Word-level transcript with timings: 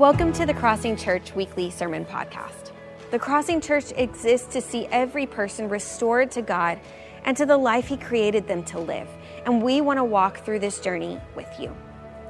Welcome 0.00 0.32
to 0.32 0.46
the 0.46 0.54
Crossing 0.54 0.96
Church 0.96 1.34
Weekly 1.34 1.68
Sermon 1.68 2.06
Podcast. 2.06 2.72
The 3.10 3.18
Crossing 3.18 3.60
Church 3.60 3.92
exists 3.94 4.50
to 4.54 4.62
see 4.62 4.86
every 4.86 5.26
person 5.26 5.68
restored 5.68 6.30
to 6.30 6.40
God 6.40 6.80
and 7.26 7.36
to 7.36 7.44
the 7.44 7.58
life 7.58 7.86
He 7.86 7.98
created 7.98 8.48
them 8.48 8.64
to 8.64 8.78
live. 8.78 9.10
And 9.44 9.62
we 9.62 9.82
want 9.82 9.98
to 9.98 10.04
walk 10.04 10.42
through 10.42 10.60
this 10.60 10.80
journey 10.80 11.20
with 11.36 11.48
you. 11.60 11.76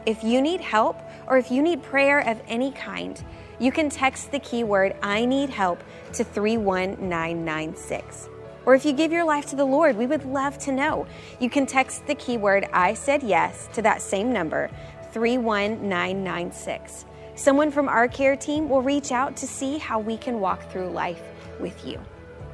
If 0.05 0.25
you 0.25 0.43
need 0.43 0.61
help 0.61 1.01
or 1.29 1.39
if 1.39 1.53
you 1.53 1.63
need 1.63 1.81
prayer 1.81 2.29
of 2.29 2.43
any 2.49 2.73
kind, 2.73 3.25
you 3.61 3.71
can 3.71 3.89
text 3.89 4.33
the 4.33 4.41
keyword 4.41 4.97
I 5.01 5.25
need 5.25 5.49
help 5.49 5.85
to 6.15 6.25
31996. 6.25 8.29
Or 8.67 8.75
if 8.75 8.85
you 8.85 8.93
give 8.93 9.13
your 9.13 9.25
life 9.25 9.47
to 9.47 9.55
the 9.55 9.65
Lord, 9.65 9.97
we 9.97 10.07
would 10.07 10.25
love 10.25 10.59
to 10.59 10.73
know. 10.73 11.07
You 11.39 11.49
can 11.49 11.67
text 11.67 12.05
the 12.09 12.17
keyword 12.17 12.67
I 12.73 12.95
said 12.95 13.23
yes 13.23 13.69
to 13.75 13.83
that 13.83 14.03
same 14.03 14.33
number, 14.33 14.71
31996. 15.13 17.05
Someone 17.41 17.71
from 17.71 17.89
our 17.89 18.07
care 18.07 18.37
team 18.37 18.69
will 18.69 18.83
reach 18.83 19.13
out 19.13 19.35
to 19.39 19.47
see 19.47 19.79
how 19.79 19.99
we 19.99 20.19
can 20.19 20.41
walk 20.41 20.71
through 20.71 20.91
life 20.91 21.23
with 21.59 21.87
you. 21.87 21.99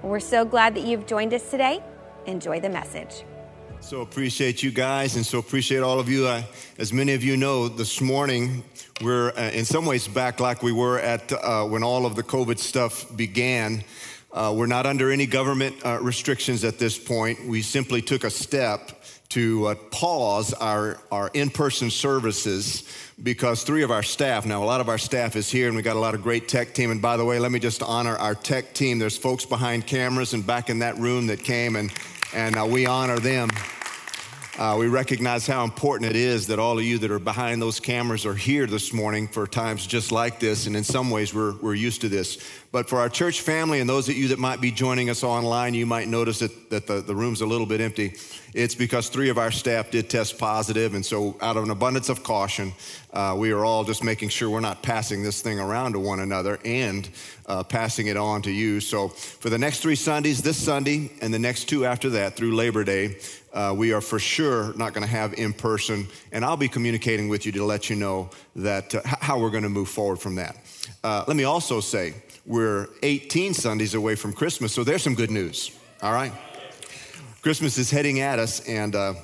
We're 0.00 0.20
so 0.20 0.44
glad 0.44 0.76
that 0.76 0.84
you've 0.84 1.06
joined 1.06 1.34
us 1.34 1.50
today. 1.50 1.82
Enjoy 2.26 2.60
the 2.60 2.68
message. 2.68 3.24
So 3.80 4.02
appreciate 4.02 4.62
you 4.62 4.70
guys, 4.70 5.16
and 5.16 5.26
so 5.26 5.40
appreciate 5.40 5.80
all 5.80 5.98
of 5.98 6.08
you. 6.08 6.28
Uh, 6.28 6.42
as 6.78 6.92
many 6.92 7.14
of 7.14 7.24
you 7.24 7.36
know, 7.36 7.66
this 7.66 8.00
morning 8.00 8.62
we're 9.02 9.30
uh, 9.30 9.50
in 9.50 9.64
some 9.64 9.86
ways 9.86 10.06
back 10.06 10.38
like 10.38 10.62
we 10.62 10.70
were 10.70 11.00
at 11.00 11.32
uh, 11.32 11.64
when 11.64 11.82
all 11.82 12.06
of 12.06 12.14
the 12.14 12.22
COVID 12.22 12.60
stuff 12.60 13.04
began. 13.16 13.82
Uh, 14.32 14.54
we're 14.56 14.66
not 14.66 14.86
under 14.86 15.10
any 15.10 15.26
government 15.26 15.74
uh, 15.84 15.98
restrictions 16.00 16.62
at 16.62 16.78
this 16.78 16.96
point. 16.96 17.44
We 17.44 17.60
simply 17.60 18.02
took 18.02 18.22
a 18.22 18.30
step 18.30 18.95
to 19.36 19.66
uh, 19.66 19.74
pause 19.90 20.54
our, 20.54 20.96
our 21.12 21.30
in 21.34 21.50
person 21.50 21.90
services 21.90 22.90
because 23.22 23.64
three 23.64 23.82
of 23.82 23.90
our 23.90 24.02
staff, 24.02 24.46
now 24.46 24.62
a 24.62 24.64
lot 24.64 24.80
of 24.80 24.88
our 24.88 24.96
staff 24.96 25.36
is 25.36 25.50
here 25.50 25.66
and 25.66 25.76
we 25.76 25.82
got 25.82 25.94
a 25.94 25.98
lot 25.98 26.14
of 26.14 26.22
great 26.22 26.48
tech 26.48 26.72
team. 26.72 26.90
And 26.90 27.02
by 27.02 27.18
the 27.18 27.24
way, 27.26 27.38
let 27.38 27.52
me 27.52 27.58
just 27.58 27.82
honor 27.82 28.16
our 28.16 28.34
tech 28.34 28.72
team. 28.72 28.98
There's 28.98 29.18
folks 29.18 29.44
behind 29.44 29.86
cameras 29.86 30.32
and 30.32 30.46
back 30.46 30.70
in 30.70 30.78
that 30.78 30.96
room 30.96 31.26
that 31.26 31.44
came 31.44 31.76
and, 31.76 31.92
and 32.32 32.56
uh, 32.56 32.64
we 32.64 32.86
honor 32.86 33.18
them. 33.18 33.50
Uh, 34.58 34.74
we 34.78 34.88
recognize 34.88 35.46
how 35.46 35.64
important 35.64 36.08
it 36.08 36.16
is 36.16 36.46
that 36.46 36.58
all 36.58 36.78
of 36.78 36.84
you 36.84 36.96
that 36.96 37.10
are 37.10 37.18
behind 37.18 37.60
those 37.60 37.78
cameras 37.78 38.24
are 38.24 38.34
here 38.34 38.66
this 38.66 38.90
morning 38.90 39.28
for 39.28 39.46
times 39.46 39.86
just 39.86 40.10
like 40.10 40.40
this. 40.40 40.66
And 40.66 40.74
in 40.74 40.82
some 40.82 41.10
ways, 41.10 41.34
we're, 41.34 41.56
we're 41.58 41.74
used 41.74 42.00
to 42.00 42.08
this. 42.08 42.38
But 42.72 42.88
for 42.88 42.98
our 42.98 43.10
church 43.10 43.42
family 43.42 43.80
and 43.80 43.88
those 43.88 44.08
of 44.08 44.16
you 44.16 44.28
that 44.28 44.38
might 44.38 44.62
be 44.62 44.70
joining 44.70 45.10
us 45.10 45.22
online, 45.22 45.74
you 45.74 45.84
might 45.84 46.08
notice 46.08 46.38
that, 46.38 46.70
that 46.70 46.86
the, 46.86 47.02
the 47.02 47.14
room's 47.14 47.42
a 47.42 47.46
little 47.46 47.66
bit 47.66 47.82
empty. 47.82 48.14
It's 48.54 48.74
because 48.74 49.10
three 49.10 49.28
of 49.28 49.36
our 49.36 49.50
staff 49.50 49.90
did 49.90 50.08
test 50.08 50.38
positive, 50.38 50.94
And 50.94 51.04
so, 51.04 51.36
out 51.42 51.58
of 51.58 51.64
an 51.64 51.70
abundance 51.70 52.08
of 52.08 52.22
caution, 52.22 52.72
uh, 53.12 53.34
we 53.36 53.50
are 53.52 53.64
all 53.66 53.84
just 53.84 54.02
making 54.02 54.30
sure 54.30 54.48
we're 54.48 54.60
not 54.60 54.82
passing 54.82 55.22
this 55.22 55.42
thing 55.42 55.60
around 55.60 55.92
to 55.92 55.98
one 55.98 56.20
another 56.20 56.58
and 56.64 57.08
uh, 57.44 57.62
passing 57.62 58.06
it 58.06 58.16
on 58.16 58.40
to 58.42 58.50
you. 58.50 58.80
So, 58.80 59.08
for 59.08 59.50
the 59.50 59.58
next 59.58 59.80
three 59.80 59.94
Sundays, 59.94 60.40
this 60.40 60.56
Sunday 60.56 61.10
and 61.20 61.34
the 61.34 61.38
next 61.38 61.66
two 61.66 61.84
after 61.84 62.08
that 62.10 62.36
through 62.36 62.54
Labor 62.54 62.84
Day, 62.84 63.16
uh, 63.56 63.72
we 63.74 63.92
are 63.92 64.02
for 64.02 64.18
sure 64.18 64.74
not 64.74 64.92
going 64.92 65.02
to 65.02 65.10
have 65.10 65.32
in 65.34 65.52
person, 65.52 66.06
and 66.30 66.44
I'll 66.44 66.58
be 66.58 66.68
communicating 66.68 67.28
with 67.28 67.46
you 67.46 67.52
to 67.52 67.64
let 67.64 67.88
you 67.88 67.96
know 67.96 68.28
that 68.54 68.94
uh, 68.94 69.00
how 69.04 69.38
we're 69.40 69.50
going 69.50 69.62
to 69.62 69.70
move 69.70 69.88
forward 69.88 70.18
from 70.18 70.34
that. 70.34 70.58
Uh, 71.02 71.24
let 71.26 71.36
me 71.36 71.44
also 71.44 71.80
say 71.80 72.14
we're 72.44 72.88
18 73.02 73.54
Sundays 73.54 73.94
away 73.94 74.14
from 74.14 74.34
Christmas, 74.34 74.74
so 74.74 74.84
there's 74.84 75.02
some 75.02 75.14
good 75.14 75.30
news. 75.30 75.70
All 76.02 76.12
right, 76.12 76.32
Christmas 77.40 77.78
is 77.78 77.90
heading 77.90 78.20
at 78.20 78.38
us, 78.38 78.60
and 78.68 78.94
uh, 78.94 79.14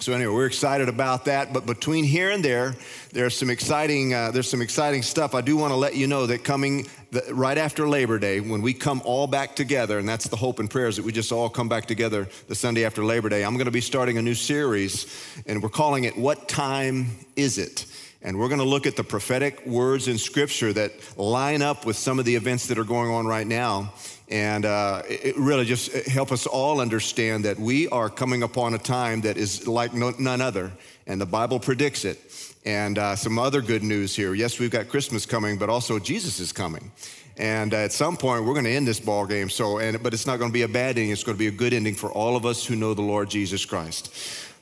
so 0.00 0.12
anyway, 0.12 0.32
we're 0.32 0.46
excited 0.46 0.88
about 0.88 1.24
that. 1.24 1.52
But 1.52 1.66
between 1.66 2.04
here 2.04 2.30
and 2.30 2.44
there, 2.44 2.76
there's 3.12 3.36
some 3.36 3.50
exciting 3.50 4.14
uh, 4.14 4.30
there's 4.30 4.48
some 4.48 4.62
exciting 4.62 5.02
stuff. 5.02 5.34
I 5.34 5.40
do 5.40 5.56
want 5.56 5.72
to 5.72 5.76
let 5.76 5.96
you 5.96 6.06
know 6.06 6.26
that 6.26 6.44
coming 6.44 6.86
the, 7.10 7.24
right 7.34 7.58
after 7.58 7.88
Labor 7.88 8.20
Day, 8.20 8.38
when 8.38 8.62
we 8.62 8.74
come 8.74 9.02
all 9.04 9.26
back 9.26 9.56
together, 9.56 9.98
and 9.98 10.08
that's 10.08 10.28
the 10.28 10.36
hope 10.36 10.60
and 10.60 10.70
prayers 10.70 10.96
that 10.96 11.04
we 11.04 11.10
just 11.10 11.32
all 11.32 11.50
come 11.50 11.68
back 11.68 11.86
together 11.86 12.28
the 12.46 12.54
Sunday 12.54 12.84
after 12.84 13.04
Labor 13.04 13.28
Day. 13.28 13.44
I'm 13.44 13.54
going 13.54 13.64
to 13.64 13.72
be 13.72 13.80
starting 13.80 14.18
a 14.18 14.22
new 14.22 14.36
series, 14.36 15.06
and 15.46 15.60
we're 15.60 15.68
calling 15.68 16.04
it 16.04 16.16
"What 16.16 16.48
Time 16.48 17.08
Is 17.34 17.58
It." 17.58 17.86
And 18.22 18.38
we're 18.38 18.48
going 18.48 18.60
to 18.60 18.66
look 18.66 18.86
at 18.86 18.96
the 18.96 19.04
prophetic 19.04 19.64
words 19.66 20.06
in 20.06 20.18
Scripture 20.18 20.72
that 20.72 20.92
line 21.16 21.62
up 21.62 21.86
with 21.86 21.96
some 21.96 22.18
of 22.18 22.24
the 22.24 22.34
events 22.34 22.66
that 22.66 22.78
are 22.78 22.84
going 22.84 23.10
on 23.10 23.26
right 23.26 23.46
now 23.46 23.92
and 24.30 24.64
uh, 24.64 25.02
it 25.08 25.36
really 25.36 25.64
just 25.64 25.92
help 26.06 26.32
us 26.32 26.46
all 26.46 26.80
understand 26.80 27.44
that 27.44 27.58
we 27.58 27.88
are 27.88 28.10
coming 28.10 28.42
upon 28.42 28.74
a 28.74 28.78
time 28.78 29.22
that 29.22 29.36
is 29.36 29.66
like 29.66 29.94
no, 29.94 30.12
none 30.18 30.40
other, 30.40 30.72
and 31.06 31.20
the 31.20 31.26
Bible 31.26 31.58
predicts 31.58 32.04
it. 32.04 32.20
And 32.64 32.98
uh, 32.98 33.16
some 33.16 33.38
other 33.38 33.62
good 33.62 33.82
news 33.82 34.14
here. 34.14 34.34
Yes, 34.34 34.58
we've 34.58 34.70
got 34.70 34.88
Christmas 34.88 35.24
coming, 35.24 35.56
but 35.56 35.70
also 35.70 35.98
Jesus 35.98 36.38
is 36.40 36.52
coming. 36.52 36.90
And 37.38 37.72
uh, 37.72 37.78
at 37.78 37.92
some 37.92 38.16
point, 38.16 38.44
we're 38.44 38.52
going 38.52 38.64
to 38.64 38.72
end 38.72 38.86
this 38.86 39.00
ball 39.00 39.24
game. 39.24 39.48
So, 39.48 39.78
and, 39.78 40.02
but 40.02 40.12
it's 40.12 40.26
not 40.26 40.38
going 40.38 40.50
to 40.50 40.52
be 40.52 40.62
a 40.62 40.68
bad 40.68 40.98
ending. 40.98 41.10
It's 41.10 41.22
going 41.22 41.36
to 41.36 41.38
be 41.38 41.46
a 41.46 41.52
good 41.52 41.72
ending 41.72 41.94
for 41.94 42.10
all 42.10 42.36
of 42.36 42.44
us 42.44 42.66
who 42.66 42.74
know 42.74 42.94
the 42.94 43.02
Lord 43.02 43.30
Jesus 43.30 43.64
Christ. 43.64 44.12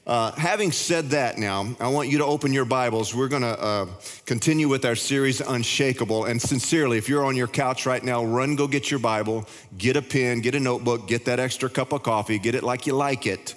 Uh, 0.07 0.31
having 0.37 0.71
said 0.71 1.11
that, 1.11 1.37
now, 1.37 1.67
I 1.81 1.89
want 1.89 2.09
you 2.09 2.19
to 2.19 2.25
open 2.25 2.53
your 2.53 2.65
Bibles. 2.65 3.13
We're 3.13 3.27
going 3.27 3.43
to 3.43 3.61
uh, 3.61 3.87
continue 4.25 4.69
with 4.69 4.85
our 4.85 4.95
series, 4.95 5.41
Unshakable. 5.41 6.27
And 6.27 6.41
sincerely, 6.41 6.97
if 6.97 7.09
you're 7.09 7.25
on 7.25 7.35
your 7.35 7.49
couch 7.49 7.87
right 7.87 8.05
now, 8.05 8.25
run, 8.25 8.55
go 8.55 8.69
get 8.69 8.89
your 8.89 9.01
Bible, 9.01 9.49
get 9.77 9.97
a 9.97 10.03
pen, 10.03 10.43
get 10.43 10.55
a 10.55 10.61
notebook, 10.61 11.09
get 11.09 11.25
that 11.25 11.41
extra 11.41 11.69
cup 11.69 11.93
of 11.93 12.05
coffee, 12.05 12.39
get 12.39 12.55
it 12.55 12.63
like 12.63 12.87
you 12.87 12.95
like 12.95 13.27
it, 13.27 13.57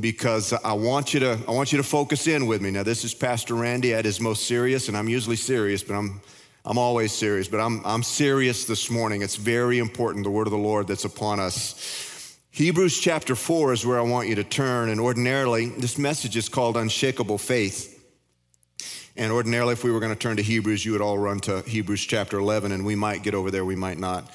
because 0.00 0.52
I 0.52 0.72
want 0.72 1.14
you 1.14 1.20
to, 1.20 1.38
I 1.46 1.52
want 1.52 1.70
you 1.70 1.76
to 1.76 1.84
focus 1.84 2.26
in 2.26 2.48
with 2.48 2.62
me. 2.62 2.72
Now, 2.72 2.82
this 2.82 3.04
is 3.04 3.14
Pastor 3.14 3.54
Randy 3.54 3.94
at 3.94 4.04
his 4.04 4.20
most 4.20 4.48
serious, 4.48 4.88
and 4.88 4.96
I'm 4.96 5.08
usually 5.08 5.36
serious, 5.36 5.84
but 5.84 5.94
I'm, 5.94 6.20
I'm 6.64 6.78
always 6.78 7.12
serious, 7.12 7.46
but 7.46 7.60
I'm, 7.60 7.80
I'm 7.86 8.02
serious 8.02 8.64
this 8.64 8.90
morning. 8.90 9.22
It's 9.22 9.36
very 9.36 9.78
important, 9.78 10.24
the 10.24 10.32
word 10.32 10.48
of 10.48 10.52
the 10.52 10.58
Lord 10.58 10.88
that's 10.88 11.04
upon 11.04 11.38
us. 11.38 12.05
Hebrews 12.56 12.98
chapter 12.98 13.36
4 13.36 13.74
is 13.74 13.84
where 13.84 13.98
I 13.98 14.02
want 14.02 14.28
you 14.28 14.36
to 14.36 14.42
turn. 14.42 14.88
And 14.88 14.98
ordinarily, 14.98 15.66
this 15.66 15.98
message 15.98 16.38
is 16.38 16.48
called 16.48 16.78
Unshakable 16.78 17.36
Faith. 17.36 18.02
And 19.14 19.30
ordinarily, 19.30 19.74
if 19.74 19.84
we 19.84 19.90
were 19.90 20.00
going 20.00 20.14
to 20.14 20.18
turn 20.18 20.38
to 20.38 20.42
Hebrews, 20.42 20.82
you 20.82 20.92
would 20.92 21.02
all 21.02 21.18
run 21.18 21.38
to 21.40 21.60
Hebrews 21.60 22.06
chapter 22.06 22.38
11, 22.38 22.72
and 22.72 22.86
we 22.86 22.94
might 22.94 23.22
get 23.22 23.34
over 23.34 23.50
there, 23.50 23.66
we 23.66 23.76
might 23.76 23.98
not. 23.98 24.30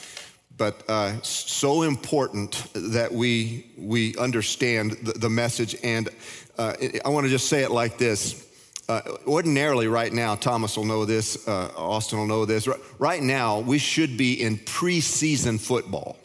But 0.55 0.87
uh, 0.87 1.19
so 1.23 1.81
important 1.81 2.63
that 2.75 3.11
we, 3.11 3.65
we 3.75 4.15
understand 4.17 4.91
the, 5.01 5.13
the 5.13 5.29
message. 5.29 5.75
And 5.83 6.07
uh, 6.59 6.75
I 7.03 7.09
want 7.09 7.25
to 7.25 7.29
just 7.31 7.49
say 7.49 7.63
it 7.63 7.71
like 7.71 7.97
this. 7.97 8.47
Uh, 8.87 9.01
ordinarily, 9.25 9.87
right 9.87 10.13
now, 10.13 10.35
Thomas 10.35 10.77
will 10.77 10.85
know 10.85 11.05
this, 11.05 11.47
uh, 11.47 11.71
Austin 11.75 12.19
will 12.19 12.27
know 12.27 12.45
this. 12.45 12.69
Right 12.99 13.23
now, 13.23 13.61
we 13.61 13.79
should 13.79 14.15
be 14.15 14.39
in 14.39 14.59
preseason 14.59 15.59
football 15.59 16.20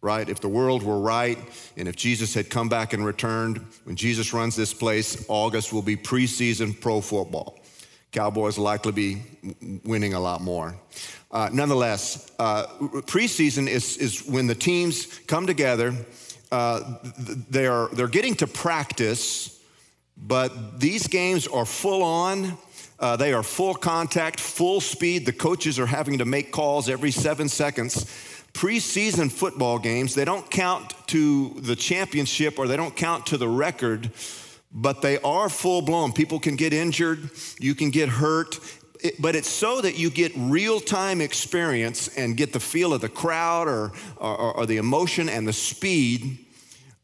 right? 0.00 0.28
If 0.28 0.40
the 0.40 0.48
world 0.48 0.82
were 0.82 1.00
right 1.00 1.38
and 1.76 1.88
if 1.88 1.96
Jesus 1.96 2.34
had 2.34 2.50
come 2.50 2.68
back 2.68 2.92
and 2.92 3.04
returned, 3.04 3.58
when 3.84 3.96
Jesus 3.96 4.32
runs 4.32 4.54
this 4.54 4.72
place, 4.72 5.24
August 5.28 5.72
will 5.72 5.82
be 5.82 5.96
preseason 5.96 6.78
pro 6.80 7.00
football. 7.00 7.58
Cowboys 8.12 8.56
will 8.56 8.64
likely 8.64 8.92
be 8.92 9.22
winning 9.84 10.14
a 10.14 10.20
lot 10.20 10.40
more. 10.40 10.74
Uh, 11.30 11.50
nonetheless, 11.52 12.32
uh, 12.38 12.66
preseason 13.06 13.68
is, 13.68 13.98
is 13.98 14.26
when 14.26 14.46
the 14.46 14.54
teams 14.54 15.18
come 15.26 15.46
together. 15.46 15.94
Uh, 16.50 16.96
they 17.50 17.66
are, 17.66 17.88
they're 17.92 18.08
getting 18.08 18.34
to 18.36 18.46
practice, 18.46 19.60
but 20.16 20.80
these 20.80 21.06
games 21.06 21.46
are 21.46 21.66
full 21.66 22.02
on. 22.02 22.56
Uh, 22.98 23.14
they 23.16 23.32
are 23.32 23.42
full 23.42 23.74
contact, 23.74 24.40
full 24.40 24.80
speed. 24.80 25.26
The 25.26 25.32
coaches 25.32 25.78
are 25.78 25.86
having 25.86 26.18
to 26.18 26.24
make 26.24 26.50
calls 26.50 26.88
every 26.88 27.10
seven 27.10 27.48
seconds 27.48 28.10
preseason 28.58 29.30
football 29.30 29.78
games, 29.78 30.16
they 30.16 30.24
don't 30.24 30.50
count 30.50 30.92
to 31.06 31.50
the 31.60 31.76
championship 31.76 32.58
or 32.58 32.66
they 32.66 32.76
don't 32.76 32.96
count 32.96 33.24
to 33.24 33.36
the 33.36 33.48
record, 33.48 34.10
but 34.72 35.00
they 35.00 35.16
are 35.20 35.48
full 35.48 35.80
blown. 35.80 36.12
People 36.12 36.40
can 36.40 36.56
get 36.56 36.72
injured, 36.72 37.30
you 37.60 37.76
can 37.76 37.90
get 37.90 38.08
hurt, 38.08 38.58
but 39.20 39.36
it's 39.36 39.48
so 39.48 39.80
that 39.80 39.96
you 39.96 40.10
get 40.10 40.32
real 40.34 40.80
time 40.80 41.20
experience 41.20 42.08
and 42.16 42.36
get 42.36 42.52
the 42.52 42.58
feel 42.58 42.92
of 42.92 43.00
the 43.00 43.08
crowd 43.08 43.68
or, 43.68 43.92
or, 44.16 44.56
or 44.56 44.66
the 44.66 44.78
emotion 44.78 45.28
and 45.28 45.46
the 45.46 45.52
speed, 45.52 46.44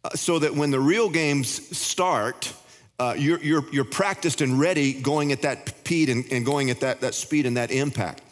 uh, 0.03 0.11
so 0.17 0.41
that 0.41 0.53
when 0.53 0.73
the 0.73 0.81
real 0.81 1.09
games 1.09 1.49
start, 1.77 2.53
uh, 2.99 3.15
you're, 3.17 3.39
you're, 3.39 3.65
you're, 3.71 3.85
practiced 3.85 4.41
and 4.41 4.59
ready 4.59 4.93
going 4.93 5.31
at 5.31 5.43
that 5.43 5.69
speed 5.69 6.09
and, 6.09 6.25
and 6.33 6.45
going 6.45 6.71
at 6.71 6.81
that, 6.81 7.01
that 7.01 7.15
speed 7.15 7.47
and 7.47 7.57
that 7.57 7.71
impact. 7.71 8.23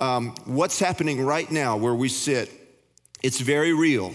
Um, 0.00 0.34
what's 0.44 0.78
happening 0.78 1.24
right 1.24 1.50
now 1.50 1.78
where 1.78 1.94
we 1.94 2.10
sit 2.10 2.57
it's 3.22 3.40
very 3.40 3.72
real. 3.72 4.12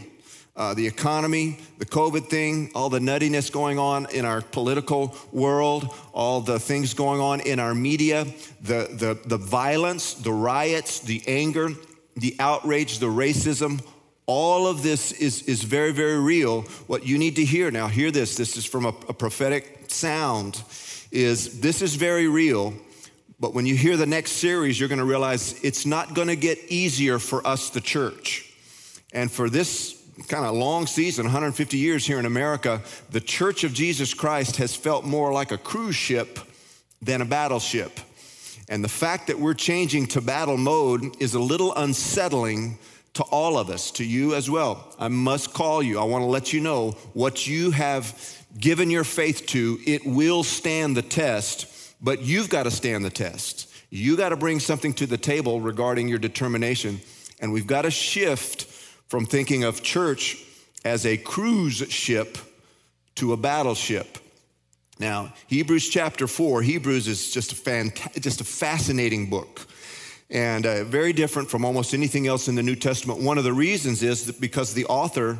Uh, 0.56 0.74
the 0.76 0.86
economy, 0.86 1.58
the 1.80 1.86
COVID 1.86 2.30
thing, 2.30 2.70
all 2.76 2.90
the 2.90 3.00
nuttiness 3.00 3.52
going 3.52 3.80
on 3.80 4.06
in 4.12 4.24
our 4.24 4.42
political 4.42 5.16
world, 5.32 5.94
all 6.14 6.42
the 6.42 6.60
things 6.60 6.94
going 6.94 7.20
on 7.20 7.40
in 7.40 7.60
our 7.60 7.74
media, 7.74 8.26
the, 8.62 8.88
the, 8.92 9.20
the 9.26 9.38
violence, 9.38 10.14
the 10.14 10.32
riots, 10.32 11.00
the 11.00 11.24
anger, 11.26 11.70
the 12.16 12.36
outrage, 12.38 13.00
the 13.00 13.08
racism, 13.08 13.82
all 14.28 14.68
of 14.68 14.84
this 14.84 15.12
is, 15.12 15.42
is 15.44 15.64
very, 15.64 15.92
very 15.92 16.20
real. 16.20 16.62
What 16.86 17.04
you 17.04 17.18
need 17.18 17.36
to 17.38 17.44
hear 17.44 17.72
now, 17.72 17.88
hear 17.88 18.12
this, 18.12 18.36
this 18.36 18.56
is 18.56 18.64
from 18.64 18.86
a, 18.86 18.94
a 19.10 19.14
prophetic 19.14 19.86
sound, 19.88 20.62
is 21.12 21.60
this 21.62 21.82
is 21.82 21.96
very 21.96 22.28
real, 22.28 22.74
But 23.44 23.54
when 23.54 23.66
you 23.66 23.76
hear 23.76 23.98
the 23.98 24.06
next 24.06 24.32
series, 24.34 24.80
you're 24.80 24.88
going 24.88 25.00
to 25.00 25.06
realize 25.06 25.62
it's 25.64 25.86
not 25.86 26.14
going 26.14 26.30
to 26.30 26.36
get 26.38 26.60
easier 26.70 27.20
for 27.20 27.46
us, 27.46 27.70
the 27.72 27.82
church. 27.82 28.53
And 29.14 29.32
for 29.32 29.50
this 29.50 30.02
kind 30.28 30.46
of 30.46 30.56
long 30.56 30.88
season, 30.88 31.26
150 31.26 31.78
years 31.78 32.06
here 32.06 32.20
in 32.20 32.26
America, 32.26 32.82
the 33.12 33.22
Church 33.22 33.64
of 33.64 33.74
Jesus 33.74 34.14
Christ 34.14 34.58
has 34.58 34.76
felt 34.76 35.06
more 35.06 35.32
like 35.32 35.52
a 35.52 35.58
cruise 35.58 35.96
ship 35.96 36.40
than 37.02 37.22
a 37.22 37.26
battleship. 37.26 38.00
And 38.70 38.84
the 38.84 38.90
fact 38.90 39.28
that 39.28 39.40
we're 39.40 39.54
changing 39.54 40.08
to 40.08 40.22
battle 40.22 40.58
mode 40.58 41.22
is 41.22 41.34
a 41.34 41.40
little 41.40 41.74
unsettling 41.76 42.78
to 43.14 43.24
all 43.24 43.58
of 43.58 43.70
us, 43.70 43.92
to 43.92 44.04
you 44.04 44.34
as 44.34 44.50
well. 44.50 44.88
I 44.98 45.08
must 45.08 45.54
call 45.54 45.84
you. 45.84 46.00
I 46.00 46.04
want 46.04 46.24
to 46.24 46.28
let 46.28 46.52
you 46.52 46.60
know 46.60 46.92
what 47.14 47.46
you 47.46 47.72
have 47.72 48.18
given 48.60 48.90
your 48.90 49.04
faith 49.04 49.46
to, 49.48 49.80
it 49.86 50.06
will 50.06 50.44
stand 50.44 50.96
the 50.96 51.02
test, 51.02 51.96
but 52.02 52.22
you've 52.22 52.50
got 52.50 52.64
to 52.64 52.72
stand 52.72 53.04
the 53.04 53.10
test. 53.10 53.72
You 53.90 54.18
got 54.18 54.30
to 54.30 54.36
bring 54.36 54.60
something 54.60 54.94
to 54.94 55.06
the 55.06 55.18
table 55.18 55.62
regarding 55.62 56.08
your 56.08 56.20
determination. 56.20 57.00
And 57.40 57.52
we've 57.52 57.68
got 57.68 57.84
to 57.84 57.92
shift 57.92 58.66
from 59.14 59.28
thinking 59.28 59.64
of 59.64 59.84
church 59.84 60.44
as 60.84 61.06
a 61.06 61.16
cruise 61.16 61.86
ship 61.92 62.36
to 63.14 63.32
a 63.32 63.38
battleship. 63.38 64.18
Now, 64.98 65.32
Hebrews 65.46 65.88
chapter 65.88 66.26
4, 66.26 66.64
Hebrews 66.64 67.08
is 67.08 67.32
just 67.32 67.52
a, 67.52 67.56
fant- 67.56 68.20
just 68.20 68.42
a 68.42 68.44
fascinating 68.44 69.30
book 69.30 69.68
and 70.32 70.66
uh, 70.66 70.84
very 70.86 71.14
different 71.14 71.48
from 71.48 71.64
almost 71.64 71.94
anything 71.94 72.26
else 72.26 72.48
in 72.48 72.56
the 72.56 72.64
New 72.64 72.76
Testament. 72.76 73.22
One 73.22 73.38
of 73.38 73.44
the 73.44 73.54
reasons 73.54 74.02
is 74.02 74.32
because 74.32 74.74
the 74.74 74.86
author 74.86 75.38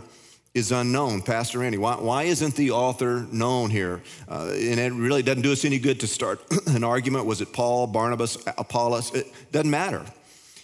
is 0.54 0.72
unknown. 0.72 1.24
Pastor 1.24 1.64
Andy, 1.64 1.80
why, 1.80 1.96
why 1.96 2.24
isn't 2.26 2.54
the 2.56 2.70
author 2.70 3.26
known 3.32 3.72
here? 3.72 4.04
Uh, 4.30 4.52
and 4.54 4.80
it 4.80 4.94
really 4.94 5.24
doesn't 5.24 5.42
do 5.42 5.52
us 5.52 5.66
any 5.66 5.80
good 5.80 6.00
to 6.02 6.06
start 6.06 6.40
an 6.68 6.84
argument. 6.84 7.26
Was 7.26 7.42
it 7.42 7.52
Paul, 7.52 7.88
Barnabas, 7.88 8.38
Apollos? 8.56 9.16
It 9.16 9.34
doesn't 9.52 9.72
matter. 9.72 10.06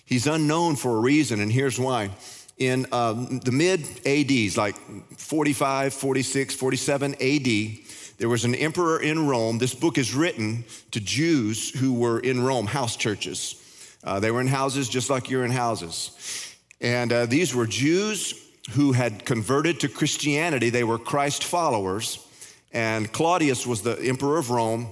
He's 0.06 0.28
unknown 0.28 0.76
for 0.76 0.96
a 0.96 1.00
reason, 1.00 1.40
and 1.40 1.52
here's 1.52 1.80
why. 1.80 2.12
In 2.60 2.86
um, 2.92 3.40
the 3.40 3.54
mid 3.54 3.82
ADs, 4.06 4.58
like 4.58 4.76
45, 5.18 5.94
46, 5.94 6.56
47 6.56 7.16
AD, 7.16 7.80
there 8.18 8.28
was 8.28 8.44
an 8.44 8.54
emperor 8.54 9.02
in 9.02 9.28
Rome. 9.28 9.58
This 9.60 9.74
book 9.74 9.98
is 9.98 10.14
written 10.14 10.66
to 10.92 11.00
Jews 11.00 11.70
who 11.70 11.94
were 11.94 12.20
in 12.20 12.44
Rome, 12.44 12.68
house 12.68 12.98
churches. 12.98 13.56
Uh, 14.04 14.20
they 14.20 14.30
were 14.30 14.42
in 14.42 14.48
houses 14.48 14.90
just 14.90 15.10
like 15.10 15.30
you're 15.30 15.46
in 15.46 15.52
houses. 15.52 16.56
And 16.82 17.14
uh, 17.14 17.26
these 17.28 17.56
were 17.56 17.66
Jews 17.66 18.34
who 18.72 18.92
had 18.92 19.26
converted 19.26 19.80
to 19.82 19.88
Christianity. 19.88 20.70
They 20.70 20.84
were 20.84 20.98
Christ 20.98 21.46
followers. 21.46 22.26
And 22.72 23.12
Claudius 23.12 23.66
was 23.66 23.82
the 23.82 24.00
emperor 24.02 24.38
of 24.38 24.50
Rome. 24.50 24.88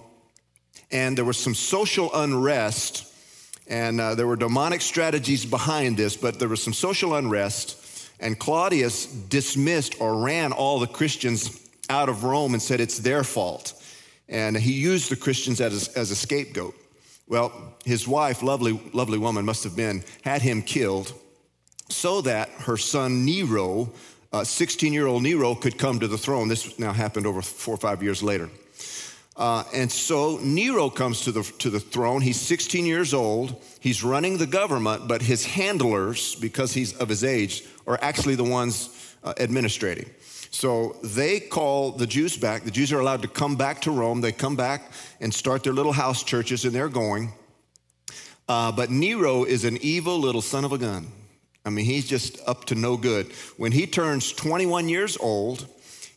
And 0.89 1.17
there 1.17 1.25
was 1.25 1.37
some 1.37 1.53
social 1.53 2.13
unrest. 2.13 3.06
And 3.67 3.99
uh, 3.99 4.15
there 4.15 4.27
were 4.27 4.35
demonic 4.35 4.81
strategies 4.81 5.45
behind 5.45 5.97
this, 5.97 6.15
but 6.15 6.39
there 6.39 6.47
was 6.47 6.63
some 6.63 6.73
social 6.73 7.15
unrest. 7.15 7.83
And 8.19 8.39
Claudius 8.39 9.05
dismissed 9.05 9.99
or 9.99 10.17
ran 10.17 10.51
all 10.53 10.79
the 10.79 10.87
Christians 10.87 11.59
out 11.89 12.09
of 12.09 12.23
Rome 12.23 12.53
and 12.53 12.61
said 12.61 12.79
it's 12.79 12.99
their 12.99 13.23
fault. 13.23 13.73
And 14.29 14.55
he 14.57 14.73
used 14.73 15.11
the 15.11 15.15
Christians 15.15 15.61
as, 15.61 15.89
as 15.89 16.11
a 16.11 16.15
scapegoat. 16.15 16.75
Well, 17.27 17.75
his 17.85 18.07
wife, 18.07 18.41
lovely, 18.41 18.79
lovely 18.93 19.17
woman 19.17 19.45
must 19.45 19.63
have 19.65 19.75
been, 19.75 20.03
had 20.21 20.41
him 20.41 20.61
killed 20.61 21.13
so 21.89 22.21
that 22.21 22.49
her 22.49 22.77
son 22.77 23.25
Nero, 23.25 23.91
16 24.43 24.91
uh, 24.91 24.93
year 24.93 25.07
old 25.07 25.23
Nero, 25.23 25.55
could 25.55 25.77
come 25.77 25.99
to 25.99 26.07
the 26.07 26.17
throne. 26.17 26.47
This 26.47 26.77
now 26.79 26.93
happened 26.93 27.25
over 27.25 27.41
four 27.41 27.75
or 27.75 27.77
five 27.77 28.03
years 28.03 28.23
later. 28.23 28.49
Uh, 29.37 29.63
and 29.71 29.91
so 29.91 30.39
Nero 30.41 30.89
comes 30.89 31.21
to 31.21 31.31
the, 31.31 31.43
to 31.59 31.69
the 31.69 31.79
throne. 31.79 32.21
He's 32.21 32.41
16 32.41 32.85
years 32.85 33.13
old. 33.13 33.61
He's 33.79 34.03
running 34.03 34.37
the 34.37 34.47
government, 34.47 35.07
but 35.07 35.21
his 35.21 35.45
handlers, 35.45 36.33
because 36.35 36.73
he's 36.73 36.97
of 36.97 37.07
his 37.07 37.23
age, 37.23 37.63
are 37.85 37.99
actually 38.01 38.33
the 38.33 38.43
ones 38.43 39.15
uh, 39.23 39.33
administrating. 39.37 40.09
So 40.49 40.95
they 41.03 41.39
call 41.39 41.91
the 41.91 42.07
Jews 42.07 42.35
back. 42.35 42.63
The 42.63 42.71
Jews 42.71 42.91
are 42.91 42.99
allowed 42.99 43.21
to 43.21 43.27
come 43.27 43.55
back 43.55 43.81
to 43.81 43.91
Rome. 43.91 44.21
They 44.21 44.31
come 44.31 44.55
back 44.55 44.91
and 45.21 45.31
start 45.31 45.63
their 45.63 45.73
little 45.73 45.91
house 45.91 46.23
churches, 46.23 46.65
and 46.65 46.73
they're 46.73 46.89
going. 46.89 47.31
Uh, 48.49 48.71
but 48.71 48.89
Nero 48.89 49.43
is 49.43 49.65
an 49.65 49.77
evil 49.81 50.17
little 50.17 50.41
son 50.41 50.65
of 50.65 50.71
a 50.71 50.79
gun. 50.79 51.11
I 51.63 51.69
mean, 51.69 51.85
he's 51.85 52.07
just 52.07 52.39
up 52.47 52.65
to 52.65 52.75
no 52.75 52.97
good. 52.97 53.27
When 53.57 53.71
he 53.71 53.85
turns 53.85 54.31
21 54.31 54.89
years 54.89 55.17
old, 55.17 55.67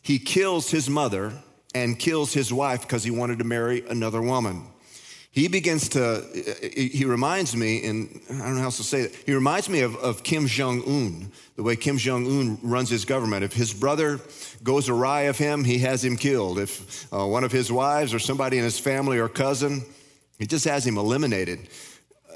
he 0.01 0.17
kills 0.17 0.71
his 0.71 0.89
mother 0.89 1.33
and 1.73 1.97
kills 1.97 2.33
his 2.33 2.51
wife 2.51 2.81
because 2.81 3.03
he 3.03 3.11
wanted 3.11 3.39
to 3.39 3.45
marry 3.45 3.83
another 3.87 4.21
woman. 4.21 4.63
He 5.33 5.47
begins 5.47 5.87
to, 5.89 6.25
he 6.61 7.05
reminds 7.05 7.55
me, 7.55 7.85
and 7.85 8.19
I 8.29 8.39
don't 8.39 8.55
know 8.55 8.59
how 8.59 8.65
else 8.65 8.77
to 8.77 8.83
say 8.83 9.01
it, 9.03 9.15
he 9.25 9.33
reminds 9.33 9.69
me 9.69 9.79
of, 9.79 9.95
of 9.95 10.23
Kim 10.23 10.45
Jong 10.45 10.83
un, 10.85 11.31
the 11.55 11.63
way 11.63 11.77
Kim 11.77 11.97
Jong 11.97 12.25
un 12.27 12.59
runs 12.61 12.89
his 12.89 13.05
government. 13.05 13.45
If 13.45 13.53
his 13.53 13.73
brother 13.73 14.19
goes 14.61 14.89
awry 14.89 15.21
of 15.23 15.37
him, 15.37 15.63
he 15.63 15.79
has 15.79 16.03
him 16.03 16.17
killed. 16.17 16.59
If 16.59 17.07
uh, 17.13 17.25
one 17.25 17.45
of 17.45 17.51
his 17.53 17.71
wives 17.71 18.13
or 18.13 18.19
somebody 18.19 18.57
in 18.57 18.65
his 18.65 18.77
family 18.77 19.19
or 19.19 19.29
cousin, 19.29 19.83
he 20.37 20.45
just 20.45 20.65
has 20.65 20.85
him 20.85 20.97
eliminated. 20.97 21.69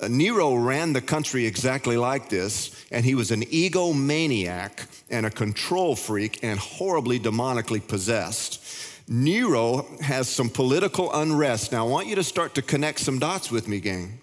Uh, 0.01 0.07
Nero 0.07 0.55
ran 0.55 0.93
the 0.93 1.01
country 1.01 1.45
exactly 1.45 1.97
like 1.97 2.29
this, 2.29 2.85
and 2.91 3.03
he 3.03 3.13
was 3.13 3.29
an 3.29 3.41
egomaniac 3.41 4.87
and 5.09 5.25
a 5.25 5.29
control 5.29 5.97
freak 5.97 6.41
and 6.43 6.59
horribly 6.59 7.19
demonically 7.19 7.85
possessed. 7.85 8.61
Nero 9.07 9.85
has 10.01 10.27
some 10.27 10.49
political 10.49 11.13
unrest. 11.13 11.71
Now, 11.71 11.85
I 11.85 11.89
want 11.89 12.07
you 12.07 12.15
to 12.15 12.23
start 12.23 12.55
to 12.55 12.61
connect 12.61 12.99
some 12.99 13.19
dots 13.19 13.51
with 13.51 13.67
me, 13.67 13.79
gang. 13.79 14.19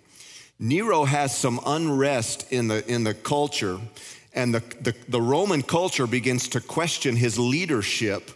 Nero 0.59 1.05
has 1.05 1.37
some 1.37 1.61
unrest 1.67 2.51
in 2.53 2.69
the, 2.69 2.87
in 2.93 3.05
the 3.05 3.15
culture, 3.15 3.79
and 4.35 4.55
the, 4.55 4.61
the, 4.81 4.95
the 5.09 5.21
Roman 5.21 5.63
culture 5.63 6.07
begins 6.07 6.49
to 6.49 6.61
question 6.61 7.15
his 7.15 7.39
leadership. 7.39 8.31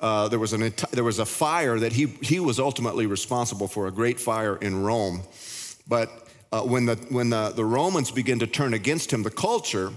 Uh, 0.00 0.28
there, 0.28 0.38
was 0.38 0.54
an, 0.54 0.72
there 0.92 1.04
was 1.04 1.18
a 1.18 1.26
fire 1.26 1.78
that 1.78 1.92
he, 1.92 2.06
he 2.22 2.40
was 2.40 2.58
ultimately 2.58 3.06
responsible 3.06 3.68
for, 3.68 3.86
a 3.86 3.90
great 3.90 4.18
fire 4.18 4.56
in 4.56 4.82
Rome. 4.82 5.22
But 5.86 6.28
uh, 6.52 6.62
when, 6.62 6.86
the, 6.86 6.96
when 7.10 7.28
the, 7.30 7.50
the 7.50 7.64
Romans 7.64 8.10
begin 8.10 8.38
to 8.38 8.46
turn 8.46 8.72
against 8.72 9.12
him, 9.12 9.22
the 9.22 9.30
culture, 9.30 9.92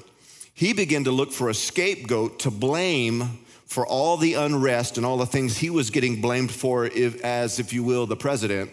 he 0.53 0.73
began 0.73 1.05
to 1.05 1.11
look 1.11 1.31
for 1.31 1.49
a 1.49 1.53
scapegoat 1.53 2.39
to 2.39 2.51
blame 2.51 3.39
for 3.73 3.87
all 3.87 4.17
the 4.17 4.35
unrest 4.35 4.97
and 4.97 5.05
all 5.05 5.17
the 5.17 5.25
things 5.25 5.57
he 5.57 5.71
was 5.71 5.89
getting 5.89 6.21
blamed 6.21 6.51
for, 6.51 6.85
if, 6.85 7.23
as, 7.23 7.57
if 7.57 7.73
you 7.73 7.83
will, 7.83 8.05
the 8.05 8.15
president. 8.15 8.69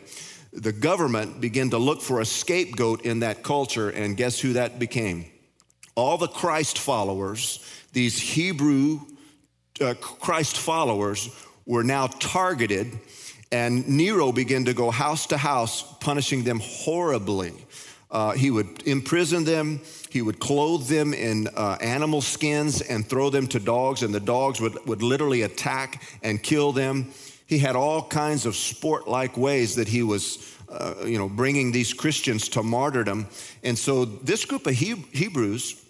The 0.52 0.72
government 0.72 1.40
began 1.40 1.70
to 1.70 1.78
look 1.78 2.02
for 2.02 2.20
a 2.20 2.26
scapegoat 2.26 3.00
in 3.06 3.20
that 3.20 3.42
culture, 3.42 3.88
and 3.88 4.14
guess 4.14 4.38
who 4.38 4.52
that 4.52 4.78
became? 4.78 5.24
All 5.94 6.18
the 6.18 6.28
Christ 6.28 6.78
followers, 6.78 7.64
these 7.94 8.20
Hebrew 8.20 9.00
uh, 9.80 9.94
Christ 9.94 10.58
followers, 10.58 11.30
were 11.64 11.82
now 11.82 12.08
targeted 12.08 12.98
and 13.52 13.88
Nero 13.88 14.32
began 14.32 14.64
to 14.66 14.74
go 14.74 14.90
house 14.90 15.26
to 15.28 15.36
house, 15.36 15.82
punishing 15.98 16.44
them 16.44 16.60
horribly. 16.62 17.52
Uh, 18.10 18.32
he 18.32 18.50
would 18.50 18.86
imprison 18.86 19.44
them, 19.44 19.80
he 20.10 20.22
would 20.22 20.40
clothe 20.40 20.86
them 20.88 21.14
in 21.14 21.48
uh, 21.56 21.78
animal 21.80 22.20
skins 22.20 22.80
and 22.80 23.06
throw 23.06 23.30
them 23.30 23.46
to 23.48 23.60
dogs, 23.60 24.02
and 24.02 24.12
the 24.12 24.20
dogs 24.20 24.60
would, 24.60 24.84
would 24.86 25.02
literally 25.02 25.42
attack 25.42 26.02
and 26.22 26.42
kill 26.42 26.72
them. 26.72 27.12
He 27.46 27.58
had 27.58 27.76
all 27.76 28.02
kinds 28.02 28.44
of 28.44 28.56
sport 28.56 29.08
like 29.08 29.36
ways 29.36 29.76
that 29.76 29.88
he 29.88 30.02
was. 30.02 30.56
Uh, 30.70 30.94
you 31.04 31.18
know, 31.18 31.28
bringing 31.28 31.72
these 31.72 31.92
Christians 31.92 32.48
to 32.50 32.62
martyrdom. 32.62 33.26
And 33.64 33.76
so, 33.76 34.04
this 34.04 34.44
group 34.44 34.68
of 34.68 34.74
he- 34.74 35.04
Hebrews, 35.10 35.84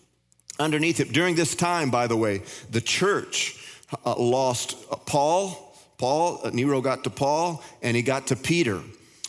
underneath 0.59 1.00
it, 1.00 1.12
during 1.12 1.35
this 1.35 1.55
time, 1.55 1.91
by 1.91 2.07
the 2.07 2.17
way, 2.17 2.41
the 2.71 2.81
church 2.81 3.62
uh, 4.07 4.15
lost 4.17 4.77
Paul, 5.05 5.77
Paul, 5.99 6.41
uh, 6.45 6.49
Nero 6.55 6.81
got 6.81 7.05
to 7.05 7.11
Paul, 7.11 7.62
and 7.83 7.95
he 7.95 8.03
got 8.03 8.29
to 8.29 8.37
Peter. 8.37 8.81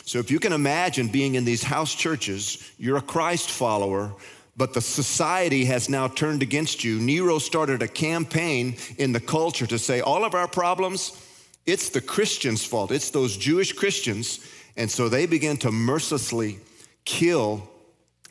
So 0.06 0.18
if 0.18 0.30
you 0.30 0.40
can 0.40 0.52
imagine 0.52 1.08
being 1.08 1.34
in 1.34 1.44
these 1.44 1.62
house 1.62 1.94
churches, 1.94 2.70
you're 2.78 2.96
a 2.96 3.02
Christ 3.02 3.50
follower, 3.50 4.14
but 4.56 4.74
the 4.74 4.80
society 4.80 5.64
has 5.64 5.88
now 5.88 6.08
turned 6.08 6.42
against 6.42 6.84
you. 6.84 6.98
Nero 6.98 7.38
started 7.38 7.82
a 7.82 7.88
campaign 7.88 8.76
in 8.98 9.12
the 9.12 9.20
culture 9.20 9.66
to 9.66 9.78
say, 9.78 10.00
all 10.00 10.24
of 10.24 10.34
our 10.34 10.48
problems, 10.48 11.18
it's 11.64 11.90
the 11.90 12.00
Christians' 12.00 12.64
fault. 12.64 12.90
It's 12.90 13.10
those 13.10 13.36
Jewish 13.36 13.72
Christians. 13.72 14.40
And 14.76 14.90
so 14.90 15.08
they 15.08 15.26
began 15.26 15.56
to 15.58 15.70
mercilessly 15.70 16.58
kill 17.04 17.68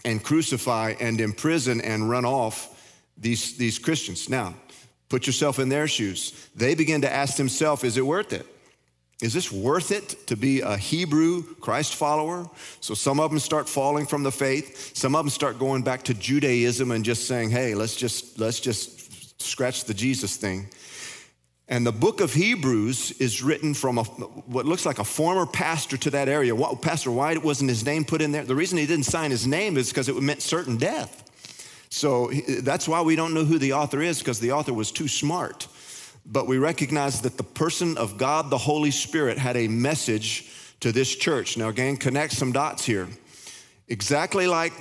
and 0.04 0.24
crucify 0.24 0.96
and 1.00 1.22
imprison 1.22 1.82
and 1.82 2.10
run 2.10 2.26
off 2.26 2.68
these, 3.18 3.58
these 3.58 3.80
Christians. 3.80 4.30
Now, 4.30 4.56
Put 5.12 5.28
yourself 5.28 5.60
in 5.60 5.68
their 5.68 5.90
shoes. 5.90 6.48
They 6.56 6.74
begin 6.74 7.02
to 7.02 7.12
ask 7.12 7.36
themselves, 7.36 7.84
is 7.84 7.98
it 7.98 8.06
worth 8.06 8.32
it? 8.32 8.46
Is 9.22 9.34
this 9.34 9.52
worth 9.52 9.92
it 9.92 10.28
to 10.28 10.36
be 10.36 10.62
a 10.62 10.76
Hebrew 10.76 11.44
Christ 11.56 11.94
follower? 11.94 12.50
So 12.80 12.96
some 12.96 13.20
of 13.20 13.30
them 13.30 13.40
start 13.40 13.70
falling 13.70 14.08
from 14.08 14.24
the 14.24 14.32
faith. 14.32 14.96
Some 14.98 15.16
of 15.16 15.24
them 15.24 15.30
start 15.30 15.60
going 15.60 15.84
back 15.84 16.04
to 16.04 16.16
Judaism 16.16 16.90
and 16.90 17.06
just 17.06 17.28
saying, 17.28 17.52
hey, 17.52 17.76
let's 17.76 17.96
just, 17.96 18.40
let's 18.40 18.60
just 18.60 19.40
scratch 19.40 19.86
the 19.86 19.94
Jesus 19.94 20.38
thing. 20.38 20.68
And 21.68 21.86
the 21.86 21.92
book 21.92 22.20
of 22.20 22.34
Hebrews 22.34 23.12
is 23.12 23.44
written 23.44 23.76
from 23.76 24.00
a, 24.00 24.04
what 24.04 24.66
looks 24.66 24.86
like 24.86 24.98
a 24.98 25.04
former 25.04 25.46
pastor 25.46 25.98
to 25.98 26.10
that 26.10 26.28
area. 26.28 26.54
What, 26.56 26.82
pastor 26.82 27.12
Why 27.12 27.38
wasn't 27.38 27.70
his 27.70 27.86
name 27.86 28.04
put 28.04 28.22
in 28.22 28.32
there. 28.32 28.44
The 28.44 28.56
reason 28.56 28.80
he 28.80 28.88
didn't 28.88 29.06
sign 29.06 29.30
his 29.32 29.46
name 29.46 29.78
is 29.78 29.90
because 29.90 30.10
it 30.10 30.20
meant 30.20 30.42
certain 30.42 30.78
death. 30.78 31.30
So 31.90 32.32
that's 32.62 32.88
why 32.88 33.02
we 33.02 33.16
don't 33.16 33.34
know 33.34 33.46
who 33.46 33.60
the 33.60 33.74
author 33.74 34.02
is, 34.02 34.20
because 34.20 34.40
the 34.40 34.54
author 34.54 34.74
was 34.74 34.92
too 34.92 35.08
smart. 35.08 35.68
But 36.26 36.48
we 36.48 36.58
recognize 36.58 37.22
that 37.22 37.38
the 37.38 37.44
person 37.44 37.98
of 37.98 38.18
God, 38.18 38.50
the 38.50 38.58
Holy 38.58 38.92
Spirit, 38.92 39.38
had 39.38 39.58
a 39.58 39.68
message 39.68 40.52
to 40.82 40.92
this 40.92 41.16
church. 41.16 41.58
Now, 41.58 41.70
again, 41.70 41.98
connect 41.98 42.34
some 42.34 42.52
dots 42.52 42.86
here. 42.86 43.08
Exactly 43.88 44.48
like 44.48 44.74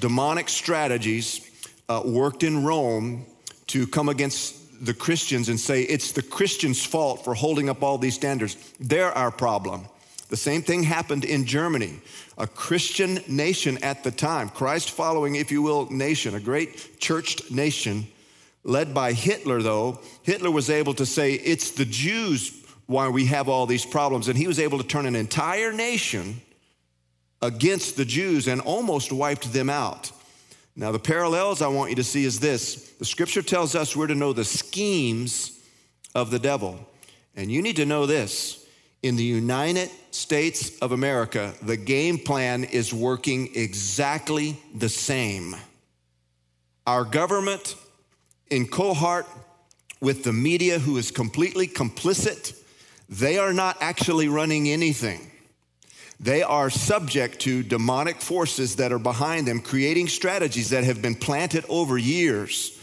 demonic 0.00 0.48
strategies 0.48 1.48
uh, 1.88 2.02
worked 2.04 2.42
in 2.42 2.64
Rome 2.64 3.26
to 3.68 3.86
come 3.86 4.08
against 4.08 4.84
the 4.84 4.94
Christians 4.94 5.48
and 5.48 5.58
say 5.58 5.82
it's 5.82 6.12
the 6.12 6.22
Christians' 6.22 6.84
fault 6.84 7.24
for 7.24 7.34
holding 7.34 7.68
up 7.68 7.82
all 7.82 7.98
these 7.98 8.14
standards. 8.14 8.56
They're 8.78 9.12
our 9.12 9.30
problem. 9.30 9.86
The 10.28 10.36
same 10.36 10.62
thing 10.62 10.82
happened 10.82 11.24
in 11.24 11.46
Germany, 11.46 12.00
a 12.36 12.46
Christian 12.46 13.20
nation 13.26 13.78
at 13.82 14.04
the 14.04 14.10
time, 14.10 14.50
Christ 14.50 14.90
following, 14.90 15.36
if 15.36 15.50
you 15.50 15.62
will, 15.62 15.90
nation, 15.90 16.34
a 16.34 16.40
great 16.40 17.00
churched 17.00 17.50
nation 17.50 18.06
led 18.68 18.92
by 18.92 19.12
Hitler, 19.14 19.62
though. 19.62 19.98
Hitler 20.22 20.50
was 20.50 20.68
able 20.68 20.92
to 20.94 21.06
say 21.06 21.32
it's 21.32 21.70
the 21.70 21.86
Jews 21.86 22.64
why 22.86 23.08
we 23.08 23.24
have 23.26 23.48
all 23.48 23.66
these 23.66 23.86
problems. 23.86 24.28
And 24.28 24.36
he 24.36 24.46
was 24.46 24.60
able 24.60 24.78
to 24.78 24.86
turn 24.86 25.06
an 25.06 25.16
entire 25.16 25.72
nation 25.72 26.40
against 27.40 27.96
the 27.96 28.04
Jews 28.04 28.46
and 28.46 28.60
almost 28.60 29.10
wiped 29.10 29.52
them 29.52 29.70
out. 29.70 30.12
Now, 30.76 30.92
the 30.92 30.98
parallels 30.98 31.62
I 31.62 31.68
want 31.68 31.90
you 31.90 31.96
to 31.96 32.04
see 32.04 32.24
is 32.24 32.40
this 32.40 32.90
the 32.98 33.04
scripture 33.04 33.42
tells 33.42 33.74
us 33.74 33.96
we're 33.96 34.06
to 34.06 34.14
know 34.14 34.32
the 34.32 34.44
schemes 34.44 35.58
of 36.14 36.30
the 36.30 36.38
devil. 36.38 36.78
And 37.34 37.50
you 37.50 37.62
need 37.62 37.76
to 37.76 37.86
know 37.86 38.06
this 38.06 38.66
in 39.02 39.16
the 39.16 39.24
United 39.24 39.90
States 40.10 40.76
of 40.80 40.92
America, 40.92 41.54
the 41.62 41.76
game 41.76 42.18
plan 42.18 42.64
is 42.64 42.92
working 42.92 43.54
exactly 43.54 44.60
the 44.74 44.88
same. 44.88 45.54
Our 46.86 47.04
government, 47.04 47.76
in 48.50 48.66
cohort 48.66 49.26
with 50.00 50.24
the 50.24 50.32
media, 50.32 50.78
who 50.78 50.96
is 50.96 51.10
completely 51.10 51.66
complicit, 51.66 52.56
they 53.08 53.38
are 53.38 53.52
not 53.52 53.76
actually 53.80 54.28
running 54.28 54.68
anything. 54.68 55.30
They 56.20 56.42
are 56.42 56.68
subject 56.68 57.40
to 57.40 57.62
demonic 57.62 58.20
forces 58.20 58.76
that 58.76 58.92
are 58.92 58.98
behind 58.98 59.46
them, 59.46 59.60
creating 59.60 60.08
strategies 60.08 60.70
that 60.70 60.84
have 60.84 61.00
been 61.00 61.14
planted 61.14 61.64
over 61.68 61.96
years. 61.96 62.74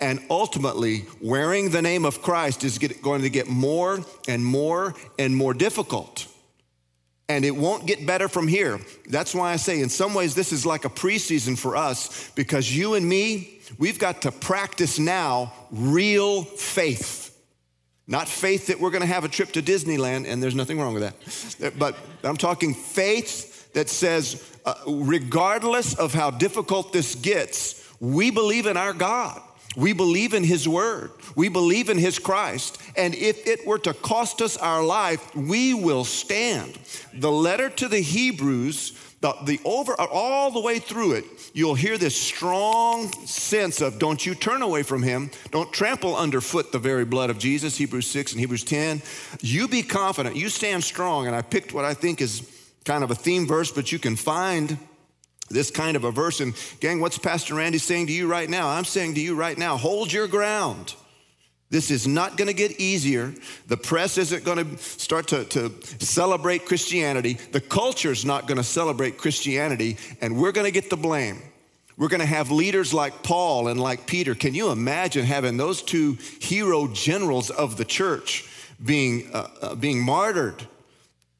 And 0.00 0.20
ultimately, 0.30 1.04
wearing 1.20 1.70
the 1.70 1.82
name 1.82 2.06
of 2.06 2.22
Christ 2.22 2.64
is 2.64 2.78
get, 2.78 3.02
going 3.02 3.22
to 3.22 3.30
get 3.30 3.48
more 3.48 4.00
and 4.28 4.44
more 4.44 4.94
and 5.18 5.36
more 5.36 5.52
difficult. 5.52 6.26
And 7.28 7.44
it 7.44 7.54
won't 7.54 7.86
get 7.86 8.06
better 8.06 8.28
from 8.28 8.48
here. 8.48 8.80
That's 9.08 9.34
why 9.34 9.52
I 9.52 9.56
say, 9.56 9.80
in 9.80 9.90
some 9.90 10.14
ways, 10.14 10.34
this 10.34 10.52
is 10.52 10.64
like 10.64 10.84
a 10.84 10.88
preseason 10.88 11.56
for 11.58 11.76
us 11.76 12.30
because 12.30 12.74
you 12.74 12.94
and 12.94 13.06
me, 13.06 13.59
we've 13.78 13.98
got 13.98 14.22
to 14.22 14.32
practice 14.32 14.98
now 14.98 15.52
real 15.70 16.42
faith. 16.42 17.38
Not 18.06 18.28
faith 18.28 18.66
that 18.66 18.80
we're 18.80 18.90
going 18.90 19.02
to 19.02 19.06
have 19.06 19.24
a 19.24 19.28
trip 19.28 19.52
to 19.52 19.62
Disneyland, 19.62 20.26
and 20.26 20.42
there's 20.42 20.54
nothing 20.54 20.80
wrong 20.80 20.94
with 20.94 21.02
that. 21.04 21.74
But 21.78 21.96
I'm 22.24 22.36
talking 22.36 22.74
faith 22.74 23.72
that 23.72 23.88
says, 23.88 24.44
uh, 24.64 24.74
regardless 24.86 25.94
of 25.94 26.12
how 26.12 26.30
difficult 26.30 26.92
this 26.92 27.14
gets, 27.14 27.88
we 28.00 28.30
believe 28.30 28.66
in 28.66 28.76
our 28.76 28.92
God. 28.92 29.40
We 29.76 29.92
believe 29.92 30.34
in 30.34 30.44
His 30.44 30.68
Word. 30.68 31.12
We 31.36 31.48
believe 31.48 31.90
in 31.90 31.98
His 31.98 32.18
Christ. 32.18 32.80
And 32.96 33.14
if 33.14 33.46
it 33.46 33.66
were 33.66 33.78
to 33.80 33.94
cost 33.94 34.42
us 34.42 34.56
our 34.56 34.82
life, 34.82 35.34
we 35.36 35.74
will 35.74 36.04
stand. 36.04 36.78
The 37.14 37.30
letter 37.30 37.70
to 37.70 37.88
the 37.88 38.00
Hebrews 38.00 38.92
the, 39.20 39.34
the 39.44 39.60
over 39.64 39.94
all 40.00 40.50
the 40.50 40.60
way 40.60 40.78
through 40.78 41.12
it 41.12 41.24
you'll 41.52 41.74
hear 41.74 41.98
this 41.98 42.16
strong 42.16 43.12
sense 43.26 43.80
of 43.80 43.98
don't 43.98 44.24
you 44.24 44.34
turn 44.34 44.62
away 44.62 44.82
from 44.82 45.02
him 45.02 45.30
don't 45.50 45.72
trample 45.72 46.16
underfoot 46.16 46.72
the 46.72 46.78
very 46.78 47.04
blood 47.04 47.28
of 47.28 47.38
jesus 47.38 47.76
hebrews 47.76 48.06
6 48.06 48.32
and 48.32 48.40
hebrews 48.40 48.64
10 48.64 49.02
you 49.40 49.68
be 49.68 49.82
confident 49.82 50.36
you 50.36 50.48
stand 50.48 50.82
strong 50.82 51.26
and 51.26 51.36
i 51.36 51.42
picked 51.42 51.74
what 51.74 51.84
i 51.84 51.92
think 51.92 52.20
is 52.20 52.48
kind 52.84 53.04
of 53.04 53.10
a 53.10 53.14
theme 53.14 53.46
verse 53.46 53.70
but 53.70 53.92
you 53.92 53.98
can 53.98 54.16
find 54.16 54.78
this 55.50 55.70
kind 55.70 55.96
of 55.96 56.04
a 56.04 56.10
verse 56.10 56.40
and 56.40 56.54
gang 56.80 57.00
what's 57.00 57.18
pastor 57.18 57.56
randy 57.56 57.78
saying 57.78 58.06
to 58.06 58.12
you 58.12 58.26
right 58.26 58.48
now 58.48 58.68
i'm 58.68 58.84
saying 58.84 59.14
to 59.14 59.20
you 59.20 59.34
right 59.34 59.58
now 59.58 59.76
hold 59.76 60.12
your 60.12 60.26
ground 60.26 60.94
this 61.70 61.92
is 61.92 62.06
not 62.06 62.36
going 62.36 62.48
to 62.48 62.54
get 62.54 62.80
easier. 62.80 63.32
The 63.68 63.76
press 63.76 64.18
isn't 64.18 64.44
going 64.44 64.58
to 64.58 64.78
start 64.78 65.28
to, 65.28 65.44
to 65.44 65.72
celebrate 66.04 66.66
Christianity. 66.66 67.34
The 67.52 67.60
culture 67.60 68.10
is 68.10 68.24
not 68.24 68.48
going 68.48 68.58
to 68.58 68.64
celebrate 68.64 69.18
Christianity, 69.18 69.96
and 70.20 70.36
we're 70.36 70.50
going 70.50 70.66
to 70.66 70.72
get 70.72 70.90
the 70.90 70.96
blame. 70.96 71.40
We're 71.96 72.08
going 72.08 72.20
to 72.20 72.26
have 72.26 72.50
leaders 72.50 72.92
like 72.92 73.22
Paul 73.22 73.68
and 73.68 73.80
like 73.80 74.06
Peter. 74.06 74.34
Can 74.34 74.52
you 74.52 74.70
imagine 74.70 75.24
having 75.24 75.56
those 75.56 75.80
two 75.80 76.18
hero 76.40 76.88
generals 76.88 77.50
of 77.50 77.76
the 77.76 77.84
church 77.84 78.48
being, 78.84 79.30
uh, 79.32 79.48
uh, 79.62 79.74
being 79.76 80.02
martyred? 80.02 80.66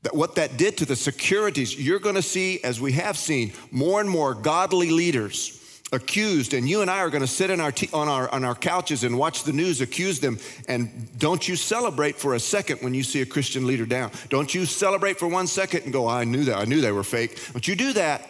That 0.02 0.14
what 0.14 0.37
that 0.37 0.57
did 0.57 0.78
to 0.78 0.87
the 0.87 0.97
securities, 0.97 1.78
you're 1.78 1.99
going 1.99 2.14
to 2.14 2.23
see, 2.23 2.62
as 2.64 2.80
we 2.80 2.92
have 2.92 3.19
seen, 3.19 3.52
more 3.71 4.00
and 4.00 4.09
more 4.09 4.35
godly 4.35 4.90
leaders 4.90 5.57
accused, 5.92 6.54
and 6.54 6.69
you 6.69 6.83
and 6.83 6.90
I 6.90 6.99
are 6.99 7.11
going 7.11 7.23
to 7.23 7.26
sit 7.26 7.50
our 7.50 7.73
t- 7.73 7.90
on, 7.92 8.09
our, 8.09 8.33
on 8.33 8.45
our 8.45 8.54
couches 8.54 9.04
and 9.04 9.19
watch 9.19 9.45
the 9.45 9.52
news 9.52 9.80
accuse 9.80 10.21
them. 10.21 10.38
And 10.69 11.09
don't 11.19 11.47
you 11.49 11.57
celebrate 11.57 12.16
for 12.16 12.35
a 12.35 12.40
second 12.40 12.78
when 12.80 12.95
you 12.95 13.02
see 13.02 13.23
a 13.23 13.26
Christian 13.26 13.66
leader 13.66 13.87
down. 13.87 14.12
Don't 14.28 14.54
you 14.54 14.66
celebrate 14.66 15.19
for 15.19 15.28
one 15.28 15.47
second 15.47 15.85
and 15.85 15.92
go, 15.92 16.09
I 16.09 16.25
knew 16.25 16.45
that, 16.45 16.59
I 16.59 16.64
knew 16.64 16.80
they 16.80 16.92
were 16.92 17.02
fake. 17.02 17.38
Don't 17.52 17.66
you 17.66 17.75
do 17.75 17.92
that. 17.95 18.28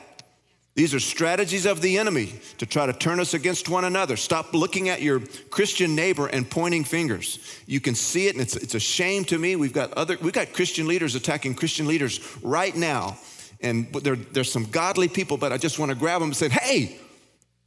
These 0.81 0.95
are 0.95 1.01
strategies 1.01 1.67
of 1.67 1.83
the 1.83 1.99
enemy 1.99 2.33
to 2.57 2.65
try 2.65 2.87
to 2.87 2.95
turn 2.95 3.21
us 3.21 3.35
against 3.35 3.69
one 3.69 3.85
another. 3.85 4.17
Stop 4.17 4.55
looking 4.55 4.89
at 4.89 5.03
your 5.03 5.21
Christian 5.51 5.95
neighbor 5.95 6.27
and 6.27 6.49
pointing 6.49 6.85
fingers. 6.85 7.39
You 7.67 7.81
can 7.81 7.95
see 7.95 8.29
it, 8.29 8.35
and 8.35 8.41
it's, 8.41 8.57
it's 8.57 8.75
a 8.75 8.81
shame 8.81 9.27
to 9.27 9.37
me. 9.37 9.57
We've 9.57 9.75
got 9.75 9.93
other, 9.93 10.17
we've 10.23 10.33
got 10.33 10.55
Christian 10.55 10.89
leaders 10.89 11.15
attacking 11.15 11.57
Christian 11.57 11.87
leaders 11.87 12.19
right 12.43 12.75
now. 12.75 13.19
And 13.61 13.93
there, 13.93 14.17
there's 14.17 14.51
some 14.51 14.71
godly 14.71 15.09
people, 15.09 15.37
but 15.37 15.53
I 15.53 15.59
just 15.59 15.79
want 15.79 15.91
to 15.91 15.95
grab 15.95 16.23
them 16.23 16.31
and 16.31 16.37
say, 16.37 16.49
hey, 16.49 16.99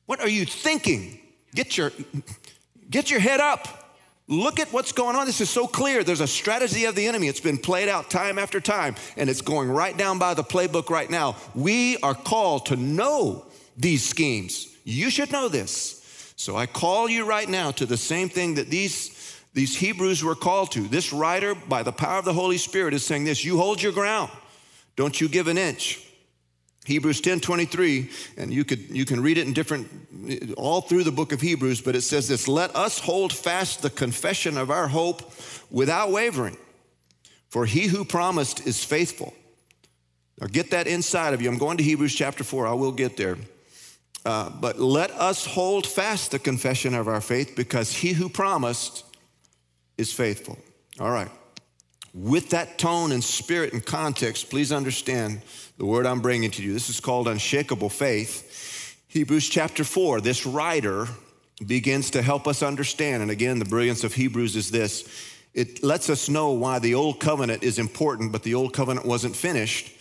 what 0.07 0.19
are 0.19 0.27
you 0.27 0.43
thinking? 0.43 1.19
Get 1.53 1.77
your, 1.77 1.91
get 2.89 3.11
your 3.11 3.19
head 3.19 3.39
up. 3.39 3.82
Look 4.27 4.59
at 4.59 4.71
what's 4.71 4.93
going 4.93 5.15
on. 5.17 5.25
This 5.25 5.41
is 5.41 5.49
so 5.49 5.67
clear. 5.67 6.03
There's 6.03 6.21
a 6.21 6.27
strategy 6.27 6.85
of 6.85 6.95
the 6.95 7.07
enemy. 7.07 7.27
It's 7.27 7.41
been 7.41 7.57
played 7.57 7.89
out 7.89 8.09
time 8.09 8.39
after 8.39 8.61
time, 8.61 8.95
and 9.17 9.29
it's 9.29 9.41
going 9.41 9.69
right 9.69 9.97
down 9.97 10.17
by 10.17 10.33
the 10.33 10.43
playbook 10.43 10.89
right 10.89 11.09
now. 11.09 11.35
We 11.53 11.97
are 11.97 12.15
called 12.15 12.67
to 12.67 12.77
know 12.77 13.45
these 13.75 14.07
schemes. 14.07 14.73
You 14.85 15.09
should 15.09 15.31
know 15.31 15.49
this. 15.49 16.33
So 16.37 16.55
I 16.55 16.65
call 16.65 17.09
you 17.09 17.25
right 17.25 17.49
now 17.49 17.71
to 17.71 17.85
the 17.85 17.97
same 17.97 18.29
thing 18.29 18.55
that 18.55 18.69
these, 18.69 19.41
these 19.53 19.75
Hebrews 19.75 20.23
were 20.23 20.35
called 20.35 20.71
to. 20.71 20.87
This 20.87 21.11
writer, 21.11 21.53
by 21.53 21.83
the 21.83 21.91
power 21.91 22.19
of 22.19 22.25
the 22.25 22.33
Holy 22.33 22.57
Spirit, 22.57 22.93
is 22.93 23.05
saying 23.05 23.25
this 23.25 23.43
You 23.43 23.57
hold 23.57 23.81
your 23.81 23.91
ground, 23.91 24.31
don't 24.95 25.19
you 25.19 25.27
give 25.27 25.47
an 25.47 25.57
inch. 25.57 26.01
Hebrews 26.85 27.21
10 27.21 27.39
23, 27.39 28.09
and 28.37 28.53
you, 28.53 28.65
could, 28.65 28.89
you 28.89 29.05
can 29.05 29.21
read 29.21 29.37
it 29.37 29.47
in 29.47 29.53
different, 29.53 29.87
all 30.57 30.81
through 30.81 31.05
the 31.05 31.11
book 31.11 31.31
of 31.31 31.39
Hebrews, 31.39 31.81
but 31.81 31.95
it 31.95 32.01
says 32.01 32.27
this 32.27 32.47
Let 32.47 32.75
us 32.75 32.99
hold 32.99 33.31
fast 33.31 33.81
the 33.81 33.89
confession 33.89 34.57
of 34.57 34.69
our 34.69 34.89
hope 34.89 35.31
without 35.71 36.11
wavering, 36.11 36.57
for 37.49 37.65
he 37.65 37.87
who 37.87 38.03
promised 38.03 38.67
is 38.67 38.83
faithful. 38.83 39.33
Now 40.41 40.47
get 40.47 40.71
that 40.71 40.87
inside 40.87 41.33
of 41.33 41.41
you. 41.41 41.49
I'm 41.49 41.57
going 41.57 41.77
to 41.77 41.83
Hebrews 41.83 42.15
chapter 42.15 42.43
4, 42.43 42.67
I 42.67 42.73
will 42.73 42.91
get 42.91 43.15
there. 43.15 43.37
Uh, 44.25 44.49
but 44.49 44.79
let 44.79 45.11
us 45.11 45.45
hold 45.45 45.85
fast 45.85 46.31
the 46.31 46.39
confession 46.39 46.93
of 46.93 47.07
our 47.07 47.21
faith 47.21 47.55
because 47.55 47.93
he 47.93 48.13
who 48.13 48.29
promised 48.29 49.03
is 49.97 50.13
faithful. 50.13 50.57
All 50.99 51.11
right. 51.11 51.29
With 52.13 52.51
that 52.51 52.77
tone 52.77 53.11
and 53.11 53.23
spirit 53.23 53.73
and 53.73 53.83
context, 53.83 54.51
please 54.51 54.71
understand 54.71 55.41
the 55.77 55.85
word 55.85 56.05
I'm 56.05 56.21
bringing 56.21 56.51
to 56.51 56.61
you. 56.61 56.71
This 56.71 56.89
is 56.89 56.99
called 56.99 57.27
unshakable 57.27 57.89
faith. 57.89 58.99
Hebrews 59.07 59.49
chapter 59.49 59.83
4, 59.83 60.21
this 60.21 60.45
writer 60.45 61.07
begins 61.65 62.11
to 62.11 62.21
help 62.21 62.47
us 62.47 62.61
understand. 62.61 63.23
And 63.23 63.31
again, 63.31 63.57
the 63.57 63.65
brilliance 63.65 64.03
of 64.03 64.13
Hebrews 64.13 64.55
is 64.55 64.69
this 64.69 65.07
it 65.53 65.83
lets 65.83 66.09
us 66.09 66.29
know 66.29 66.51
why 66.51 66.79
the 66.79 66.95
old 66.95 67.19
covenant 67.19 67.63
is 67.63 67.77
important, 67.77 68.31
but 68.31 68.43
the 68.43 68.55
old 68.55 68.73
covenant 68.73 69.05
wasn't 69.05 69.35
finished. 69.35 69.91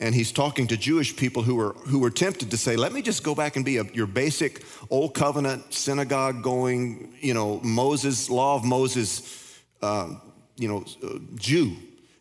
And 0.00 0.14
he's 0.14 0.32
talking 0.32 0.66
to 0.68 0.76
Jewish 0.76 1.14
people 1.14 1.42
who 1.42 1.54
were, 1.54 1.74
who 1.86 1.98
were 1.98 2.10
tempted 2.10 2.50
to 2.50 2.56
say, 2.56 2.76
let 2.76 2.92
me 2.92 3.02
just 3.02 3.22
go 3.22 3.34
back 3.34 3.56
and 3.56 3.64
be 3.64 3.76
a, 3.76 3.84
your 3.92 4.06
basic 4.06 4.64
old 4.90 5.14
covenant, 5.14 5.72
synagogue 5.72 6.42
going, 6.42 7.14
you 7.20 7.34
know, 7.34 7.60
Moses, 7.60 8.30
law 8.30 8.56
of 8.56 8.64
Moses, 8.64 9.60
uh, 9.82 10.14
you 10.56 10.68
know, 10.68 10.84
uh, 11.02 11.18
Jew. 11.36 11.76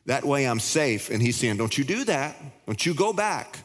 That 0.05 0.23
way 0.25 0.47
I'm 0.47 0.59
safe. 0.59 1.09
And 1.09 1.21
he's 1.21 1.35
saying, 1.35 1.57
Don't 1.57 1.77
you 1.77 1.83
do 1.83 2.03
that. 2.05 2.35
Don't 2.65 2.85
you 2.85 2.93
go 2.93 3.13
back. 3.13 3.59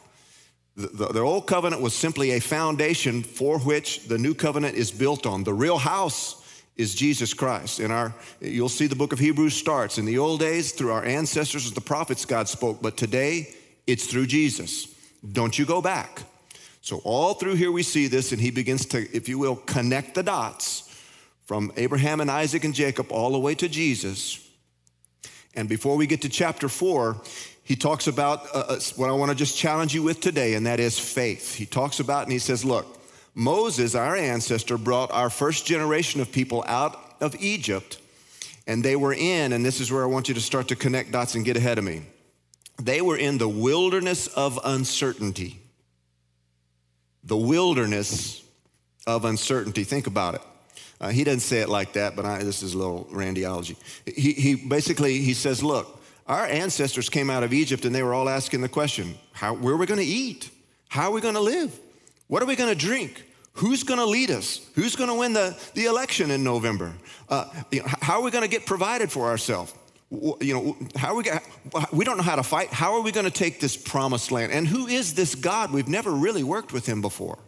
The, 0.75 0.87
the, 0.87 1.05
the, 1.07 1.19
old 1.21 1.47
covenant 1.47 1.81
was 1.81 1.95
simply 1.95 2.31
a 2.31 2.39
foundation 2.39 3.23
for 3.23 3.57
which 3.59 4.07
the 4.07 4.17
new 4.19 4.35
covenant 4.35 4.75
is 4.75 4.91
built 4.91 5.25
on. 5.25 5.43
The 5.43 5.53
real 5.53 5.79
house 5.79 6.43
is 6.75 6.93
Jesus 6.93 7.33
Christ. 7.33 7.79
In 7.79 7.89
our, 7.89 8.13
you'll 8.39 8.69
see 8.69 8.85
the 8.85 8.95
book 8.95 9.11
of 9.11 9.17
Hebrews 9.17 9.55
starts. 9.55 9.97
In 9.97 10.05
the 10.05 10.19
old 10.19 10.39
days, 10.39 10.73
through 10.73 10.91
our 10.91 11.03
ancestors, 11.03 11.71
the 11.71 11.81
prophets, 11.81 12.25
God 12.25 12.47
spoke, 12.47 12.79
but 12.79 12.95
today 12.95 13.55
it's 13.87 14.05
through 14.05 14.27
Jesus. 14.27 14.93
Don't 15.31 15.57
you 15.57 15.65
go 15.65 15.81
back. 15.81 16.21
So, 16.81 17.01
all 17.03 17.33
through 17.33 17.55
here, 17.55 17.71
we 17.71 17.83
see 17.83 18.07
this, 18.07 18.31
and 18.31 18.39
he 18.39 18.51
begins 18.51 18.85
to, 18.87 18.99
if 19.13 19.27
you 19.27 19.37
will, 19.39 19.57
connect 19.57 20.15
the 20.15 20.23
dots 20.23 20.95
from 21.45 21.71
Abraham 21.75 22.21
and 22.21 22.29
Isaac 22.29 22.63
and 22.63 22.73
Jacob 22.73 23.11
all 23.11 23.31
the 23.31 23.39
way 23.39 23.55
to 23.55 23.67
Jesus. 23.67 24.46
And 25.57 25.67
before 25.67 25.97
we 25.97 26.05
get 26.05 26.21
to 26.21 26.29
chapter 26.29 26.69
four, 26.69 27.19
he 27.63 27.75
talks 27.75 28.07
about 28.07 28.45
uh, 28.55 28.59
uh 28.59 28.79
what 28.95 29.09
I 29.09 29.13
want 29.13 29.31
to 29.31 29.35
just 29.35 29.57
challenge 29.57 29.93
you 29.93 30.03
with 30.03 30.21
today, 30.21 30.53
and 30.53 30.67
that 30.67 30.79
is 30.79 30.97
faith. 30.97 31.55
He 31.55 31.65
talks 31.65 31.99
about, 31.99 32.23
and 32.23 32.31
he 32.31 32.39
says, 32.39 32.63
Look, 32.63 32.85
Moses, 33.33 33.95
our 33.95 34.15
ancestor, 34.15 34.77
brought 34.77 35.11
our 35.11 35.31
first 35.31 35.65
generation 35.65 36.21
of 36.21 36.31
people 36.31 36.63
out 36.67 37.15
of 37.19 37.35
Egypt, 37.39 37.99
and 38.67 38.85
they 38.85 38.95
were 38.95 39.13
in, 39.13 39.51
and 39.51 39.65
this 39.65 39.81
is 39.81 39.91
where 39.91 40.03
I 40.03 40.05
want 40.05 40.27
you 40.27 40.35
to 40.35 40.41
start 40.41 40.67
to 40.67 40.75
connect 40.75 41.11
dots 41.11 41.33
and 41.33 41.43
get 41.43 41.57
ahead 41.57 41.79
of 41.79 41.83
me. 41.83 42.03
They 42.79 43.01
were 43.01 43.17
in 43.17 43.39
the 43.39 43.49
wilderness 43.49 44.27
of 44.27 44.59
uncertainty. 44.63 45.59
The 47.23 47.35
wilderness 47.35 48.43
of 49.07 49.25
uncertainty. 49.25 49.83
Think 49.83 50.05
about 50.05 50.35
it. 50.35 50.41
Uh, 50.99 51.09
he 51.09 51.23
doesn't 51.23 51.41
say 51.41 51.59
it 51.59 51.69
like 51.69 51.93
that, 51.93 52.15
but 52.15 52.25
I, 52.25 52.43
this 52.43 52.63
is 52.63 52.73
a 52.73 52.77
little 52.77 53.05
randyology. 53.11 53.75
He, 54.05 54.33
he 54.33 54.55
basically 54.55 55.19
he 55.19 55.33
says, 55.33 55.63
"Look, 55.63 56.01
our 56.25 56.45
ancestors 56.45 57.09
came 57.09 57.29
out 57.29 57.43
of 57.43 57.53
Egypt, 57.53 57.85
and 57.85 57.93
they 57.93 58.03
were 58.03 58.13
all 58.13 58.27
asking 58.27 58.61
the 58.61 58.69
question: 58.69 59.15
How, 59.33 59.53
where 59.53 59.75
are 59.75 59.77
we 59.77 59.85
going 59.85 59.99
to 59.99 60.05
eat? 60.05 60.49
How 60.89 61.09
are 61.09 61.11
we 61.11 61.21
going 61.21 61.35
to 61.35 61.41
live? 61.41 61.77
What 62.27 62.41
are 62.41 62.45
we 62.45 62.55
going 62.55 62.69
to 62.69 62.75
drink? 62.75 63.23
Who's 63.53 63.83
going 63.83 63.99
to 63.99 64.05
lead 64.05 64.29
us? 64.29 64.61
Who's 64.75 64.95
going 64.95 65.09
to 65.09 65.15
win 65.15 65.33
the, 65.33 65.57
the 65.73 65.85
election 65.85 66.29
in 66.29 66.43
November? 66.43 66.93
Uh, 67.27 67.45
you 67.71 67.81
know, 67.81 67.87
how 68.01 68.19
are 68.19 68.21
we 68.21 68.29
going 68.29 68.43
to 68.43 68.49
get 68.49 68.65
provided 68.65 69.11
for 69.11 69.27
ourselves? 69.27 69.73
You 70.11 70.53
know, 70.53 70.77
how 70.95 71.15
we 71.15 71.25
we 71.91 72.05
don't 72.05 72.17
know 72.17 72.23
how 72.23 72.37
to 72.37 72.43
fight. 72.43 72.69
How 72.69 72.93
are 72.93 73.01
we 73.01 73.11
going 73.11 73.25
to 73.25 73.31
take 73.31 73.59
this 73.59 73.75
promised 73.75 74.31
land? 74.31 74.53
And 74.53 74.67
who 74.67 74.87
is 74.87 75.15
this 75.15 75.35
God? 75.35 75.73
We've 75.73 75.87
never 75.87 76.11
really 76.11 76.43
worked 76.43 76.71
with 76.71 76.85
him 76.85 77.01
before. 77.01 77.39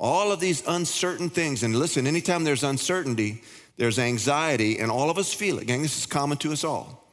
All 0.00 0.32
of 0.32 0.40
these 0.40 0.66
uncertain 0.66 1.28
things. 1.28 1.62
And 1.62 1.76
listen, 1.76 2.06
anytime 2.06 2.42
there's 2.42 2.64
uncertainty, 2.64 3.42
there's 3.76 3.98
anxiety, 3.98 4.78
and 4.78 4.90
all 4.90 5.10
of 5.10 5.18
us 5.18 5.32
feel 5.32 5.58
it. 5.58 5.66
Gang, 5.66 5.82
this 5.82 5.98
is 5.98 6.06
common 6.06 6.38
to 6.38 6.52
us 6.52 6.64
all. 6.64 7.06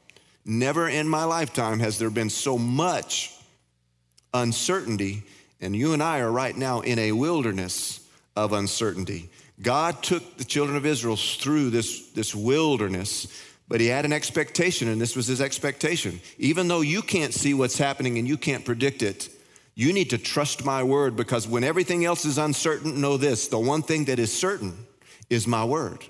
Never 0.46 0.88
in 0.88 1.10
my 1.10 1.25
lifetime 1.25 1.79
has 1.79 2.00
there 2.00 2.10
been 2.10 2.29
so 2.29 2.58
much 2.58 3.36
uncertainty, 4.34 5.24
and 5.60 5.75
you 5.75 5.91
and 5.91 6.01
I 6.01 6.20
are 6.20 6.32
right 6.32 6.56
now 6.56 6.79
in 6.79 6.98
a 6.98 7.12
wilderness 7.12 8.00
of 8.38 8.53
uncertainty. 8.53 9.29
God 9.62 10.01
took 10.01 10.38
the 10.38 10.46
children 10.46 10.77
of 10.77 10.86
Israel 10.86 11.17
through 11.17 11.72
this, 11.72 12.10
this 12.12 12.34
wilderness, 12.34 13.27
but 13.67 13.82
he 13.82 13.88
had 13.88 14.06
an 14.06 14.13
expectation, 14.13 14.88
and 14.88 15.01
this 15.01 15.17
was 15.17 15.27
his 15.27 15.41
expectation. 15.41 16.22
Even 16.38 16.70
though 16.70 16.82
you 16.82 17.01
can't 17.01 17.34
see 17.34 17.53
what's 17.53 17.77
happening 17.77 18.17
and 18.17 18.27
you 18.27 18.38
can't 18.38 18.63
predict 18.63 19.03
it, 19.03 19.27
you 19.77 19.93
need 19.93 20.10
to 20.10 20.17
trust 20.17 20.65
my 20.65 20.84
word 20.84 21.15
because 21.15 21.48
when 21.48 21.63
everything 21.63 22.03
else 22.03 22.25
is 22.25 22.38
uncertain, 22.38 23.00
know 23.00 23.15
this 23.15 23.48
the 23.48 23.60
one 23.60 23.81
thing 23.81 24.05
that 24.05 24.19
is 24.19 24.34
certain 24.34 24.75
is 25.29 25.48
my 25.48 25.63
word. 25.63 26.03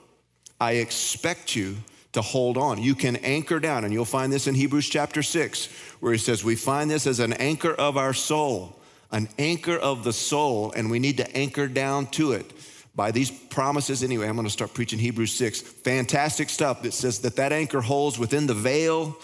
I 0.59 0.73
expect 0.73 1.55
you 1.55 1.75
to 2.13 2.21
hold 2.21 2.57
on. 2.57 2.81
You 2.81 2.95
can 2.95 3.17
anchor 3.17 3.59
down, 3.59 3.83
and 3.83 3.93
you'll 3.93 4.05
find 4.05 4.33
this 4.33 4.47
in 4.47 4.55
Hebrews 4.55 4.89
chapter 4.89 5.21
6, 5.21 5.67
where 5.99 6.13
he 6.13 6.17
says, 6.17 6.43
We 6.43 6.55
find 6.55 6.89
this 6.89 7.05
as 7.05 7.19
an 7.19 7.33
anchor 7.33 7.73
of 7.73 7.97
our 7.97 8.13
soul 8.13 8.77
an 9.11 9.29
anchor 9.37 9.77
of 9.77 10.03
the 10.03 10.13
soul, 10.13 10.71
and 10.75 10.91
we 10.91 10.99
need 10.99 11.17
to 11.17 11.37
anchor 11.37 11.67
down 11.67 12.07
to 12.07 12.33
it 12.33 12.51
by 12.95 13.11
these 13.11 13.31
promises. 13.31 14.03
Anyway, 14.03 14.27
I'm 14.27 14.35
going 14.35 14.47
to 14.47 14.51
start 14.51 14.73
preaching 14.73 14.99
Hebrews 14.99 15.33
6. 15.33 15.61
Fantastic 15.61 16.49
stuff 16.49 16.81
that 16.81 16.93
says 16.93 17.19
that 17.19 17.35
that 17.37 17.53
anchor 17.53 17.81
holds 17.81 18.19
within 18.19 18.47
the 18.47 18.53
veil. 18.53 19.15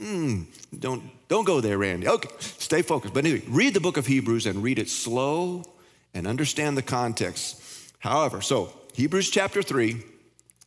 Mm, 0.00 0.44
don't, 0.78 1.02
don't 1.28 1.44
go 1.44 1.60
there, 1.60 1.78
Randy. 1.78 2.08
Okay, 2.08 2.28
stay 2.38 2.82
focused. 2.82 3.14
But 3.14 3.24
anyway, 3.24 3.42
read 3.48 3.74
the 3.74 3.80
book 3.80 3.96
of 3.96 4.06
Hebrews 4.06 4.46
and 4.46 4.62
read 4.62 4.78
it 4.78 4.90
slow 4.90 5.64
and 6.12 6.26
understand 6.26 6.76
the 6.76 6.82
context. 6.82 7.62
However, 7.98 8.40
so 8.40 8.72
Hebrews 8.94 9.30
chapter 9.30 9.62
3, 9.62 10.02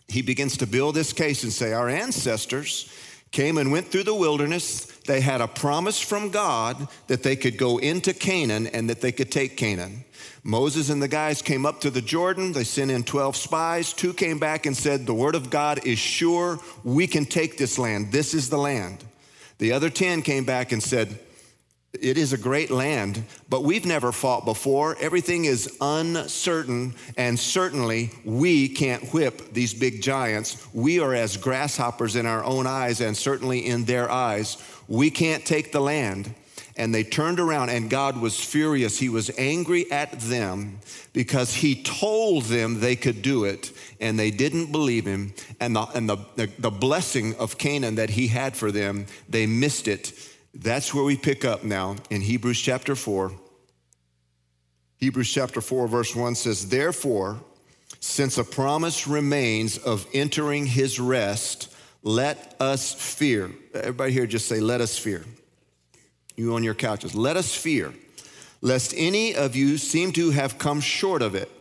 he 0.07 0.21
begins 0.21 0.57
to 0.57 0.67
build 0.67 0.95
this 0.95 1.13
case 1.13 1.43
and 1.43 1.53
say, 1.53 1.73
Our 1.73 1.89
ancestors 1.89 2.91
came 3.31 3.59
and 3.59 3.71
went 3.71 3.87
through 3.87 4.03
the 4.03 4.15
wilderness. 4.15 4.85
They 5.05 5.21
had 5.21 5.41
a 5.41 5.47
promise 5.47 5.99
from 5.99 6.29
God 6.29 6.87
that 7.07 7.21
they 7.21 7.35
could 7.35 7.57
go 7.57 7.77
into 7.77 8.13
Canaan 8.13 8.67
and 8.67 8.89
that 8.89 9.01
they 9.01 9.11
could 9.11 9.31
take 9.31 9.57
Canaan. 9.57 10.05
Moses 10.43 10.89
and 10.89 11.01
the 11.01 11.07
guys 11.07 11.41
came 11.41 11.65
up 11.65 11.81
to 11.81 11.89
the 11.89 12.01
Jordan. 12.01 12.53
They 12.53 12.63
sent 12.63 12.91
in 12.91 13.03
12 13.03 13.35
spies. 13.35 13.93
Two 13.93 14.13
came 14.13 14.39
back 14.39 14.65
and 14.65 14.75
said, 14.75 15.05
The 15.05 15.13
word 15.13 15.35
of 15.35 15.49
God 15.49 15.85
is 15.85 15.99
sure. 15.99 16.59
We 16.83 17.07
can 17.07 17.25
take 17.25 17.57
this 17.57 17.77
land. 17.77 18.11
This 18.11 18.33
is 18.33 18.49
the 18.49 18.57
land. 18.57 19.03
The 19.59 19.73
other 19.73 19.89
10 19.89 20.23
came 20.23 20.45
back 20.45 20.71
and 20.71 20.81
said, 20.81 21.19
it 21.93 22.17
is 22.17 22.33
a 22.33 22.37
great 22.37 22.69
land, 22.69 23.23
but 23.49 23.63
we've 23.63 23.85
never 23.85 24.11
fought 24.11 24.45
before. 24.45 24.95
Everything 24.99 25.45
is 25.45 25.75
uncertain, 25.81 26.93
and 27.17 27.37
certainly 27.37 28.11
we 28.23 28.69
can't 28.69 29.11
whip 29.11 29.53
these 29.53 29.73
big 29.73 30.01
giants. 30.01 30.67
We 30.71 30.99
are 30.99 31.15
as 31.15 31.35
grasshoppers 31.35 32.15
in 32.15 32.27
our 32.27 32.43
own 32.43 32.67
eyes, 32.67 33.01
and 33.01 33.17
certainly 33.17 33.65
in 33.65 33.85
their 33.85 34.09
eyes. 34.09 34.57
We 34.87 35.09
can't 35.09 35.43
take 35.45 35.71
the 35.71 35.81
land. 35.81 36.33
And 36.79 36.95
they 36.95 37.03
turned 37.03 37.39
around, 37.39 37.69
and 37.69 37.89
God 37.89 38.19
was 38.19 38.39
furious. 38.39 38.97
He 38.97 39.09
was 39.09 39.29
angry 39.37 39.91
at 39.91 40.19
them 40.19 40.79
because 41.13 41.53
He 41.53 41.83
told 41.83 42.45
them 42.45 42.79
they 42.79 42.95
could 42.95 43.21
do 43.21 43.43
it, 43.43 43.71
and 44.01 44.17
they 44.17 44.31
didn't 44.31 44.71
believe 44.71 45.05
Him. 45.05 45.33
And 45.59 45.75
the, 45.75 45.83
and 45.93 46.09
the, 46.09 46.17
the, 46.35 46.49
the 46.57 46.71
blessing 46.71 47.35
of 47.35 47.59
Canaan 47.59 47.95
that 47.95 48.09
He 48.09 48.27
had 48.27 48.57
for 48.57 48.71
them, 48.71 49.05
they 49.27 49.45
missed 49.45 49.87
it 49.87 50.13
that's 50.53 50.93
where 50.93 51.03
we 51.03 51.15
pick 51.15 51.45
up 51.45 51.63
now 51.63 51.95
in 52.09 52.21
Hebrews 52.21 52.59
chapter 52.59 52.95
4. 52.95 53.31
Hebrews 54.97 55.31
chapter 55.31 55.61
4, 55.61 55.87
verse 55.87 56.15
1 56.15 56.35
says, 56.35 56.69
Therefore, 56.69 57.39
since 57.99 58.37
a 58.37 58.43
promise 58.43 59.07
remains 59.07 59.77
of 59.77 60.07
entering 60.13 60.65
his 60.65 60.99
rest, 60.99 61.73
let 62.03 62.55
us 62.59 62.93
fear. 62.93 63.51
Everybody 63.73 64.11
here 64.11 64.25
just 64.25 64.47
say, 64.47 64.59
Let 64.59 64.81
us 64.81 64.97
fear. 64.97 65.23
You 66.39 66.55
on 66.55 66.63
your 66.63 66.73
couches, 66.73 67.15
let 67.15 67.35
us 67.35 67.53
fear, 67.53 67.93
lest 68.61 68.93
any 68.95 69.35
of 69.35 69.57
you 69.57 69.77
seem 69.77 70.13
to 70.13 70.31
have 70.31 70.57
come 70.57 70.79
short 70.79 71.21
of 71.21 71.35
it. 71.35 71.51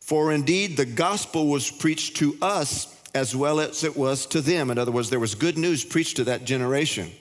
For 0.00 0.32
indeed, 0.32 0.78
the 0.78 0.86
gospel 0.86 1.48
was 1.48 1.70
preached 1.70 2.16
to 2.16 2.34
us 2.40 3.02
as 3.14 3.36
well 3.36 3.60
as 3.60 3.84
it 3.84 3.94
was 3.94 4.24
to 4.28 4.40
them. 4.40 4.70
In 4.70 4.78
other 4.78 4.92
words, 4.92 5.10
there 5.10 5.20
was 5.20 5.34
good 5.34 5.58
news 5.58 5.84
preached 5.84 6.16
to 6.16 6.24
that 6.24 6.46
generation. 6.46 7.12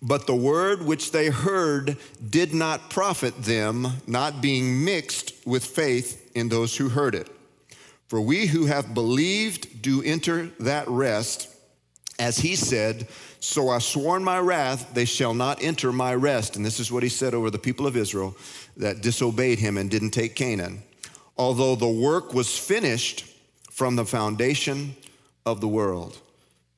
But 0.00 0.26
the 0.26 0.34
word 0.34 0.82
which 0.82 1.12
they 1.12 1.28
heard 1.28 1.98
did 2.30 2.54
not 2.54 2.88
profit 2.88 3.36
them, 3.42 3.86
not 4.06 4.40
being 4.40 4.82
mixed 4.82 5.34
with 5.44 5.66
faith 5.66 6.30
in 6.34 6.48
those 6.48 6.78
who 6.78 6.88
heard 6.88 7.14
it. 7.14 7.28
For 8.08 8.22
we 8.22 8.46
who 8.46 8.64
have 8.64 8.94
believed 8.94 9.82
do 9.82 10.02
enter 10.02 10.46
that 10.60 10.88
rest, 10.88 11.49
as 12.20 12.38
he 12.38 12.54
said, 12.54 13.08
So 13.40 13.70
I 13.70 13.78
swore 13.78 14.16
in 14.16 14.22
my 14.22 14.38
wrath, 14.38 14.92
they 14.92 15.06
shall 15.06 15.34
not 15.34 15.62
enter 15.62 15.90
my 15.90 16.14
rest. 16.14 16.54
And 16.54 16.64
this 16.64 16.78
is 16.78 16.92
what 16.92 17.02
he 17.02 17.08
said 17.08 17.34
over 17.34 17.50
the 17.50 17.58
people 17.58 17.86
of 17.86 17.96
Israel 17.96 18.36
that 18.76 19.00
disobeyed 19.00 19.58
him 19.58 19.78
and 19.78 19.90
didn't 19.90 20.10
take 20.10 20.36
Canaan. 20.36 20.82
Although 21.36 21.74
the 21.74 21.88
work 21.88 22.34
was 22.34 22.56
finished 22.56 23.24
from 23.70 23.96
the 23.96 24.04
foundation 24.04 24.94
of 25.46 25.62
the 25.62 25.68
world. 25.68 26.18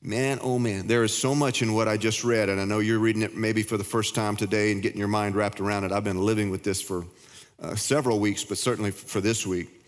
Man, 0.01 0.39
oh 0.41 0.57
man, 0.57 0.87
there 0.87 1.03
is 1.03 1.15
so 1.15 1.35
much 1.35 1.61
in 1.61 1.73
what 1.73 1.87
I 1.87 1.97
just 1.97 2.23
read, 2.23 2.49
and 2.49 2.59
I 2.59 2.65
know 2.65 2.79
you're 2.79 2.99
reading 2.99 3.21
it 3.21 3.35
maybe 3.35 3.63
for 3.63 3.77
the 3.77 3.83
first 3.83 4.15
time 4.15 4.35
today 4.35 4.71
and 4.71 4.81
getting 4.81 4.99
your 4.99 5.07
mind 5.07 5.35
wrapped 5.35 5.59
around 5.59 5.83
it. 5.83 5.91
I've 5.91 6.03
been 6.03 6.25
living 6.25 6.49
with 6.49 6.63
this 6.63 6.81
for 6.81 7.05
uh, 7.61 7.75
several 7.75 8.19
weeks, 8.19 8.43
but 8.43 8.57
certainly 8.57 8.91
for 8.91 9.21
this 9.21 9.45
week. 9.45 9.82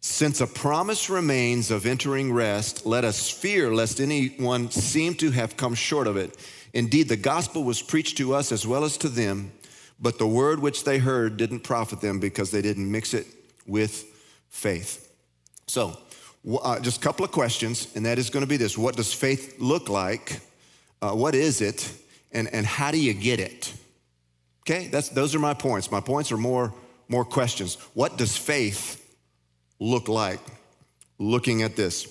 Since 0.00 0.40
a 0.40 0.46
promise 0.46 1.10
remains 1.10 1.70
of 1.70 1.86
entering 1.86 2.32
rest, 2.32 2.86
let 2.86 3.04
us 3.04 3.30
fear 3.30 3.74
lest 3.74 4.00
anyone 4.00 4.70
seem 4.70 5.14
to 5.16 5.30
have 5.30 5.56
come 5.56 5.74
short 5.74 6.06
of 6.06 6.16
it. 6.16 6.36
Indeed, 6.72 7.08
the 7.08 7.16
gospel 7.16 7.64
was 7.64 7.82
preached 7.82 8.16
to 8.18 8.34
us 8.34 8.52
as 8.52 8.66
well 8.66 8.84
as 8.84 8.96
to 8.98 9.08
them, 9.08 9.52
but 10.00 10.18
the 10.18 10.26
word 10.26 10.60
which 10.60 10.84
they 10.84 10.98
heard 10.98 11.36
didn't 11.36 11.60
profit 11.60 12.00
them 12.00 12.20
because 12.20 12.50
they 12.50 12.62
didn't 12.62 12.90
mix 12.90 13.14
it 13.14 13.26
with 13.66 14.04
faith. 14.48 15.12
So, 15.66 15.98
uh, 16.62 16.78
just 16.80 16.98
a 16.98 17.00
couple 17.00 17.24
of 17.24 17.32
questions, 17.32 17.88
and 17.96 18.06
that 18.06 18.18
is 18.18 18.30
going 18.30 18.44
to 18.44 18.48
be 18.48 18.56
this 18.56 18.78
What 18.78 18.96
does 18.96 19.12
faith 19.12 19.56
look 19.58 19.88
like? 19.88 20.40
Uh, 21.02 21.12
what 21.12 21.34
is 21.34 21.60
it? 21.60 21.92
And, 22.32 22.52
and 22.52 22.66
how 22.66 22.90
do 22.90 22.98
you 22.98 23.14
get 23.14 23.40
it? 23.40 23.72
Okay, 24.62 24.88
That's, 24.88 25.08
those 25.08 25.34
are 25.34 25.38
my 25.38 25.54
points. 25.54 25.90
My 25.90 26.00
points 26.00 26.32
are 26.32 26.36
more, 26.36 26.74
more 27.08 27.24
questions. 27.24 27.76
What 27.94 28.18
does 28.18 28.36
faith 28.36 29.02
look 29.78 30.08
like? 30.08 30.40
Looking 31.18 31.62
at 31.62 31.76
this. 31.76 32.06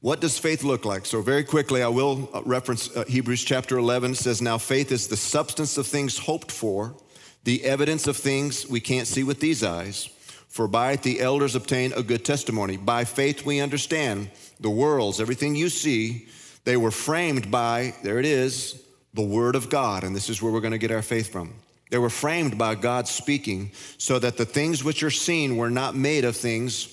What 0.00 0.20
does 0.20 0.36
faith 0.36 0.64
look 0.64 0.84
like? 0.84 1.06
So, 1.06 1.22
very 1.22 1.44
quickly, 1.44 1.82
I 1.82 1.88
will 1.88 2.28
uh, 2.34 2.42
reference 2.44 2.94
uh, 2.96 3.04
Hebrews 3.04 3.44
chapter 3.44 3.78
11. 3.78 4.12
It 4.12 4.16
says, 4.16 4.42
Now 4.42 4.58
faith 4.58 4.90
is 4.90 5.06
the 5.06 5.16
substance 5.16 5.78
of 5.78 5.86
things 5.86 6.18
hoped 6.18 6.50
for, 6.50 6.96
the 7.44 7.64
evidence 7.64 8.08
of 8.08 8.16
things 8.16 8.68
we 8.68 8.80
can't 8.80 9.06
see 9.06 9.22
with 9.22 9.38
these 9.38 9.62
eyes. 9.62 10.08
For 10.48 10.66
by 10.66 10.92
it 10.92 11.02
the 11.02 11.20
elders 11.20 11.54
obtain 11.54 11.92
a 11.92 12.02
good 12.02 12.24
testimony. 12.24 12.76
By 12.76 13.04
faith 13.04 13.46
we 13.46 13.60
understand 13.60 14.30
the 14.60 14.70
worlds, 14.70 15.20
everything 15.20 15.54
you 15.54 15.68
see, 15.68 16.26
they 16.64 16.76
were 16.76 16.90
framed 16.90 17.50
by, 17.50 17.94
there 18.02 18.18
it 18.18 18.26
is, 18.26 18.82
the 19.14 19.22
Word 19.22 19.54
of 19.54 19.70
God. 19.70 20.04
And 20.04 20.14
this 20.16 20.28
is 20.28 20.42
where 20.42 20.52
we're 20.52 20.60
going 20.60 20.72
to 20.72 20.78
get 20.78 20.90
our 20.90 21.02
faith 21.02 21.30
from. 21.30 21.54
They 21.92 21.98
were 21.98 22.08
framed 22.08 22.56
by 22.56 22.74
God 22.74 23.06
speaking, 23.06 23.70
so 23.98 24.18
that 24.18 24.38
the 24.38 24.46
things 24.46 24.82
which 24.82 25.02
are 25.02 25.10
seen 25.10 25.58
were 25.58 25.68
not 25.68 25.94
made 25.94 26.24
of 26.24 26.34
things 26.34 26.88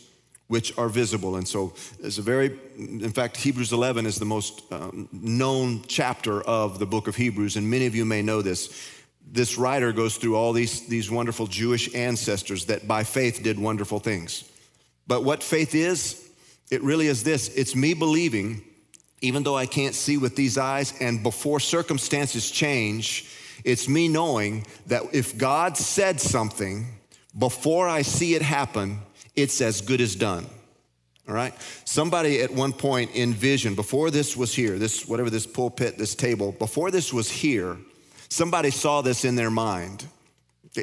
which 0.47 0.77
are 0.77 0.89
visible. 0.89 1.37
And 1.37 1.47
so 1.47 1.73
it's 2.03 2.17
a 2.17 2.21
very, 2.21 2.59
in 2.77 3.09
fact, 3.13 3.37
Hebrews 3.37 3.71
11 3.71 4.05
is 4.05 4.19
the 4.19 4.25
most 4.25 4.61
um, 4.73 5.07
known 5.13 5.83
chapter 5.87 6.41
of 6.41 6.79
the 6.79 6.85
book 6.85 7.07
of 7.07 7.15
Hebrews, 7.15 7.55
and 7.55 7.69
many 7.69 7.85
of 7.85 7.95
you 7.95 8.03
may 8.03 8.21
know 8.21 8.41
this 8.41 8.91
this 9.31 9.57
writer 9.57 9.93
goes 9.93 10.17
through 10.17 10.35
all 10.35 10.51
these, 10.51 10.85
these 10.87 11.09
wonderful 11.09 11.47
Jewish 11.47 11.95
ancestors 11.95 12.65
that 12.65 12.85
by 12.85 13.05
faith 13.05 13.41
did 13.41 13.57
wonderful 13.57 13.99
things. 13.99 14.43
But 15.07 15.23
what 15.23 15.43
faith 15.43 15.75
is, 15.75 16.29
it 16.69 16.83
really 16.83 17.07
is 17.07 17.23
this 17.23 17.47
it's 17.55 17.73
me 17.73 17.93
believing, 17.93 18.61
even 19.21 19.43
though 19.43 19.55
I 19.55 19.65
can't 19.65 19.95
see 19.95 20.17
with 20.17 20.35
these 20.35 20.57
eyes, 20.57 20.93
and 20.99 21.23
before 21.23 21.61
circumstances 21.61 22.51
change, 22.51 23.38
it's 23.63 23.87
me 23.89 24.07
knowing 24.07 24.65
that 24.87 25.03
if 25.13 25.37
God 25.37 25.77
said 25.77 26.19
something 26.19 26.87
before 27.37 27.87
I 27.87 28.01
see 28.01 28.35
it 28.35 28.41
happen, 28.41 28.99
it's 29.35 29.61
as 29.61 29.81
good 29.81 30.01
as 30.01 30.15
done. 30.15 30.45
All 31.27 31.35
right? 31.35 31.53
Somebody 31.85 32.41
at 32.41 32.51
one 32.51 32.73
point 32.73 33.15
envisioned, 33.15 33.75
before 33.75 34.11
this 34.11 34.35
was 34.35 34.53
here, 34.53 34.79
this, 34.79 35.07
whatever 35.07 35.29
this 35.29 35.45
pulpit, 35.45 35.97
this 35.97 36.15
table, 36.15 36.51
before 36.53 36.91
this 36.91 37.13
was 37.13 37.29
here, 37.29 37.77
Somebody 38.29 38.69
saw 38.69 39.01
this 39.01 39.25
in 39.25 39.35
their 39.35 39.49
mind. 39.49 40.05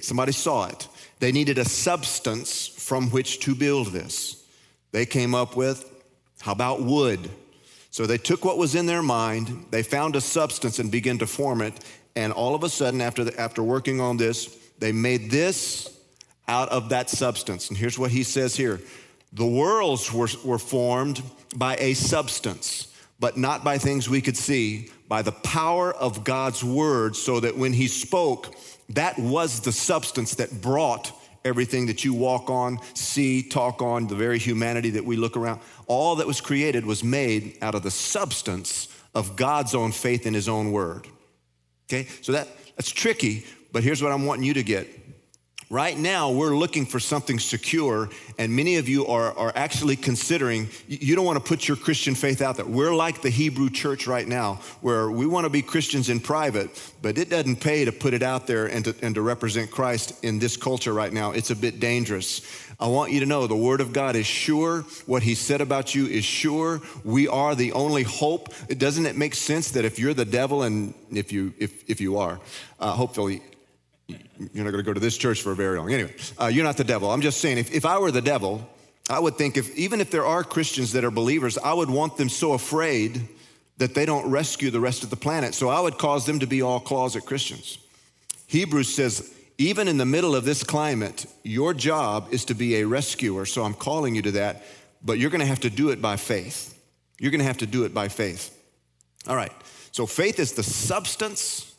Somebody 0.03 0.33
saw 0.33 0.67
it. 0.67 0.89
They 1.21 1.33
needed 1.33 1.59
a 1.59 1.65
substance 1.65 2.67
from 2.67 3.11
which 3.11 3.41
to 3.41 3.55
build 3.55 3.89
this. 3.89 4.45
They 4.91 5.07
came 5.07 5.35
up 5.35 5.57
with, 5.57 5.91
how 6.41 6.53
about 6.53 6.83
wood? 6.83 7.31
So 7.91 8.05
they 8.05 8.19
took 8.19 8.45
what 8.45 8.59
was 8.59 8.75
in 8.75 8.87
their 8.87 9.03
mind, 9.03 9.67
they 9.71 9.83
found 9.83 10.17
a 10.17 10.21
substance 10.21 10.79
and 10.79 10.91
began 10.91 11.19
to 11.19 11.27
form 11.27 11.63
it. 11.63 11.83
And 12.17 12.33
all 12.33 12.55
of 12.55 12.65
a 12.65 12.69
sudden, 12.69 13.03
after, 13.03 13.23
the, 13.23 13.39
after 13.39 13.63
working 13.63 14.01
on 14.01 14.17
this, 14.17 14.57
they 14.79 14.91
made 14.91 15.31
this 15.31 15.97
out 16.49 16.71
of 16.71 16.89
that 16.89 17.11
substance. 17.11 17.69
And 17.69 17.77
here's 17.77 17.99
what 17.99 18.11
he 18.11 18.23
says 18.23 18.57
here 18.57 18.81
the 19.33 19.47
worlds 19.47 20.13
were, 20.13 20.29
were 20.45 20.59
formed 20.59 21.23
by 21.55 21.77
a 21.77 21.95
substance, 21.95 22.89
but 23.21 23.37
not 23.37 23.63
by 23.63 23.77
things 23.77 24.09
we 24.09 24.23
could 24.23 24.37
see, 24.37 24.91
by 25.09 25.21
the 25.23 25.33
power 25.33 25.93
of 25.93 26.25
God's 26.25 26.65
word, 26.65 27.15
so 27.15 27.41
that 27.41 27.57
when 27.57 27.75
he 27.75 27.87
spoke, 27.87 28.55
that 28.91 29.19
was 29.19 29.61
the 29.61 29.73
substance 29.73 30.37
that 30.37 30.63
brought 30.63 31.13
everything 31.45 31.87
that 31.87 32.05
you 32.05 32.15
walk 32.15 32.51
on, 32.51 32.79
see, 32.95 33.43
talk 33.43 33.83
on, 33.83 34.07
the 34.07 34.15
very 34.15 34.39
humanity 34.39 34.91
that 34.91 35.05
we 35.05 35.17
look 35.17 35.37
around. 35.37 35.61
All 35.87 36.17
that 36.17 36.27
was 36.27 36.41
created 36.41 36.87
was 36.87 37.05
made 37.05 37.59
out 37.63 37.75
of 37.75 37.83
the 37.83 37.91
substance 37.91 38.89
of 39.15 39.37
God's 39.37 39.75
own 39.75 39.93
faith 39.93 40.27
in 40.27 40.35
his 40.35 40.49
own 40.49 40.73
word. 40.73 41.07
Okay? 41.89 42.07
So 42.23 42.33
that 42.33 42.49
that's 42.77 42.91
tricky, 42.91 43.45
but 43.73 43.83
here's 43.83 44.03
what 44.03 44.13
I'm 44.13 44.27
wanting 44.27 44.45
you 44.45 44.55
to 44.55 44.63
get. 44.63 44.87
Right 45.69 45.99
now, 45.99 46.31
we're 46.31 46.57
looking 46.57 46.87
for 46.87 47.01
something 47.01 47.41
secure, 47.41 48.09
and 48.39 48.55
many 48.55 48.77
of 48.77 48.89
you 48.89 49.05
are, 49.09 49.37
are 49.37 49.53
actually 49.57 49.97
considering, 49.97 50.69
you 50.87 51.17
don't 51.17 51.25
want 51.25 51.43
to 51.43 51.45
put 51.45 51.67
your 51.67 51.77
Christian 51.77 52.15
faith 52.15 52.41
out 52.41 52.57
there. 52.57 52.65
We're 52.65 52.95
like 52.95 53.21
the 53.21 53.31
Hebrew 53.31 53.69
church 53.69 54.07
right 54.07 54.29
now, 54.29 54.61
where 54.81 55.11
we 55.11 55.27
want 55.27 55.45
to 55.45 55.51
be 55.51 55.63
Christians 55.63 56.09
in 56.09 56.21
private, 56.21 56.71
but 57.03 57.19
it 57.19 57.31
doesn't 57.31 57.57
pay 57.57 57.85
to 57.85 57.91
put 57.91 58.15
it 58.15 58.23
out 58.23 58.47
there 58.47 58.67
and 58.67 58.85
to, 58.85 58.95
and 59.03 59.13
to 59.17 59.23
represent 59.23 59.73
Christ 59.73 60.23
in 60.25 60.39
this 60.39 60.57
culture 60.57 60.93
right 60.93 61.13
now. 61.13 61.33
It's 61.33 61.51
a 61.51 61.57
bit 61.57 61.81
dangerous. 61.81 62.43
I 62.79 62.89
want 62.89 63.13
you 63.13 63.21
to 63.21 63.27
know 63.27 63.47
the 63.47 63.57
Word 63.57 63.81
of 63.81 63.93
God 63.93 64.17
is 64.17 64.27
sure. 64.27 64.83
What 65.07 65.23
He 65.23 65.35
said 65.35 65.61
about 65.61 65.95
you 65.95 66.07
is 66.07 66.25
sure. 66.25 66.81
We 67.05 67.27
are 67.27 67.55
the 67.55 67.73
only 67.73 68.03
hope. 68.03 68.53
Doesn't 68.69 69.07
it 69.07 69.17
make 69.17 69.35
sense 69.35 69.71
that 69.73 69.85
if 69.85 69.99
you're 69.99 70.15
the 70.15 70.25
devil, 70.25 70.63
and 70.63 70.95
if 71.11 71.33
you 71.33 71.55
if 71.59 71.89
if 71.89 72.01
you 72.01 72.19
are, 72.19 72.39
uh, 72.79 72.93
hopefully 72.93 73.43
you're 74.09 74.65
not 74.65 74.71
going 74.71 74.77
to 74.77 74.83
go 74.83 74.93
to 74.93 75.01
this 75.01 75.17
church 75.17 75.43
for 75.43 75.55
very 75.55 75.79
long. 75.79 75.93
Anyway, 75.93 76.15
uh, 76.39 76.47
you're 76.47 76.65
not 76.65 76.77
the 76.77 76.85
devil. 76.85 77.11
I'm 77.11 77.23
just 77.23 77.41
saying, 77.41 77.59
if, 77.59 77.75
if 77.75 77.85
I 77.85 77.99
were 77.99 78.11
the 78.11 78.23
devil, 78.23 78.69
I 79.09 79.19
would 79.19 79.37
think 79.37 79.57
if 79.57 79.75
even 79.77 80.01
if 80.01 80.11
there 80.11 80.27
are 80.27 80.45
Christians 80.45 80.93
that 80.93 81.05
are 81.05 81.11
believers, 81.11 81.59
I 81.59 81.73
would 81.73 81.91
want 81.91 82.17
them 82.17 82.29
so 82.29 82.53
afraid 82.53 83.29
that 83.79 83.95
they 83.95 84.07
don't 84.07 84.31
rescue 84.31 84.71
the 84.71 84.81
rest 84.81 85.03
of 85.03 85.11
the 85.11 85.17
planet. 85.17 85.55
So 85.55 85.69
I 85.69 85.81
would 85.81 85.99
cause 85.99 86.27
them 86.27 86.41
to 86.41 86.47
be 86.47 86.63
all 86.63 86.81
closet 86.81 87.25
Christians. 87.25 87.79
Hebrews 88.47 88.95
says, 88.95 89.33
even 89.59 89.89
in 89.89 89.97
the 89.97 90.05
middle 90.05 90.35
of 90.35 90.45
this 90.45 90.63
climate, 90.63 91.27
your 91.43 91.73
job 91.73 92.29
is 92.31 92.45
to 92.47 92.55
be 92.55 92.77
a 92.77 92.87
rescuer. 92.87 93.47
So 93.47 93.65
I'm 93.65 93.75
calling 93.75 94.15
you 94.15 94.23
to 94.23 94.33
that, 94.33 94.65
but 95.03 95.19
you're 95.19 95.31
going 95.31 95.41
to 95.41 95.47
have 95.47 95.61
to 95.61 95.71
do 95.71 95.91
it 95.91 96.03
by 96.03 96.17
faith. 96.17 96.79
You're 97.19 97.31
going 97.31 97.41
to 97.41 97.47
have 97.47 97.59
to 97.59 97.67
do 97.67 97.85
it 97.85 97.95
by 97.95 98.09
faith. 98.09 98.53
All 99.27 99.37
right. 99.37 99.53
So 99.93 100.07
faith 100.07 100.39
is 100.39 100.53
the 100.53 100.63
substance 100.63 101.75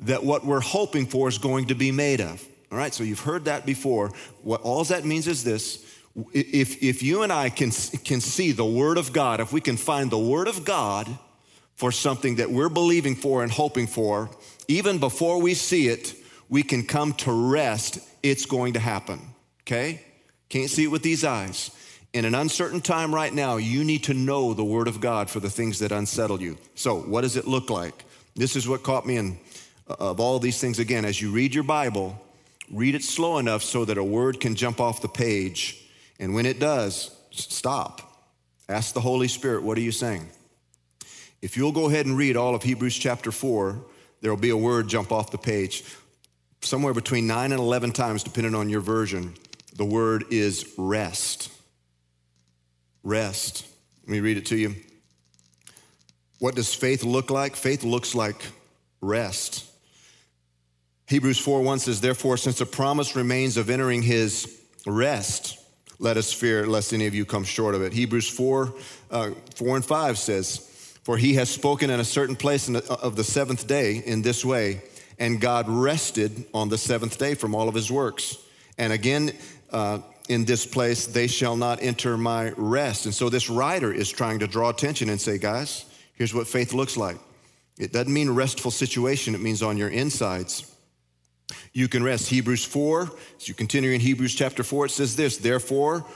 that 0.00 0.22
what 0.22 0.44
we're 0.44 0.60
hoping 0.60 1.06
for 1.06 1.28
is 1.28 1.38
going 1.38 1.66
to 1.66 1.74
be 1.74 1.90
made 1.90 2.20
of. 2.20 2.46
All 2.70 2.78
right, 2.78 2.92
so 2.92 3.04
you've 3.04 3.20
heard 3.20 3.46
that 3.46 3.64
before. 3.64 4.12
What 4.42 4.60
all 4.62 4.84
that 4.84 5.04
means 5.04 5.26
is 5.26 5.44
this 5.44 5.84
if, 6.32 6.82
if 6.82 7.02
you 7.02 7.22
and 7.22 7.32
I 7.32 7.50
can, 7.50 7.70
can 7.70 8.20
see 8.20 8.52
the 8.52 8.64
Word 8.64 8.98
of 8.98 9.12
God, 9.12 9.40
if 9.40 9.52
we 9.52 9.60
can 9.60 9.76
find 9.76 10.10
the 10.10 10.18
Word 10.18 10.48
of 10.48 10.64
God 10.64 11.08
for 11.76 11.92
something 11.92 12.36
that 12.36 12.50
we're 12.50 12.70
believing 12.70 13.14
for 13.14 13.42
and 13.42 13.52
hoping 13.52 13.86
for, 13.86 14.30
even 14.66 14.98
before 14.98 15.40
we 15.40 15.54
see 15.54 15.88
it, 15.88 16.14
we 16.48 16.62
can 16.62 16.84
come 16.84 17.12
to 17.14 17.32
rest. 17.32 17.98
It's 18.22 18.46
going 18.46 18.74
to 18.74 18.80
happen. 18.80 19.20
Okay? 19.62 20.02
Can't 20.48 20.70
see 20.70 20.84
it 20.84 20.90
with 20.90 21.02
these 21.02 21.24
eyes. 21.24 21.70
In 22.12 22.24
an 22.24 22.34
uncertain 22.34 22.80
time 22.80 23.14
right 23.14 23.32
now, 23.32 23.56
you 23.56 23.84
need 23.84 24.04
to 24.04 24.14
know 24.14 24.54
the 24.54 24.64
Word 24.64 24.88
of 24.88 25.00
God 25.00 25.28
for 25.28 25.40
the 25.40 25.50
things 25.50 25.80
that 25.80 25.92
unsettle 25.92 26.40
you. 26.40 26.56
So, 26.74 27.00
what 27.00 27.22
does 27.22 27.36
it 27.36 27.46
look 27.46 27.68
like? 27.68 28.04
This 28.34 28.56
is 28.56 28.68
what 28.68 28.82
caught 28.82 29.06
me 29.06 29.16
in 29.16 29.38
uh, 29.88 29.96
of 29.98 30.20
all 30.20 30.38
these 30.38 30.60
things. 30.60 30.78
Again, 30.78 31.04
as 31.04 31.20
you 31.20 31.30
read 31.30 31.54
your 31.54 31.64
Bible, 31.64 32.18
read 32.70 32.94
it 32.94 33.02
slow 33.02 33.38
enough 33.38 33.62
so 33.62 33.84
that 33.84 33.98
a 33.98 34.04
word 34.04 34.40
can 34.40 34.54
jump 34.54 34.80
off 34.80 35.02
the 35.02 35.08
page. 35.08 35.84
And 36.18 36.34
when 36.34 36.46
it 36.46 36.58
does, 36.58 37.14
stop. 37.30 38.00
Ask 38.68 38.94
the 38.94 39.00
Holy 39.00 39.28
Spirit, 39.28 39.62
what 39.62 39.76
are 39.78 39.82
you 39.82 39.92
saying? 39.92 40.28
If 41.42 41.56
you'll 41.56 41.72
go 41.72 41.86
ahead 41.88 42.06
and 42.06 42.16
read 42.16 42.36
all 42.36 42.54
of 42.54 42.62
Hebrews 42.62 42.96
chapter 42.96 43.30
4, 43.30 43.84
there 44.20 44.30
will 44.30 44.40
be 44.40 44.50
a 44.50 44.56
word 44.56 44.88
jump 44.88 45.12
off 45.12 45.30
the 45.30 45.38
page. 45.38 45.84
Somewhere 46.66 46.94
between 46.94 47.28
9 47.28 47.52
and 47.52 47.60
11 47.60 47.92
times, 47.92 48.24
depending 48.24 48.56
on 48.56 48.68
your 48.68 48.80
version, 48.80 49.34
the 49.76 49.84
word 49.84 50.24
is 50.32 50.74
rest. 50.76 51.48
Rest. 53.04 53.68
Let 54.02 54.10
me 54.10 54.18
read 54.18 54.36
it 54.36 54.46
to 54.46 54.56
you. 54.56 54.74
What 56.40 56.56
does 56.56 56.74
faith 56.74 57.04
look 57.04 57.30
like? 57.30 57.54
Faith 57.54 57.84
looks 57.84 58.16
like 58.16 58.44
rest. 59.00 59.64
Hebrews 61.06 61.38
4 61.38 61.62
1 61.62 61.78
says, 61.78 62.00
Therefore, 62.00 62.36
since 62.36 62.58
the 62.58 62.66
promise 62.66 63.14
remains 63.14 63.56
of 63.56 63.70
entering 63.70 64.02
his 64.02 64.60
rest, 64.88 65.58
let 66.00 66.16
us 66.16 66.32
fear 66.32 66.66
lest 66.66 66.92
any 66.92 67.06
of 67.06 67.14
you 67.14 67.24
come 67.24 67.44
short 67.44 67.76
of 67.76 67.82
it. 67.82 67.92
Hebrews 67.92 68.28
4 68.28 68.74
uh, 69.12 69.30
4 69.54 69.76
and 69.76 69.84
5 69.84 70.18
says, 70.18 70.56
For 71.04 71.16
he 71.16 71.34
has 71.34 71.48
spoken 71.48 71.90
in 71.90 72.00
a 72.00 72.04
certain 72.04 72.34
place 72.34 72.66
the, 72.66 72.84
of 72.94 73.14
the 73.14 73.22
seventh 73.22 73.68
day 73.68 74.02
in 74.04 74.22
this 74.22 74.44
way, 74.44 74.82
and 75.18 75.40
God 75.40 75.68
rested 75.68 76.46
on 76.52 76.68
the 76.68 76.78
seventh 76.78 77.18
day 77.18 77.34
from 77.34 77.54
all 77.54 77.68
of 77.68 77.74
his 77.74 77.90
works. 77.90 78.38
And 78.78 78.92
again, 78.92 79.32
uh, 79.72 80.00
in 80.28 80.44
this 80.44 80.66
place, 80.66 81.06
they 81.06 81.26
shall 81.26 81.56
not 81.56 81.82
enter 81.82 82.16
my 82.16 82.50
rest. 82.56 83.06
And 83.06 83.14
so 83.14 83.28
this 83.28 83.48
writer 83.48 83.92
is 83.92 84.10
trying 84.10 84.40
to 84.40 84.46
draw 84.46 84.70
attention 84.70 85.08
and 85.08 85.20
say, 85.20 85.38
guys, 85.38 85.84
here's 86.14 86.34
what 86.34 86.48
faith 86.48 86.72
looks 86.72 86.96
like. 86.96 87.16
It 87.78 87.92
doesn't 87.92 88.12
mean 88.12 88.30
restful 88.30 88.70
situation, 88.70 89.34
it 89.34 89.40
means 89.40 89.62
on 89.62 89.76
your 89.76 89.88
insides 89.88 90.72
you 91.76 91.88
can 91.88 92.02
rest. 92.02 92.30
Hebrews 92.30 92.64
4, 92.64 93.10
as 93.38 93.48
you 93.48 93.52
continue 93.54 93.90
in 93.90 94.00
Hebrews 94.00 94.34
chapter 94.34 94.62
4, 94.62 94.86
it 94.86 94.90
says 94.90 95.14
this 95.14 95.36
Therefore, 95.36 96.06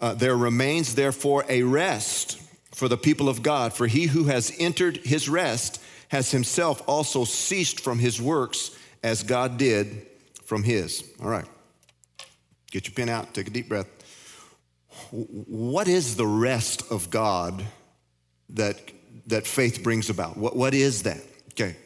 uh, 0.00 0.14
there 0.14 0.36
remains 0.36 0.94
therefore 0.94 1.44
a 1.48 1.62
rest 1.62 2.40
for 2.74 2.88
the 2.88 2.96
people 2.96 3.28
of 3.28 3.42
God, 3.42 3.74
for 3.74 3.86
he 3.86 4.06
who 4.06 4.24
has 4.24 4.50
entered 4.58 4.96
his 4.98 5.28
rest 5.28 5.78
has 6.10 6.30
himself 6.30 6.82
also 6.88 7.24
ceased 7.24 7.80
from 7.80 7.98
his 7.98 8.20
works 8.20 8.76
as 9.02 9.22
God 9.22 9.56
did 9.56 10.06
from 10.44 10.64
his. 10.64 11.04
All 11.22 11.30
right. 11.30 11.46
Get 12.70 12.86
your 12.86 12.94
pen 12.94 13.08
out, 13.08 13.32
take 13.32 13.46
a 13.46 13.50
deep 13.50 13.68
breath. 13.68 13.86
What 15.12 15.88
is 15.88 16.16
the 16.16 16.26
rest 16.26 16.90
of 16.90 17.10
God 17.10 17.64
that, 18.50 18.76
that 19.28 19.46
faith 19.46 19.82
brings 19.82 20.10
about? 20.10 20.36
What, 20.36 20.56
what 20.56 20.74
is 20.74 21.04
that? 21.04 21.22
Okay. 21.52 21.76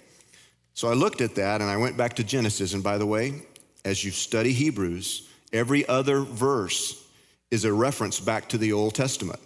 So 0.73 0.89
I 0.89 0.95
looked 0.95 1.21
at 1.21 1.35
that 1.37 1.61
and 1.61 1.71
I 1.71 1.77
went 1.77 1.97
back 1.97 2.15
to 2.15 2.25
Genesis. 2.25 2.73
And 2.73 2.83
by 2.83 2.99
the 2.99 3.07
way, 3.07 3.43
as 3.85 4.03
you 4.03 4.11
study 4.11 4.53
Hebrews, 4.53 5.29
every 5.53 5.87
other 5.87 6.21
verse 6.21 7.07
is 7.51 7.65
a 7.65 7.73
reference 7.73 8.21
back 8.21 8.49
to 8.49 8.59
the 8.59 8.73
Old 8.73 8.95
Testament. 8.95 9.41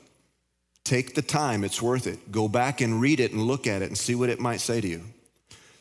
Take 0.89 1.15
the 1.15 1.21
time, 1.21 1.65
it's 1.65 1.83
worth 1.83 2.07
it. 2.07 2.33
Go 2.33 2.49
back 2.49 2.81
and 2.81 2.99
read 2.99 3.21
it 3.21 3.33
and 3.33 3.43
look 3.43 3.67
at 3.67 3.83
it 3.83 3.89
and 3.89 3.99
see 3.99 4.15
what 4.15 4.31
it 4.31 4.41
might 4.41 4.63
say 4.63 4.81
to 4.81 4.89
you. 4.89 5.03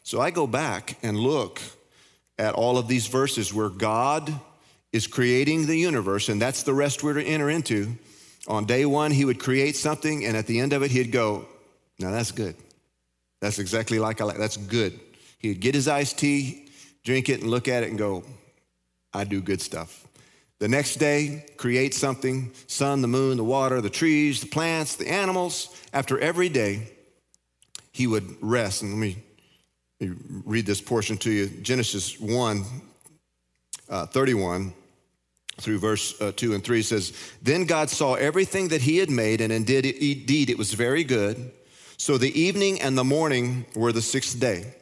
So 0.04 0.20
I 0.20 0.32
go 0.32 0.46
back 0.46 0.98
and 1.02 1.18
look 1.18 1.62
at 2.38 2.56
all 2.56 2.78
of 2.78 2.90
these 2.90 3.08
verses 3.08 3.54
where 3.54 3.70
God 3.70 4.38
is 4.92 5.08
creating 5.08 5.66
the 5.66 5.78
universe, 5.78 6.28
and 6.28 6.42
that's 6.42 6.64
the 6.64 6.74
rest 6.74 7.04
we're 7.04 7.14
to 7.14 7.24
enter 7.24 7.50
into. 7.50 7.96
On 8.50 8.66
day 8.66 8.86
one, 8.86 9.12
he 9.12 9.24
would 9.24 9.40
create 9.40 9.78
something, 9.78 10.26
and 10.26 10.36
at 10.36 10.46
the 10.46 10.60
end 10.60 10.74
of 10.74 10.84
it, 10.84 10.92
he'd 10.92 11.14
go, 11.14 11.46
Now 12.00 12.12
that's 12.12 12.34
good. 12.34 12.58
That's 13.40 13.60
exactly 13.60 14.00
like 14.00 14.20
I 14.20 14.26
like. 14.26 14.38
That's 14.38 14.58
good. 14.58 15.00
He'd 15.40 15.62
get 15.62 15.74
his 15.74 15.88
iced 15.88 16.18
tea, 16.18 16.68
drink 17.06 17.30
it, 17.30 17.40
and 17.40 17.50
look 17.50 17.70
at 17.70 17.84
it 17.84 17.90
and 17.92 17.98
go, 17.98 18.26
I 19.14 19.24
do 19.24 19.40
good 19.40 19.62
stuff. 19.62 20.06
The 20.60 20.68
next 20.68 20.96
day, 20.96 21.46
create 21.58 21.94
something 21.94 22.52
sun, 22.66 23.02
the 23.02 23.08
moon, 23.08 23.38
the 23.38 23.44
water, 23.44 23.80
the 23.80 23.90
trees, 23.90 24.42
the 24.42 24.48
plants, 24.48 24.96
the 24.96 25.08
animals. 25.08 25.70
After 25.94 26.20
every 26.20 26.50
day, 26.50 26.92
he 27.92 28.08
would 28.08 28.38
rest. 28.42 28.82
And 28.82 28.92
let 28.92 29.00
me, 29.00 29.18
let 30.00 30.10
me 30.10 30.16
read 30.46 30.66
this 30.66 30.82
portion 30.82 31.18
to 31.20 31.32
you 31.32 31.48
Genesis 31.48 32.20
1 32.20 32.64
uh, 33.90 34.06
31 34.08 34.74
through 35.60 35.80
verse 35.80 36.20
uh, 36.22 36.32
2 36.36 36.54
and 36.54 36.64
3 36.64 36.82
says, 36.82 37.14
Then 37.42 37.66
God 37.66 37.90
saw 37.90 38.14
everything 38.16 38.70
that 38.70 38.82
he 38.82 38.98
had 38.98 39.10
made, 39.10 39.42
and 39.42 39.52
indeed, 39.52 39.86
indeed 39.86 40.50
it 40.50 40.58
was 40.58 40.74
very 40.74 41.04
good. 41.04 41.52
So 41.98 42.18
the 42.18 42.40
evening 42.40 42.82
and 42.82 42.98
the 42.98 43.04
morning 43.04 43.66
were 43.76 43.92
the 43.92 44.02
sixth 44.02 44.40
day. 44.40 44.76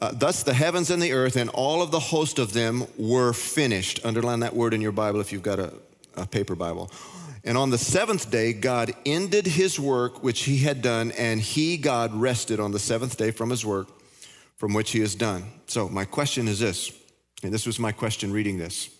Uh, 0.00 0.12
Thus 0.12 0.42
the 0.42 0.54
heavens 0.54 0.90
and 0.90 1.02
the 1.02 1.12
earth 1.12 1.36
and 1.36 1.50
all 1.50 1.82
of 1.82 1.90
the 1.90 1.98
host 1.98 2.38
of 2.38 2.52
them 2.52 2.86
were 2.96 3.32
finished. 3.32 4.04
Underline 4.04 4.40
that 4.40 4.54
word 4.54 4.74
in 4.74 4.80
your 4.80 4.92
Bible 4.92 5.20
if 5.20 5.32
you've 5.32 5.42
got 5.42 5.58
a, 5.58 5.72
a 6.16 6.26
paper 6.26 6.54
Bible. 6.54 6.90
And 7.44 7.56
on 7.56 7.70
the 7.70 7.78
seventh 7.78 8.30
day, 8.30 8.52
God 8.52 8.92
ended 9.06 9.46
his 9.46 9.78
work 9.80 10.22
which 10.22 10.44
he 10.44 10.58
had 10.58 10.82
done, 10.82 11.12
and 11.12 11.40
he, 11.40 11.76
God, 11.76 12.14
rested 12.14 12.60
on 12.60 12.72
the 12.72 12.78
seventh 12.78 13.16
day 13.16 13.30
from 13.30 13.50
his 13.50 13.64
work 13.64 13.88
from 14.56 14.74
which 14.74 14.90
he 14.90 15.00
has 15.00 15.14
done. 15.14 15.44
So, 15.66 15.88
my 15.88 16.04
question 16.04 16.48
is 16.48 16.58
this, 16.58 16.92
and 17.42 17.52
this 17.52 17.64
was 17.64 17.78
my 17.78 17.92
question 17.92 18.32
reading 18.32 18.58
this 18.58 18.90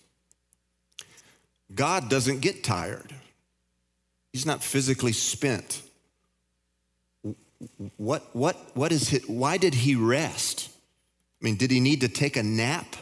God 1.75 2.09
doesn't 2.09 2.41
get 2.41 2.65
tired, 2.65 3.13
he's 4.33 4.47
not 4.47 4.63
physically 4.63 5.13
spent. 5.13 5.83
What, 7.97 8.25
what, 8.35 8.57
what 8.75 8.93
is 8.93 9.13
it? 9.13 9.29
Why 9.29 9.57
did 9.57 9.75
he 9.75 9.97
rest? 9.97 10.68
I 11.41 11.45
mean, 11.45 11.57
did 11.57 11.71
he 11.71 11.81
need 11.81 12.01
to 12.01 12.09
take 12.09 12.37
a 12.37 12.43
nap? 12.43 12.97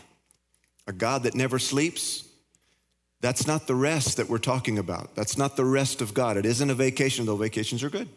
A 0.87 0.93
God 0.93 1.25
that 1.25 1.35
never 1.35 1.59
sleeps? 1.59 2.29
That's 3.21 3.47
not 3.47 3.67
the 3.67 3.75
rest 3.75 4.19
that 4.19 4.29
we're 4.29 4.39
talking 4.39 4.79
about. 4.79 5.15
That's 5.15 5.37
not 5.37 5.57
the 5.57 5.65
rest 5.65 6.01
of 6.01 6.15
God. 6.15 6.37
It 6.37 6.47
isn't 6.47 6.71
a 6.71 6.75
vacation, 6.75 7.27
though 7.27 7.37
vacations 7.37 7.83
are 7.83 7.91
good. 7.91 8.09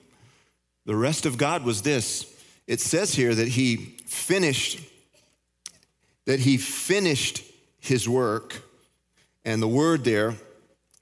The 0.85 0.95
rest 0.95 1.25
of 1.25 1.37
God 1.37 1.63
was 1.63 1.81
this. 1.81 2.31
It 2.67 2.81
says 2.81 3.15
here 3.15 3.33
that 3.33 3.47
he 3.47 3.97
finished 4.05 4.81
that 6.25 6.39
he 6.39 6.57
finished 6.57 7.43
his 7.79 8.07
work 8.07 8.61
and 9.43 9.61
the 9.61 9.67
word 9.67 10.03
there 10.03 10.35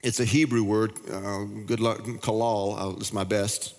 it's 0.00 0.20
a 0.20 0.24
Hebrew 0.24 0.62
word, 0.62 0.92
uh, 1.10 1.44
good 1.66 1.80
luck, 1.80 1.98
kalal, 2.20 2.80
uh, 2.80 2.96
it's 2.98 3.12
my 3.12 3.24
best. 3.24 3.74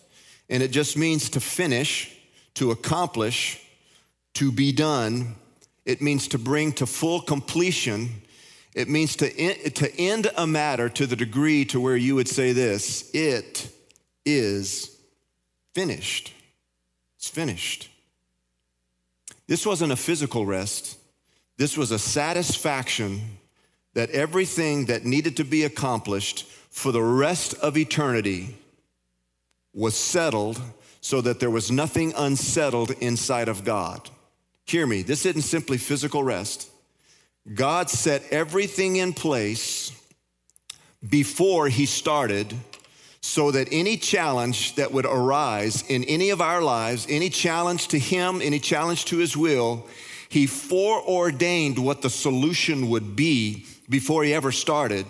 And 0.49 0.61
it 0.61 0.71
just 0.71 0.97
means 0.97 1.29
to 1.31 1.39
finish, 1.39 2.13
to 2.55 2.71
accomplish, 2.71 3.65
to 4.39 4.53
be 4.53 4.71
done. 4.71 5.35
It 5.83 6.01
means 6.01 6.29
to 6.29 6.37
bring 6.37 6.71
to 6.73 6.85
full 6.85 7.19
completion. 7.19 8.21
It 8.73 8.87
means 8.87 9.17
to, 9.17 9.69
to 9.69 9.95
end 9.99 10.31
a 10.37 10.47
matter 10.47 10.87
to 10.87 11.05
the 11.05 11.17
degree 11.17 11.65
to 11.65 11.81
where 11.81 11.97
you 11.97 12.15
would 12.15 12.29
say 12.29 12.53
this 12.53 13.11
it 13.13 13.69
is 14.25 14.97
finished. 15.73 16.33
It's 17.17 17.27
finished. 17.27 17.89
This 19.47 19.65
wasn't 19.65 19.91
a 19.91 19.97
physical 19.97 20.45
rest, 20.45 20.97
this 21.57 21.75
was 21.75 21.91
a 21.91 21.99
satisfaction 21.99 23.19
that 23.95 24.09
everything 24.11 24.85
that 24.85 25.03
needed 25.03 25.35
to 25.35 25.43
be 25.43 25.65
accomplished 25.65 26.45
for 26.69 26.93
the 26.93 27.03
rest 27.03 27.55
of 27.55 27.75
eternity 27.75 28.55
was 29.73 29.95
settled 29.95 30.61
so 31.01 31.19
that 31.19 31.41
there 31.41 31.49
was 31.49 31.69
nothing 31.69 32.13
unsettled 32.15 32.91
inside 33.01 33.49
of 33.49 33.65
God. 33.65 34.09
Hear 34.69 34.85
me, 34.85 35.01
this 35.01 35.25
isn't 35.25 35.41
simply 35.41 35.79
physical 35.79 36.23
rest. 36.23 36.69
God 37.51 37.89
set 37.89 38.21
everything 38.29 38.97
in 38.97 39.13
place 39.13 39.91
before 41.09 41.69
He 41.69 41.87
started 41.87 42.53
so 43.19 43.49
that 43.49 43.67
any 43.71 43.97
challenge 43.97 44.75
that 44.75 44.91
would 44.91 45.07
arise 45.07 45.83
in 45.89 46.03
any 46.03 46.29
of 46.29 46.39
our 46.39 46.61
lives, 46.61 47.07
any 47.09 47.31
challenge 47.31 47.87
to 47.87 47.97
Him, 47.97 48.41
any 48.43 48.59
challenge 48.59 49.05
to 49.05 49.17
His 49.17 49.35
will, 49.35 49.87
He 50.29 50.45
foreordained 50.45 51.79
what 51.79 52.03
the 52.03 52.09
solution 52.11 52.89
would 52.89 53.15
be 53.15 53.65
before 53.89 54.23
He 54.23 54.35
ever 54.35 54.51
started 54.51 55.07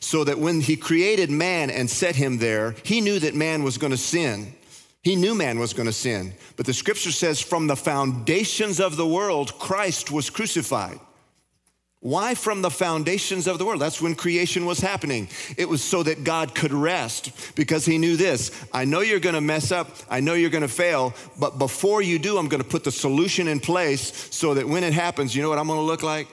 so 0.00 0.24
that 0.24 0.38
when 0.38 0.62
he 0.62 0.76
created 0.76 1.30
man 1.30 1.70
and 1.70 1.88
set 1.90 2.16
him 2.16 2.38
there, 2.38 2.74
he 2.82 3.00
knew 3.00 3.18
that 3.18 3.34
man 3.34 3.62
was 3.62 3.78
going 3.78 3.90
to 3.90 3.96
sin. 3.96 4.54
He 5.02 5.14
knew 5.14 5.34
man 5.34 5.58
was 5.58 5.72
going 5.72 5.86
to 5.86 5.92
sin. 5.92 6.34
But 6.58 6.66
the 6.66 6.74
scripture 6.74 7.12
says, 7.12 7.40
from 7.40 7.68
the 7.68 7.76
foundations 7.76 8.80
of 8.80 8.96
the 8.96 9.06
world, 9.06 9.56
Christ 9.60 10.10
was 10.10 10.28
crucified. 10.28 10.98
Why 12.00 12.34
from 12.34 12.62
the 12.62 12.70
foundations 12.70 13.46
of 13.46 13.58
the 13.58 13.64
world? 13.64 13.80
That's 13.80 14.02
when 14.02 14.16
creation 14.16 14.66
was 14.66 14.80
happening. 14.80 15.28
It 15.56 15.68
was 15.68 15.84
so 15.84 16.02
that 16.02 16.24
God 16.24 16.56
could 16.56 16.72
rest 16.72 17.54
because 17.54 17.86
he 17.86 17.96
knew 17.96 18.16
this. 18.16 18.50
I 18.72 18.84
know 18.86 19.00
you're 19.00 19.20
going 19.20 19.36
to 19.36 19.40
mess 19.40 19.70
up. 19.70 19.90
I 20.10 20.18
know 20.18 20.34
you're 20.34 20.50
going 20.50 20.62
to 20.62 20.68
fail. 20.68 21.14
But 21.38 21.58
before 21.58 22.02
you 22.02 22.18
do, 22.18 22.38
I'm 22.38 22.48
going 22.48 22.62
to 22.62 22.68
put 22.68 22.82
the 22.82 22.90
solution 22.90 23.46
in 23.46 23.60
place 23.60 24.34
so 24.34 24.54
that 24.54 24.68
when 24.68 24.82
it 24.82 24.92
happens, 24.92 25.36
you 25.36 25.42
know 25.42 25.48
what 25.48 25.58
I'm 25.58 25.68
going 25.68 25.78
to 25.78 25.84
look 25.84 26.02
like? 26.02 26.26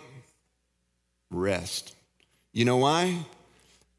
Rest. 1.29 1.95
You 2.51 2.65
know 2.65 2.77
why? 2.77 3.25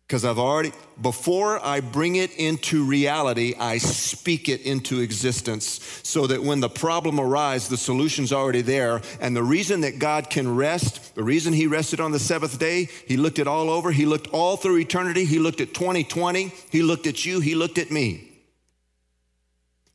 Because 0.07 0.25
I've 0.25 0.39
already, 0.39 0.73
before 1.03 1.65
I 1.67 1.81
bring 1.81 2.15
it 2.15 2.33
into 2.37 2.85
reality, 2.85 3.57
I 3.59 3.79
speak 3.79 4.49
it 4.49 4.61
into 4.61 5.01
existence 5.01 6.01
so 6.05 6.29
that 6.29 6.45
when 6.45 6.61
the 6.61 6.69
problem 6.69 7.19
arises, 7.19 7.69
the 7.69 7.77
solution's 7.77 8.33
already 8.33 8.63
there. 8.63 9.01
And 9.21 9.35
the 9.35 9.43
reason 9.43 9.81
that 9.81 9.99
God 9.99 10.31
can 10.31 10.55
rest, 10.55 11.17
the 11.17 11.25
reason 11.25 11.53
He 11.53 11.67
rested 11.67 11.99
on 11.99 12.13
the 12.13 12.21
seventh 12.21 12.57
day, 12.57 12.89
He 13.07 13.17
looked 13.17 13.41
it 13.41 13.49
all 13.49 13.69
over. 13.69 13.91
He 13.91 14.07
looked 14.07 14.29
all 14.29 14.57
through 14.57 14.79
eternity. 14.79 15.25
He 15.25 15.41
looked 15.41 15.61
at 15.61 15.75
2020. 15.75 16.53
He 16.71 16.83
looked 16.83 17.09
at 17.09 17.27
you. 17.27 17.41
He 17.41 17.57
looked 17.57 17.79
at 17.79 17.91
me. 17.91 18.31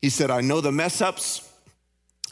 He 0.02 0.10
said, 0.10 0.30
I 0.30 0.41
know 0.41 0.60
the 0.60 0.74
mess 0.74 1.00
ups. 1.00 1.51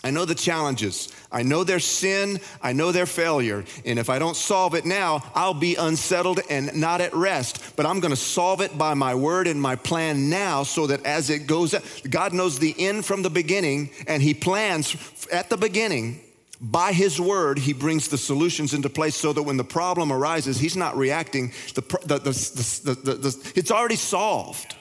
I 0.01 0.11
know 0.11 0.23
the 0.23 0.35
challenges. 0.35 1.09
I 1.29 1.43
know 1.43 1.65
their 1.65 1.79
sin. 1.79 2.39
I 2.61 2.71
know 2.71 2.91
their 2.91 3.05
failure. 3.05 3.65
And 3.83 3.99
if 3.99 4.09
I 4.09 4.17
don't 4.17 4.35
solve 4.35 4.73
it 4.73 4.85
now, 4.85 5.23
I'll 5.35 5.53
be 5.53 5.75
unsettled 5.75 6.39
and 6.49 6.73
not 6.73 7.01
at 7.01 7.13
rest. 7.13 7.75
But 7.75 7.85
I'm 7.85 7.99
going 7.99 8.11
to 8.11 8.17
solve 8.17 8.61
it 8.61 8.77
by 8.77 8.93
my 8.93 9.13
word 9.13 9.47
and 9.47 9.61
my 9.61 9.75
plan 9.75 10.29
now 10.29 10.63
so 10.63 10.87
that 10.87 11.05
as 11.05 11.29
it 11.29 11.47
goes, 11.47 11.75
God 12.09 12.33
knows 12.33 12.59
the 12.59 12.73
end 12.77 13.05
from 13.05 13.23
the 13.23 13.29
beginning 13.29 13.89
and 14.07 14.23
He 14.23 14.33
plans 14.33 14.95
at 15.33 15.49
the 15.49 15.57
beginning. 15.57 16.21
By 16.61 16.93
His 16.93 17.19
word, 17.19 17.57
He 17.57 17.73
brings 17.73 18.07
the 18.07 18.17
solutions 18.17 18.73
into 18.73 18.89
place 18.89 19.15
so 19.15 19.33
that 19.33 19.43
when 19.43 19.57
the 19.57 19.63
problem 19.65 20.13
arises, 20.13 20.59
He's 20.59 20.77
not 20.77 20.95
reacting. 20.97 21.51
The, 21.75 21.81
the, 22.05 22.19
the, 22.19 23.51
it's 23.55 23.71
already 23.71 23.95
solved. 23.97 24.75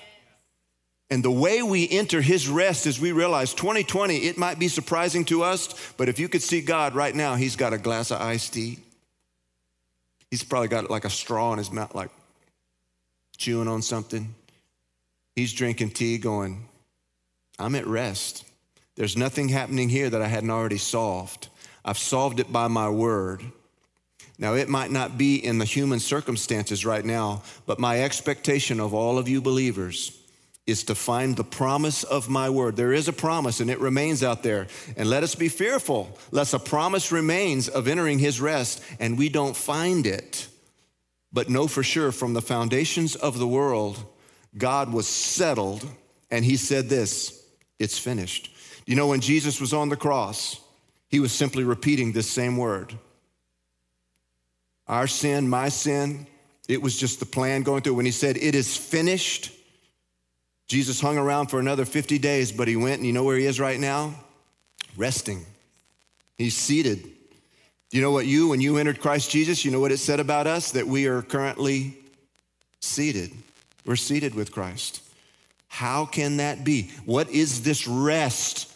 And 1.10 1.24
the 1.24 1.30
way 1.30 1.62
we 1.62 1.88
enter 1.88 2.20
his 2.20 2.48
rest 2.48 2.86
is 2.86 3.00
we 3.00 3.12
realize 3.12 3.54
2020, 3.54 4.16
it 4.18 4.36
might 4.36 4.58
be 4.58 4.68
surprising 4.68 5.24
to 5.26 5.42
us, 5.42 5.92
but 5.96 6.08
if 6.08 6.18
you 6.18 6.28
could 6.28 6.42
see 6.42 6.60
God 6.60 6.94
right 6.94 7.14
now, 7.14 7.34
he's 7.34 7.56
got 7.56 7.72
a 7.72 7.78
glass 7.78 8.10
of 8.10 8.20
iced 8.20 8.52
tea. 8.52 8.78
He's 10.30 10.42
probably 10.42 10.68
got 10.68 10.90
like 10.90 11.06
a 11.06 11.10
straw 11.10 11.52
in 11.52 11.58
his 11.58 11.72
mouth, 11.72 11.94
like 11.94 12.10
chewing 13.38 13.68
on 13.68 13.80
something. 13.80 14.34
He's 15.34 15.54
drinking 15.54 15.90
tea, 15.90 16.18
going, 16.18 16.68
I'm 17.58 17.74
at 17.74 17.86
rest. 17.86 18.44
There's 18.96 19.16
nothing 19.16 19.48
happening 19.48 19.88
here 19.88 20.10
that 20.10 20.20
I 20.20 20.28
hadn't 20.28 20.50
already 20.50 20.76
solved. 20.76 21.48
I've 21.84 21.96
solved 21.96 22.38
it 22.38 22.52
by 22.52 22.68
my 22.68 22.90
word. 22.90 23.42
Now, 24.38 24.54
it 24.54 24.68
might 24.68 24.90
not 24.90 25.16
be 25.16 25.36
in 25.36 25.58
the 25.58 25.64
human 25.64 26.00
circumstances 26.00 26.84
right 26.84 27.04
now, 27.04 27.42
but 27.64 27.78
my 27.78 28.02
expectation 28.02 28.78
of 28.78 28.92
all 28.92 29.16
of 29.16 29.28
you 29.28 29.40
believers 29.40 30.18
is 30.68 30.85
to 30.85 30.94
find 30.94 31.35
the 31.35 31.44
promise 31.44 32.04
of 32.04 32.28
my 32.28 32.50
word. 32.50 32.76
There 32.76 32.92
is 32.92 33.09
a 33.09 33.12
promise 33.12 33.61
and 33.61 33.70
it 33.70 33.81
remains 33.81 34.22
out 34.22 34.42
there. 34.42 34.66
And 34.96 35.09
let 35.09 35.22
us 35.22 35.35
be 35.35 35.48
fearful 35.48 36.16
lest 36.31 36.52
a 36.52 36.59
promise 36.59 37.11
remains 37.11 37.68
of 37.68 37.88
entering 37.88 38.18
his 38.18 38.40
rest 38.40 38.83
and 39.00 39.16
we 39.16 39.31
don't 39.31 39.57
find 39.57 40.07
it. 40.07 40.46
But 41.33 41.48
know 41.48 41.66
for 41.66 41.83
sure 41.83 42.12
from 42.12 42.35
the 42.35 42.42
foundations 42.42 43.16
of 43.16 43.38
the 43.38 43.48
world, 43.48 43.98
God 44.57 44.92
was 44.92 45.09
settled 45.09 45.88
and 46.31 46.44
he 46.44 46.57
said 46.57 46.88
this 46.88 47.42
it's 47.78 47.98
finished. 47.98 48.54
You 48.87 48.94
know, 48.94 49.07
when 49.07 49.20
Jesus 49.20 49.61
was 49.61 49.72
on 49.72 49.88
the 49.88 49.96
cross, 49.96 50.61
he 51.09 51.20
was 51.20 51.33
simply 51.33 51.64
repeating 51.64 52.12
this 52.12 52.31
same 52.31 52.57
word. 52.57 52.94
Our 54.87 55.07
sin, 55.07 55.48
my 55.48 55.70
sin, 55.70 56.26
it 56.68 56.83
was 56.83 56.96
just 56.96 57.20
the 57.20 57.26
plan 57.26 57.62
going 57.62 57.83
through. 57.83 57.94
When 57.94 58.07
he 58.07 58.12
said, 58.12 58.37
It 58.37 58.54
is 58.54 58.76
finished, 58.76 59.50
Jesus 60.68 61.00
hung 61.00 61.16
around 61.16 61.46
for 61.46 61.59
another 61.59 61.87
50 61.87 62.18
days, 62.18 62.52
but 62.52 62.68
he 62.68 62.76
went, 62.76 62.98
and 62.98 63.07
you 63.07 63.12
know 63.12 63.24
where 63.24 63.38
he 63.38 63.46
is 63.46 63.59
right 63.59 63.81
now? 63.81 64.14
Resting. 64.96 65.44
He's 66.37 66.57
seated. 66.57 67.02
Do 67.02 67.96
You 67.96 68.02
know 68.02 68.12
what 68.12 68.26
you, 68.26 68.48
when 68.48 68.61
you 68.61 68.76
entered 68.76 69.00
Christ 69.00 69.31
Jesus, 69.31 69.64
you 69.64 69.70
know 69.70 69.81
what 69.81 69.92
it 69.92 69.98
said 69.98 70.20
about 70.20 70.46
us? 70.46 70.72
That 70.72 70.87
we 70.87 71.07
are 71.07 71.22
currently 71.22 71.96
seated. 72.81 73.33
We're 73.87 73.96
seated 73.96 74.35
with 74.35 74.52
Christ. 74.52 75.02
How 75.68 76.04
can 76.04 76.37
that 76.37 76.64
be? 76.64 76.90
What 77.07 77.31
is 77.31 77.62
this 77.62 77.88
rest? 77.88 78.70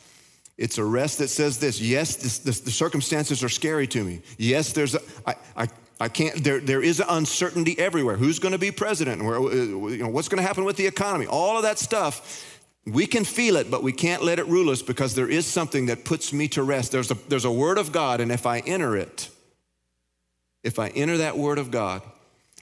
It's 0.56 0.78
a 0.78 0.84
rest 0.84 1.18
that 1.18 1.28
says 1.28 1.58
this 1.58 1.80
yes, 1.80 2.16
this, 2.16 2.38
this, 2.38 2.60
the 2.60 2.70
circumstances 2.70 3.42
are 3.44 3.48
scary 3.48 3.86
to 3.88 4.02
me. 4.02 4.22
Yes, 4.38 4.72
there's 4.72 4.94
a, 4.94 5.00
I, 5.26 5.34
I, 5.56 5.68
I 6.00 6.08
can't, 6.08 6.42
there, 6.42 6.58
there 6.60 6.82
is 6.82 7.02
uncertainty 7.06 7.78
everywhere. 7.78 8.16
Who's 8.16 8.38
going 8.38 8.52
to 8.52 8.58
be 8.58 8.70
president? 8.70 9.22
Where, 9.22 9.36
uh, 9.36 9.50
you 9.50 9.98
know, 9.98 10.08
what's 10.08 10.28
going 10.28 10.42
to 10.42 10.46
happen 10.46 10.64
with 10.64 10.76
the 10.76 10.86
economy? 10.86 11.26
All 11.26 11.56
of 11.56 11.62
that 11.62 11.78
stuff. 11.78 12.48
We 12.84 13.06
can 13.06 13.24
feel 13.24 13.56
it, 13.56 13.70
but 13.70 13.84
we 13.84 13.92
can't 13.92 14.24
let 14.24 14.40
it 14.40 14.46
rule 14.48 14.70
us 14.70 14.82
because 14.82 15.14
there 15.14 15.28
is 15.28 15.46
something 15.46 15.86
that 15.86 16.04
puts 16.04 16.32
me 16.32 16.48
to 16.48 16.64
rest. 16.64 16.90
There's 16.90 17.12
a, 17.12 17.14
there's 17.28 17.44
a 17.44 17.52
word 17.52 17.78
of 17.78 17.92
God, 17.92 18.20
and 18.20 18.32
if 18.32 18.44
I 18.44 18.58
enter 18.60 18.96
it, 18.96 19.28
if 20.64 20.80
I 20.80 20.88
enter 20.88 21.18
that 21.18 21.38
word 21.38 21.58
of 21.58 21.70
God, 21.70 22.02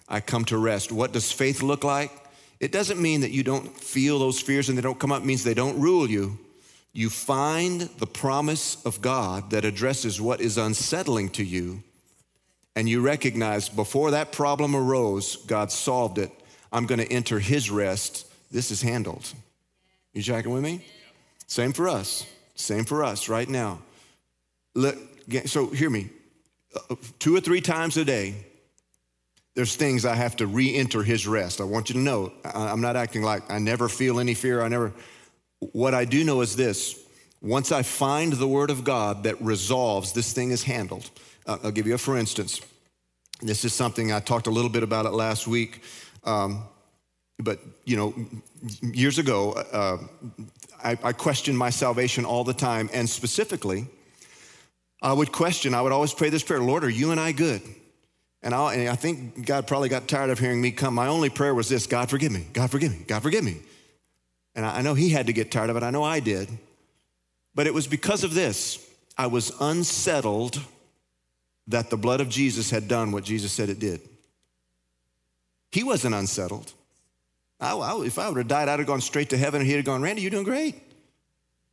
I 0.08 0.20
come 0.20 0.44
to 0.46 0.58
rest. 0.58 0.92
What 0.92 1.12
does 1.12 1.32
faith 1.32 1.62
look 1.62 1.84
like? 1.84 2.12
It 2.58 2.72
doesn't 2.72 3.00
mean 3.00 3.22
that 3.22 3.30
you 3.30 3.42
don't 3.42 3.66
feel 3.74 4.18
those 4.18 4.40
fears 4.40 4.68
and 4.68 4.76
they 4.76 4.82
don't 4.82 4.98
come 4.98 5.12
up, 5.12 5.22
it 5.22 5.26
means 5.26 5.44
they 5.44 5.54
don't 5.54 5.80
rule 5.80 6.08
you. 6.08 6.38
You 6.92 7.08
find 7.08 7.82
the 7.82 8.06
promise 8.06 8.84
of 8.84 9.00
God 9.00 9.50
that 9.50 9.64
addresses 9.64 10.20
what 10.20 10.40
is 10.40 10.58
unsettling 10.58 11.30
to 11.30 11.44
you, 11.44 11.82
and 12.80 12.88
you 12.88 13.02
recognize 13.02 13.68
before 13.68 14.12
that 14.12 14.32
problem 14.32 14.74
arose, 14.74 15.36
God 15.36 15.70
solved 15.70 16.16
it. 16.16 16.32
I'm 16.72 16.86
going 16.86 16.98
to 16.98 17.12
enter 17.12 17.38
his 17.38 17.70
rest. 17.70 18.26
This 18.50 18.70
is 18.70 18.80
handled. 18.80 19.30
You 20.14 20.22
tracking 20.22 20.50
with 20.50 20.62
me? 20.62 20.82
Same 21.46 21.74
for 21.74 21.90
us. 21.90 22.24
Same 22.54 22.86
for 22.86 23.04
us 23.04 23.28
right 23.28 23.46
now. 23.46 23.82
So 25.44 25.66
hear 25.66 25.90
me. 25.90 26.08
Two 27.18 27.36
or 27.36 27.40
three 27.42 27.60
times 27.60 27.98
a 27.98 28.04
day, 28.06 28.34
there's 29.54 29.76
things 29.76 30.06
I 30.06 30.14
have 30.14 30.36
to 30.36 30.46
re 30.46 30.74
enter 30.74 31.02
his 31.02 31.26
rest. 31.26 31.60
I 31.60 31.64
want 31.64 31.90
you 31.90 31.96
to 31.96 32.00
know 32.00 32.32
I'm 32.46 32.80
not 32.80 32.96
acting 32.96 33.20
like 33.20 33.42
I 33.50 33.58
never 33.58 33.90
feel 33.90 34.18
any 34.18 34.32
fear. 34.32 34.62
I 34.62 34.68
never. 34.68 34.90
What 35.58 35.92
I 35.92 36.06
do 36.06 36.24
know 36.24 36.40
is 36.40 36.56
this 36.56 36.98
once 37.42 37.72
I 37.72 37.82
find 37.82 38.32
the 38.32 38.48
word 38.48 38.70
of 38.70 38.84
God 38.84 39.24
that 39.24 39.38
resolves, 39.42 40.14
this 40.14 40.32
thing 40.32 40.50
is 40.50 40.62
handled. 40.62 41.10
Uh, 41.44 41.58
I'll 41.64 41.72
give 41.72 41.86
you 41.86 41.92
a 41.92 41.98
for 41.98 42.16
instance. 42.16 42.62
This 43.42 43.64
is 43.64 43.72
something 43.72 44.12
I 44.12 44.20
talked 44.20 44.46
a 44.46 44.50
little 44.50 44.70
bit 44.70 44.82
about 44.82 45.06
it 45.06 45.10
last 45.10 45.46
week. 45.46 45.82
Um, 46.24 46.64
but, 47.38 47.58
you 47.86 47.96
know, 47.96 48.14
years 48.82 49.18
ago, 49.18 49.52
uh, 49.52 49.98
I, 50.84 50.98
I 51.02 51.12
questioned 51.12 51.56
my 51.56 51.70
salvation 51.70 52.26
all 52.26 52.44
the 52.44 52.52
time. 52.52 52.90
And 52.92 53.08
specifically, 53.08 53.86
I 55.00 55.12
would 55.12 55.32
question, 55.32 55.74
I 55.74 55.80
would 55.80 55.92
always 55.92 56.12
pray 56.12 56.28
this 56.28 56.42
prayer 56.42 56.60
Lord, 56.60 56.84
are 56.84 56.90
you 56.90 57.12
and 57.12 57.20
I 57.20 57.32
good? 57.32 57.62
And, 58.42 58.54
and, 58.54 58.88
i 58.88 58.94
think 58.94 59.46
God 59.46 59.66
probably 59.66 59.88
got 59.88 60.08
tired 60.08 60.30
of 60.30 60.38
hearing 60.38 60.60
me 60.60 60.70
come. 60.70 60.94
My 60.94 61.08
only 61.08 61.30
prayer 61.30 61.54
was 61.54 61.68
this 61.68 61.86
God, 61.86 62.10
forgive 62.10 62.32
me. 62.32 62.46
God, 62.52 62.70
forgive 62.70 62.92
me. 62.92 63.04
God, 63.06 63.22
forgive 63.22 63.44
me. 63.44 63.56
And 64.54 64.66
I, 64.66 64.78
I 64.78 64.82
know 64.82 64.94
He 64.94 65.10
had 65.10 65.26
to 65.28 65.32
get 65.32 65.50
tired 65.50 65.70
of 65.70 65.76
it. 65.76 65.82
I 65.82 65.90
know 65.90 66.02
I 66.02 66.20
did. 66.20 66.48
But 67.54 67.66
it 67.66 67.74
was 67.74 67.86
because 67.86 68.22
of 68.22 68.34
this. 68.34 68.86
I 69.16 69.26
was 69.26 69.52
unsettled 69.60 70.60
that 71.70 71.90
the 71.90 71.96
blood 71.96 72.20
of 72.20 72.28
Jesus 72.28 72.70
had 72.70 72.88
done 72.88 73.12
what 73.12 73.24
Jesus 73.24 73.52
said 73.52 73.68
it 73.68 73.78
did. 73.78 74.00
He 75.72 75.84
wasn't 75.84 76.14
unsettled. 76.14 76.72
I, 77.60 77.74
I, 77.74 78.04
if 78.04 78.18
I 78.18 78.28
would 78.28 78.38
have 78.38 78.48
died, 78.48 78.68
I'd 78.68 78.80
have 78.80 78.88
gone 78.88 79.00
straight 79.00 79.30
to 79.30 79.36
heaven 79.36 79.60
and 79.60 79.68
he'd 79.68 79.76
have 79.76 79.84
gone, 79.84 80.02
Randy, 80.02 80.22
you're 80.22 80.30
doing 80.30 80.44
great. 80.44 80.74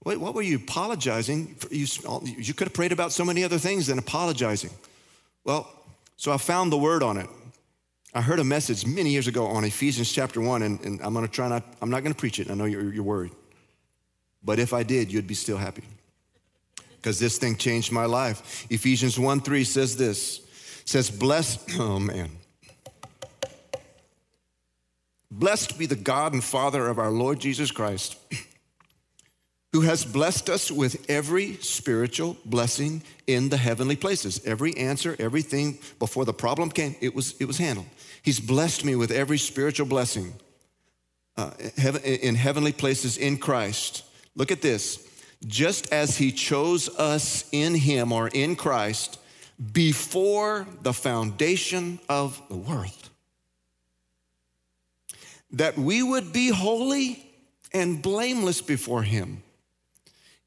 Wait, 0.03 0.19
what 0.19 0.35
were 0.35 0.41
you 0.41 0.57
apologizing? 0.57 1.55
You, 1.71 1.87
you 2.23 2.53
could 2.53 2.67
have 2.67 2.73
prayed 2.73 2.91
about 2.91 3.11
so 3.11 3.25
many 3.25 3.43
other 3.43 3.57
things 3.57 3.87
than 3.87 3.97
apologizing. 3.97 4.69
Well, 5.43 5.69
so 6.15 6.31
I 6.31 6.37
found 6.37 6.71
the 6.71 6.77
word 6.77 7.01
on 7.01 7.17
it. 7.17 7.27
I 8.13 8.21
heard 8.21 8.39
a 8.39 8.43
message 8.43 8.85
many 8.85 9.09
years 9.09 9.27
ago 9.27 9.47
on 9.47 9.63
Ephesians 9.63 10.11
chapter 10.11 10.39
1, 10.39 10.61
and, 10.61 10.79
and 10.81 11.01
I'm 11.01 11.13
going 11.13 11.25
to 11.25 11.31
try 11.31 11.47
not, 11.47 11.63
I'm 11.81 11.89
not 11.89 12.03
going 12.03 12.13
to 12.13 12.19
preach 12.19 12.39
it. 12.39 12.49
I 12.49 12.53
know 12.53 12.65
you're, 12.65 12.93
you're 12.93 13.03
worried. 13.03 13.31
But 14.43 14.59
if 14.59 14.73
I 14.73 14.83
did, 14.83 15.11
you'd 15.11 15.27
be 15.27 15.33
still 15.33 15.57
happy. 15.57 15.83
Because 16.97 17.19
this 17.19 17.37
thing 17.37 17.55
changed 17.55 17.91
my 17.91 18.05
life. 18.05 18.65
Ephesians 18.69 19.17
1 19.17 19.41
3 19.41 19.63
says 19.63 19.95
this 19.95 20.41
says, 20.87 21.09
Blessed, 21.09 21.59
oh 21.79 21.99
man. 21.99 22.31
Blessed 25.29 25.77
be 25.77 25.85
the 25.85 25.95
God 25.95 26.33
and 26.33 26.43
Father 26.43 26.87
of 26.87 26.97
our 26.97 27.11
Lord 27.11 27.39
Jesus 27.39 27.69
Christ, 27.69 28.17
who 29.73 29.81
has 29.81 30.05
blessed 30.05 30.49
us 30.49 30.71
with 30.71 31.05
every 31.09 31.55
spiritual 31.57 32.37
blessing 32.45 33.03
in 33.27 33.49
the 33.49 33.57
heavenly 33.57 33.97
places. 33.97 34.41
Every 34.45 34.75
answer, 34.77 35.15
everything 35.19 35.79
before 35.99 36.25
the 36.25 36.33
problem 36.33 36.71
came, 36.71 36.95
it 37.01 37.13
was, 37.13 37.35
it 37.39 37.45
was 37.45 37.57
handled. 37.57 37.87
He's 38.23 38.39
blessed 38.39 38.85
me 38.85 38.95
with 38.95 39.11
every 39.11 39.37
spiritual 39.37 39.85
blessing 39.85 40.33
uh, 41.35 41.51
in 42.03 42.35
heavenly 42.35 42.71
places 42.71 43.17
in 43.17 43.37
Christ. 43.37 44.03
Look 44.35 44.51
at 44.51 44.61
this. 44.61 45.06
Just 45.45 45.91
as 45.93 46.17
he 46.17 46.31
chose 46.31 46.89
us 46.97 47.45
in 47.51 47.75
him 47.75 48.11
or 48.11 48.27
in 48.29 48.55
Christ 48.55 49.19
before 49.73 50.67
the 50.81 50.93
foundation 50.93 51.99
of 52.09 52.41
the 52.49 52.57
world 52.57 53.09
that 55.51 55.77
we 55.77 56.03
would 56.03 56.33
be 56.33 56.49
holy 56.49 57.23
and 57.73 58.01
blameless 58.01 58.61
before 58.61 59.03
Him. 59.03 59.43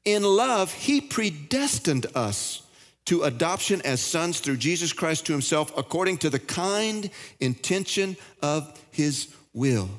In 0.05 0.23
love, 0.23 0.71
He 0.73 1.01
predestined 1.01 2.07
us 2.15 2.63
to 3.05 3.23
adoption 3.23 3.81
as 3.83 4.01
sons 4.01 4.39
through 4.39 4.57
Jesus 4.57 4.93
Christ 4.93 5.25
to 5.25 5.33
Himself 5.33 5.75
according 5.77 6.17
to 6.19 6.29
the 6.29 6.39
kind 6.39 7.09
intention 7.39 8.15
of 8.41 8.79
His 8.91 9.33
will 9.53 9.89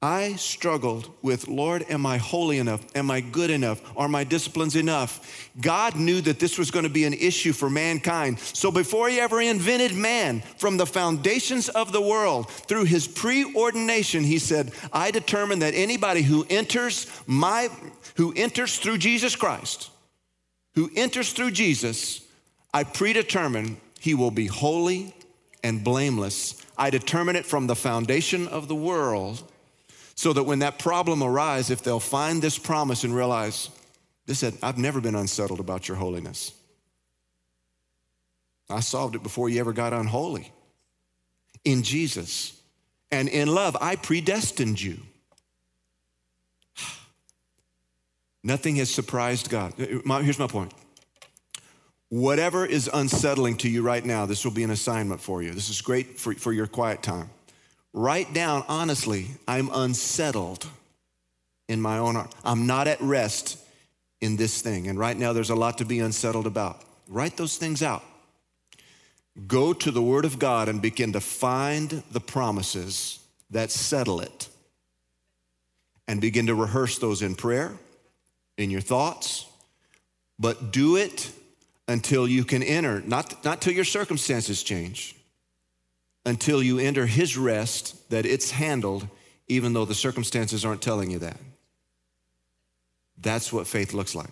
I 0.00 0.34
struggled 0.34 1.10
with, 1.22 1.48
Lord, 1.48 1.84
am 1.90 2.06
I 2.06 2.18
holy 2.18 2.58
enough? 2.58 2.86
Am 2.94 3.10
I 3.10 3.20
good 3.20 3.50
enough? 3.50 3.82
Are 3.96 4.06
my 4.06 4.22
disciplines 4.22 4.76
enough? 4.76 5.50
God 5.60 5.96
knew 5.96 6.20
that 6.20 6.38
this 6.38 6.56
was 6.56 6.70
going 6.70 6.84
to 6.84 6.88
be 6.88 7.04
an 7.04 7.14
issue 7.14 7.52
for 7.52 7.68
mankind. 7.68 8.38
So 8.38 8.70
before 8.70 9.08
he 9.08 9.18
ever 9.18 9.40
invented 9.40 9.96
man, 9.96 10.42
from 10.58 10.76
the 10.76 10.86
foundations 10.86 11.68
of 11.68 11.90
the 11.90 12.00
world, 12.00 12.48
through 12.48 12.84
his 12.84 13.08
preordination, 13.08 14.24
he 14.24 14.38
said, 14.38 14.70
I 14.92 15.10
determine 15.10 15.58
that 15.60 15.74
anybody 15.74 16.22
who 16.22 16.46
enters 16.48 17.08
my, 17.26 17.68
who 18.14 18.32
enters 18.36 18.78
through 18.78 18.98
Jesus 18.98 19.34
Christ, 19.34 19.90
who 20.76 20.92
enters 20.94 21.32
through 21.32 21.50
Jesus, 21.50 22.24
I 22.72 22.84
predetermine 22.84 23.78
he 23.98 24.14
will 24.14 24.30
be 24.30 24.46
holy 24.46 25.12
and 25.64 25.82
blameless. 25.82 26.64
I 26.76 26.90
determine 26.90 27.34
it 27.34 27.46
from 27.46 27.66
the 27.66 27.74
foundation 27.74 28.46
of 28.46 28.68
the 28.68 28.76
world 28.76 29.42
so 30.18 30.32
that 30.32 30.42
when 30.42 30.58
that 30.58 30.80
problem 30.80 31.22
arises, 31.22 31.70
if 31.70 31.84
they'll 31.84 32.00
find 32.00 32.42
this 32.42 32.58
promise 32.58 33.04
and 33.04 33.14
realize, 33.14 33.70
this 34.26 34.40
said, 34.40 34.52
I've 34.64 34.76
never 34.76 35.00
been 35.00 35.14
unsettled 35.14 35.60
about 35.60 35.86
your 35.86 35.96
holiness. 35.96 36.52
I 38.68 38.80
solved 38.80 39.14
it 39.14 39.22
before 39.22 39.48
you 39.48 39.60
ever 39.60 39.72
got 39.72 39.92
unholy. 39.92 40.50
In 41.64 41.84
Jesus 41.84 42.60
and 43.12 43.28
in 43.28 43.46
love, 43.46 43.76
I 43.80 43.94
predestined 43.94 44.82
you. 44.82 44.98
Nothing 48.42 48.74
has 48.74 48.92
surprised 48.92 49.50
God. 49.50 49.72
Uh, 49.80 50.00
uh, 50.04 50.18
here's 50.22 50.40
my 50.40 50.48
point. 50.48 50.74
Whatever 52.08 52.66
is 52.66 52.90
unsettling 52.92 53.56
to 53.58 53.68
you 53.68 53.82
right 53.82 54.04
now, 54.04 54.26
this 54.26 54.44
will 54.44 54.50
be 54.50 54.64
an 54.64 54.70
assignment 54.72 55.20
for 55.20 55.44
you. 55.44 55.52
This 55.52 55.70
is 55.70 55.80
great 55.80 56.18
for, 56.18 56.34
for 56.34 56.52
your 56.52 56.66
quiet 56.66 57.04
time. 57.04 57.30
Write 57.92 58.34
down, 58.34 58.64
honestly, 58.68 59.28
I'm 59.46 59.70
unsettled 59.72 60.66
in 61.68 61.80
my 61.80 61.98
own 61.98 62.14
heart. 62.14 62.34
I'm 62.44 62.66
not 62.66 62.86
at 62.88 63.00
rest 63.00 63.58
in 64.20 64.36
this 64.36 64.60
thing. 64.60 64.88
And 64.88 64.98
right 64.98 65.16
now, 65.16 65.32
there's 65.32 65.50
a 65.50 65.54
lot 65.54 65.78
to 65.78 65.84
be 65.84 66.00
unsettled 66.00 66.46
about. 66.46 66.82
Write 67.08 67.36
those 67.36 67.56
things 67.56 67.82
out. 67.82 68.02
Go 69.46 69.72
to 69.72 69.90
the 69.90 70.02
Word 70.02 70.24
of 70.24 70.38
God 70.38 70.68
and 70.68 70.82
begin 70.82 71.12
to 71.12 71.20
find 71.20 72.02
the 72.10 72.20
promises 72.20 73.20
that 73.50 73.70
settle 73.70 74.20
it. 74.20 74.48
And 76.06 76.20
begin 76.20 76.46
to 76.46 76.54
rehearse 76.54 76.98
those 76.98 77.20
in 77.20 77.34
prayer, 77.34 77.72
in 78.56 78.70
your 78.70 78.80
thoughts, 78.80 79.44
but 80.38 80.72
do 80.72 80.96
it 80.96 81.30
until 81.86 82.26
you 82.26 82.44
can 82.44 82.62
enter, 82.62 83.02
not, 83.02 83.44
not 83.44 83.60
till 83.60 83.74
your 83.74 83.84
circumstances 83.84 84.62
change 84.62 85.17
until 86.28 86.62
you 86.62 86.78
enter 86.78 87.06
his 87.06 87.38
rest 87.38 88.10
that 88.10 88.26
it's 88.26 88.50
handled, 88.50 89.08
even 89.48 89.72
though 89.72 89.86
the 89.86 89.94
circumstances 89.94 90.62
aren't 90.62 90.82
telling 90.82 91.10
you 91.10 91.18
that. 91.20 91.38
That's 93.16 93.50
what 93.50 93.66
faith 93.66 93.94
looks 93.94 94.14
like. 94.14 94.28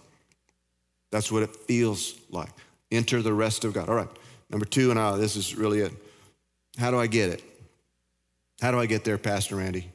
That's 1.10 1.32
what 1.32 1.42
it 1.42 1.56
feels 1.56 2.14
like. 2.30 2.50
Enter 2.92 3.22
the 3.22 3.32
rest 3.32 3.64
of 3.64 3.72
God. 3.72 3.88
All 3.88 3.94
right. 3.94 4.08
Number 4.50 4.66
two, 4.66 4.90
and 4.90 4.98
uh, 4.98 5.16
this 5.16 5.36
is 5.36 5.56
really 5.56 5.80
it. 5.80 5.92
How 6.78 6.90
do 6.90 7.00
I 7.00 7.06
get 7.06 7.30
it? 7.30 7.42
How 8.60 8.70
do 8.70 8.78
I 8.78 8.84
get 8.84 9.02
there, 9.02 9.16
Pastor 9.16 9.56
Randy? 9.56 9.90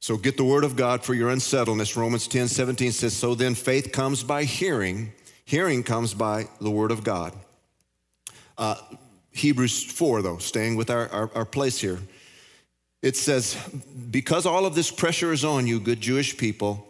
So 0.00 0.16
get 0.16 0.38
the 0.38 0.44
word 0.44 0.64
of 0.64 0.74
God 0.74 1.04
for 1.04 1.12
your 1.12 1.28
unsettledness. 1.28 1.96
Romans 1.98 2.26
10 2.28 2.48
17 2.48 2.92
says, 2.92 3.14
So 3.14 3.34
then 3.34 3.54
faith 3.54 3.92
comes 3.92 4.22
by 4.22 4.44
hearing, 4.44 5.12
hearing 5.44 5.82
comes 5.82 6.14
by 6.14 6.48
the 6.62 6.70
word 6.70 6.90
of 6.90 7.04
God. 7.04 7.34
Uh, 8.56 8.76
Hebrews 9.32 9.82
4, 9.84 10.22
though, 10.22 10.38
staying 10.38 10.76
with 10.76 10.90
our, 10.90 11.08
our, 11.08 11.30
our 11.34 11.44
place 11.44 11.80
here. 11.80 11.98
It 13.02 13.16
says, 13.16 13.56
Because 14.10 14.46
all 14.46 14.66
of 14.66 14.74
this 14.74 14.90
pressure 14.90 15.32
is 15.32 15.44
on 15.44 15.66
you, 15.66 15.80
good 15.80 16.00
Jewish 16.00 16.36
people, 16.36 16.86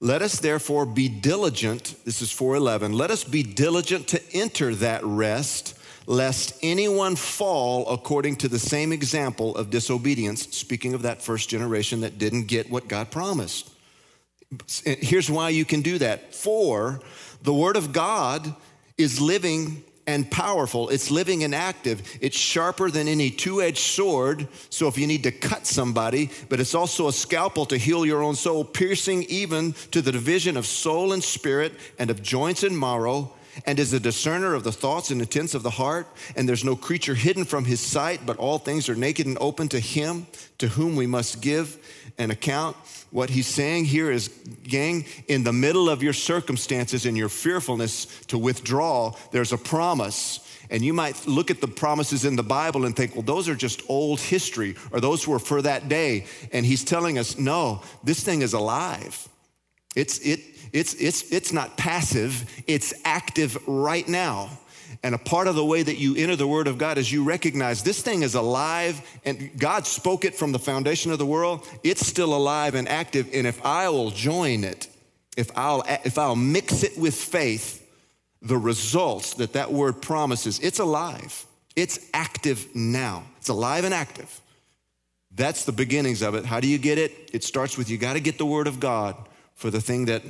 let 0.00 0.22
us 0.22 0.40
therefore 0.40 0.86
be 0.86 1.08
diligent. 1.08 1.94
This 2.04 2.20
is 2.20 2.30
411. 2.30 2.92
Let 2.92 3.10
us 3.10 3.24
be 3.24 3.42
diligent 3.42 4.08
to 4.08 4.20
enter 4.32 4.74
that 4.76 5.04
rest, 5.04 5.78
lest 6.06 6.58
anyone 6.62 7.16
fall 7.16 7.88
according 7.88 8.36
to 8.36 8.48
the 8.48 8.58
same 8.58 8.92
example 8.92 9.56
of 9.56 9.70
disobedience. 9.70 10.56
Speaking 10.56 10.94
of 10.94 11.02
that 11.02 11.22
first 11.22 11.48
generation 11.48 12.00
that 12.00 12.18
didn't 12.18 12.48
get 12.48 12.70
what 12.70 12.88
God 12.88 13.10
promised. 13.10 13.70
Here's 14.84 15.30
why 15.30 15.50
you 15.50 15.64
can 15.64 15.82
do 15.82 15.98
that. 15.98 16.34
For 16.34 17.00
the 17.42 17.54
Word 17.54 17.76
of 17.76 17.92
God 17.92 18.54
is 18.98 19.20
living 19.20 19.84
and 20.06 20.30
powerful. 20.30 20.88
It's 20.88 21.10
living 21.10 21.44
and 21.44 21.54
active. 21.54 22.18
It's 22.20 22.38
sharper 22.38 22.90
than 22.90 23.08
any 23.08 23.30
two 23.30 23.62
edged 23.62 23.78
sword. 23.78 24.48
So 24.70 24.88
if 24.88 24.98
you 24.98 25.06
need 25.06 25.22
to 25.22 25.32
cut 25.32 25.66
somebody, 25.66 26.30
but 26.48 26.60
it's 26.60 26.74
also 26.74 27.08
a 27.08 27.12
scalpel 27.12 27.66
to 27.66 27.78
heal 27.78 28.04
your 28.04 28.22
own 28.22 28.34
soul, 28.34 28.64
piercing 28.64 29.24
even 29.24 29.72
to 29.92 30.02
the 30.02 30.12
division 30.12 30.56
of 30.56 30.66
soul 30.66 31.12
and 31.12 31.22
spirit 31.22 31.72
and 31.98 32.10
of 32.10 32.22
joints 32.22 32.62
and 32.62 32.78
marrow, 32.78 33.32
and 33.66 33.78
is 33.78 33.92
a 33.92 34.00
discerner 34.00 34.54
of 34.54 34.64
the 34.64 34.72
thoughts 34.72 35.10
and 35.10 35.20
intents 35.20 35.54
of 35.54 35.62
the 35.62 35.70
heart. 35.70 36.08
And 36.36 36.48
there's 36.48 36.64
no 36.64 36.76
creature 36.76 37.14
hidden 37.14 37.44
from 37.44 37.64
his 37.64 37.80
sight, 37.80 38.26
but 38.26 38.36
all 38.36 38.58
things 38.58 38.88
are 38.88 38.96
naked 38.96 39.26
and 39.26 39.38
open 39.40 39.68
to 39.68 39.78
him 39.78 40.26
to 40.58 40.68
whom 40.68 40.96
we 40.96 41.06
must 41.06 41.40
give 41.40 41.78
an 42.18 42.30
account. 42.30 42.76
What 43.10 43.30
he's 43.30 43.46
saying 43.46 43.86
here 43.86 44.10
is, 44.10 44.28
gang, 44.62 45.04
in 45.28 45.44
the 45.44 45.52
middle 45.52 45.88
of 45.88 46.02
your 46.02 46.12
circumstances 46.12 47.06
and 47.06 47.16
your 47.16 47.28
fearfulness 47.28 48.06
to 48.26 48.38
withdraw, 48.38 49.14
there's 49.30 49.52
a 49.52 49.58
promise. 49.58 50.40
And 50.70 50.84
you 50.84 50.92
might 50.92 51.26
look 51.26 51.50
at 51.50 51.60
the 51.60 51.68
promises 51.68 52.24
in 52.24 52.36
the 52.36 52.42
Bible 52.42 52.84
and 52.84 52.96
think, 52.96 53.14
well, 53.14 53.22
those 53.22 53.48
are 53.48 53.54
just 53.54 53.82
old 53.88 54.20
history, 54.20 54.74
or 54.92 55.00
those 55.00 55.28
were 55.28 55.38
for 55.38 55.62
that 55.62 55.88
day. 55.88 56.26
And 56.52 56.64
he's 56.64 56.84
telling 56.84 57.18
us, 57.18 57.38
no, 57.38 57.82
this 58.02 58.22
thing 58.24 58.42
is 58.42 58.54
alive. 58.54 59.28
It's, 59.94 60.18
it, 60.20 60.40
it's, 60.72 60.94
it's, 60.94 61.30
it's 61.30 61.52
not 61.52 61.76
passive, 61.76 62.50
it's 62.66 62.94
active 63.04 63.56
right 63.68 64.08
now. 64.08 64.58
And 65.04 65.14
a 65.14 65.18
part 65.18 65.48
of 65.48 65.54
the 65.54 65.64
way 65.64 65.82
that 65.82 65.98
you 65.98 66.16
enter 66.16 66.34
the 66.34 66.46
Word 66.46 66.66
of 66.66 66.78
God 66.78 66.96
is 66.96 67.12
you 67.12 67.24
recognize 67.24 67.82
this 67.82 68.00
thing 68.00 68.22
is 68.22 68.34
alive 68.34 69.02
and 69.26 69.50
God 69.58 69.86
spoke 69.86 70.24
it 70.24 70.34
from 70.34 70.50
the 70.50 70.58
foundation 70.58 71.12
of 71.12 71.18
the 71.18 71.26
world. 71.26 71.68
It's 71.82 72.06
still 72.06 72.34
alive 72.34 72.74
and 72.74 72.88
active. 72.88 73.28
And 73.34 73.46
if 73.46 73.62
I 73.66 73.90
will 73.90 74.10
join 74.10 74.64
it, 74.64 74.88
if 75.36 75.50
I'll, 75.58 75.84
if 76.04 76.16
I'll 76.16 76.36
mix 76.36 76.82
it 76.82 76.96
with 76.96 77.14
faith, 77.14 77.86
the 78.40 78.56
results 78.56 79.34
that 79.34 79.52
that 79.52 79.70
word 79.70 80.00
promises, 80.00 80.58
it's 80.60 80.78
alive. 80.78 81.44
It's 81.76 82.08
active 82.14 82.74
now. 82.74 83.24
It's 83.36 83.50
alive 83.50 83.84
and 83.84 83.92
active. 83.92 84.40
That's 85.34 85.66
the 85.66 85.72
beginnings 85.72 86.22
of 86.22 86.34
it. 86.34 86.46
How 86.46 86.60
do 86.60 86.66
you 86.66 86.78
get 86.78 86.96
it? 86.96 87.28
It 87.34 87.44
starts 87.44 87.76
with 87.76 87.90
you 87.90 87.98
got 87.98 88.14
to 88.14 88.20
get 88.20 88.38
the 88.38 88.46
Word 88.46 88.68
of 88.68 88.80
God 88.80 89.16
for 89.54 89.70
the 89.70 89.82
thing 89.82 90.06
that 90.06 90.22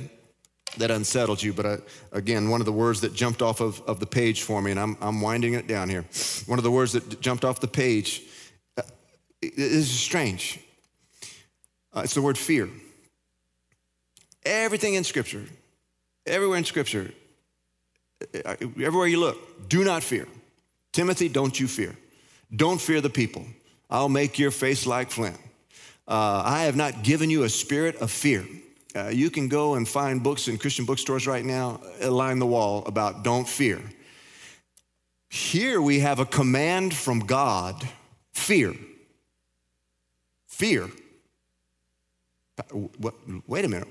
that 0.77 0.91
unsettled 0.91 1.41
you. 1.41 1.53
But 1.53 1.65
I, 1.65 1.69
uh, 1.69 1.77
again, 2.11 2.49
one 2.49 2.61
of 2.61 2.65
the 2.65 2.71
words 2.71 3.01
that 3.01 3.13
jumped 3.13 3.41
off 3.41 3.61
of, 3.61 3.81
of 3.87 3.99
the 3.99 4.05
page 4.05 4.41
for 4.41 4.61
me, 4.61 4.71
and 4.71 4.79
I'm, 4.79 4.97
I'm 5.01 5.21
winding 5.21 5.53
it 5.53 5.67
down 5.67 5.89
here. 5.89 6.05
One 6.45 6.59
of 6.59 6.63
the 6.63 6.71
words 6.71 6.93
that 6.93 7.21
jumped 7.21 7.45
off 7.45 7.59
the 7.59 7.67
page 7.67 8.21
uh, 8.77 8.83
is 9.41 9.89
strange. 9.89 10.59
Uh, 11.93 12.01
it's 12.03 12.13
the 12.13 12.21
word 12.21 12.37
fear. 12.37 12.69
Everything 14.43 14.93
in 14.95 15.03
Scripture, 15.03 15.43
everywhere 16.25 16.57
in 16.57 16.65
Scripture, 16.65 17.11
uh, 18.45 18.55
everywhere 18.61 19.07
you 19.07 19.19
look, 19.19 19.69
do 19.69 19.83
not 19.83 20.03
fear. 20.03 20.27
Timothy, 20.91 21.29
don't 21.29 21.59
you 21.59 21.67
fear. 21.67 21.95
Don't 22.55 22.79
fear 22.79 23.01
the 23.01 23.09
people. 23.09 23.45
I'll 23.89 24.09
make 24.09 24.39
your 24.39 24.51
face 24.51 24.85
like 24.85 25.11
flint. 25.11 25.37
Uh, 26.07 26.43
I 26.45 26.63
have 26.63 26.75
not 26.75 27.03
given 27.03 27.29
you 27.29 27.43
a 27.43 27.49
spirit 27.49 27.95
of 27.97 28.11
fear 28.11 28.45
uh, 28.95 29.09
you 29.09 29.29
can 29.29 29.47
go 29.47 29.75
and 29.75 29.87
find 29.87 30.23
books 30.23 30.47
in 30.47 30.57
Christian 30.57 30.85
bookstores 30.85 31.27
right 31.27 31.43
now, 31.43 31.81
uh, 32.01 32.09
line 32.09 32.39
the 32.39 32.45
wall 32.45 32.83
about 32.85 33.23
don't 33.23 33.47
fear. 33.47 33.81
Here 35.29 35.81
we 35.81 35.99
have 35.99 36.19
a 36.19 36.25
command 36.25 36.93
from 36.93 37.19
God 37.19 37.85
fear. 38.33 38.73
Fear. 40.47 40.89
Wait 43.47 43.65
a 43.65 43.67
minute. 43.67 43.87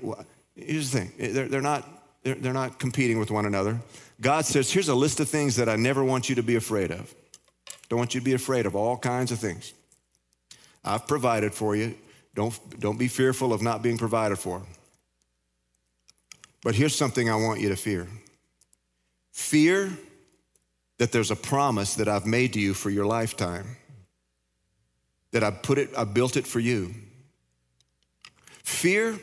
Here's 0.55 0.89
the 0.89 1.01
thing 1.01 1.33
they're, 1.33 1.47
they're 1.47 1.61
not, 1.61 1.87
they're, 2.23 2.35
they're 2.35 2.53
not 2.53 2.79
competing 2.79 3.19
with 3.19 3.29
one 3.29 3.45
another. 3.45 3.79
God 4.21 4.45
says, 4.45 4.71
here's 4.71 4.89
a 4.89 4.95
list 4.95 5.19
of 5.19 5.29
things 5.29 5.57
that 5.57 5.69
I 5.69 5.75
never 5.75 6.03
want 6.03 6.29
you 6.29 6.35
to 6.35 6.43
be 6.43 6.55
afraid 6.55 6.91
of. 6.91 7.13
Don't 7.89 7.99
want 7.99 8.15
you 8.15 8.21
to 8.21 8.25
be 8.25 8.33
afraid 8.33 8.65
of 8.65 8.75
all 8.75 8.97
kinds 8.97 9.31
of 9.31 9.37
things. 9.37 9.73
I've 10.83 11.05
provided 11.07 11.53
for 11.53 11.75
you. 11.75 11.95
Don't, 12.33 12.57
don't 12.79 12.97
be 12.97 13.07
fearful 13.07 13.53
of 13.53 13.61
not 13.61 13.83
being 13.83 13.97
provided 13.97 14.37
for. 14.37 14.63
But 16.65 16.73
here's 16.73 16.95
something 16.95 17.29
I 17.29 17.35
want 17.35 17.61
you 17.61 17.69
to 17.69 17.75
fear 17.75 18.07
fear 19.31 19.91
that 20.97 21.11
there's 21.11 21.29
a 21.29 21.35
promise 21.35 21.93
that 21.95 22.07
I've 22.07 22.25
made 22.25 22.53
to 22.53 22.59
you 22.59 22.73
for 22.73 22.89
your 22.89 23.05
lifetime, 23.05 23.77
that 25.31 25.43
I've 25.43 25.61
put 25.61 25.77
it, 25.77 25.91
I 25.95 26.05
built 26.05 26.37
it 26.37 26.47
for 26.47 26.59
you. 26.59 26.95
Fear 28.63 29.19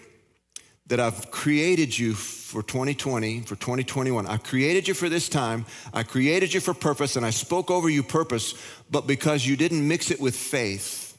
that 0.86 1.00
I've 1.00 1.32
created 1.32 1.98
you 1.98 2.14
for 2.14 2.62
2020, 2.62 3.40
for 3.40 3.56
2021. 3.56 4.24
I 4.26 4.36
created 4.36 4.86
you 4.86 4.94
for 4.94 5.08
this 5.08 5.28
time. 5.28 5.66
I 5.92 6.04
created 6.04 6.54
you 6.54 6.60
for 6.60 6.74
purpose 6.74 7.16
and 7.16 7.26
I 7.26 7.30
spoke 7.30 7.72
over 7.72 7.88
you 7.88 8.04
purpose, 8.04 8.54
but 8.88 9.08
because 9.08 9.44
you 9.44 9.56
didn't 9.56 9.88
mix 9.88 10.12
it 10.12 10.20
with 10.20 10.36
faith, 10.36 11.18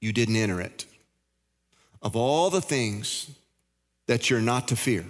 you 0.00 0.12
didn't 0.12 0.36
enter 0.36 0.60
it. 0.60 0.84
Of 2.00 2.14
all 2.14 2.48
the 2.48 2.60
things 2.60 3.34
that 4.08 4.28
you're 4.28 4.40
not 4.40 4.68
to 4.68 4.76
fear. 4.76 5.04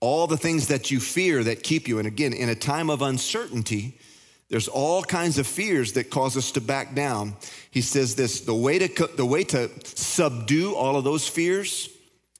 All 0.00 0.26
the 0.26 0.36
things 0.36 0.68
that 0.68 0.90
you 0.90 1.00
fear 1.00 1.42
that 1.44 1.62
keep 1.62 1.88
you, 1.88 1.98
and 1.98 2.06
again, 2.06 2.34
in 2.34 2.50
a 2.50 2.54
time 2.54 2.90
of 2.90 3.00
uncertainty, 3.00 3.98
there's 4.50 4.68
all 4.68 5.02
kinds 5.02 5.38
of 5.38 5.46
fears 5.46 5.94
that 5.94 6.10
cause 6.10 6.36
us 6.36 6.50
to 6.52 6.60
back 6.60 6.94
down. 6.94 7.36
He 7.70 7.80
says 7.80 8.14
this 8.14 8.40
the 8.40 8.54
way 8.54 8.78
to, 8.78 9.06
the 9.16 9.24
way 9.24 9.44
to 9.44 9.70
subdue 9.84 10.74
all 10.74 10.96
of 10.96 11.04
those 11.04 11.26
fears 11.26 11.88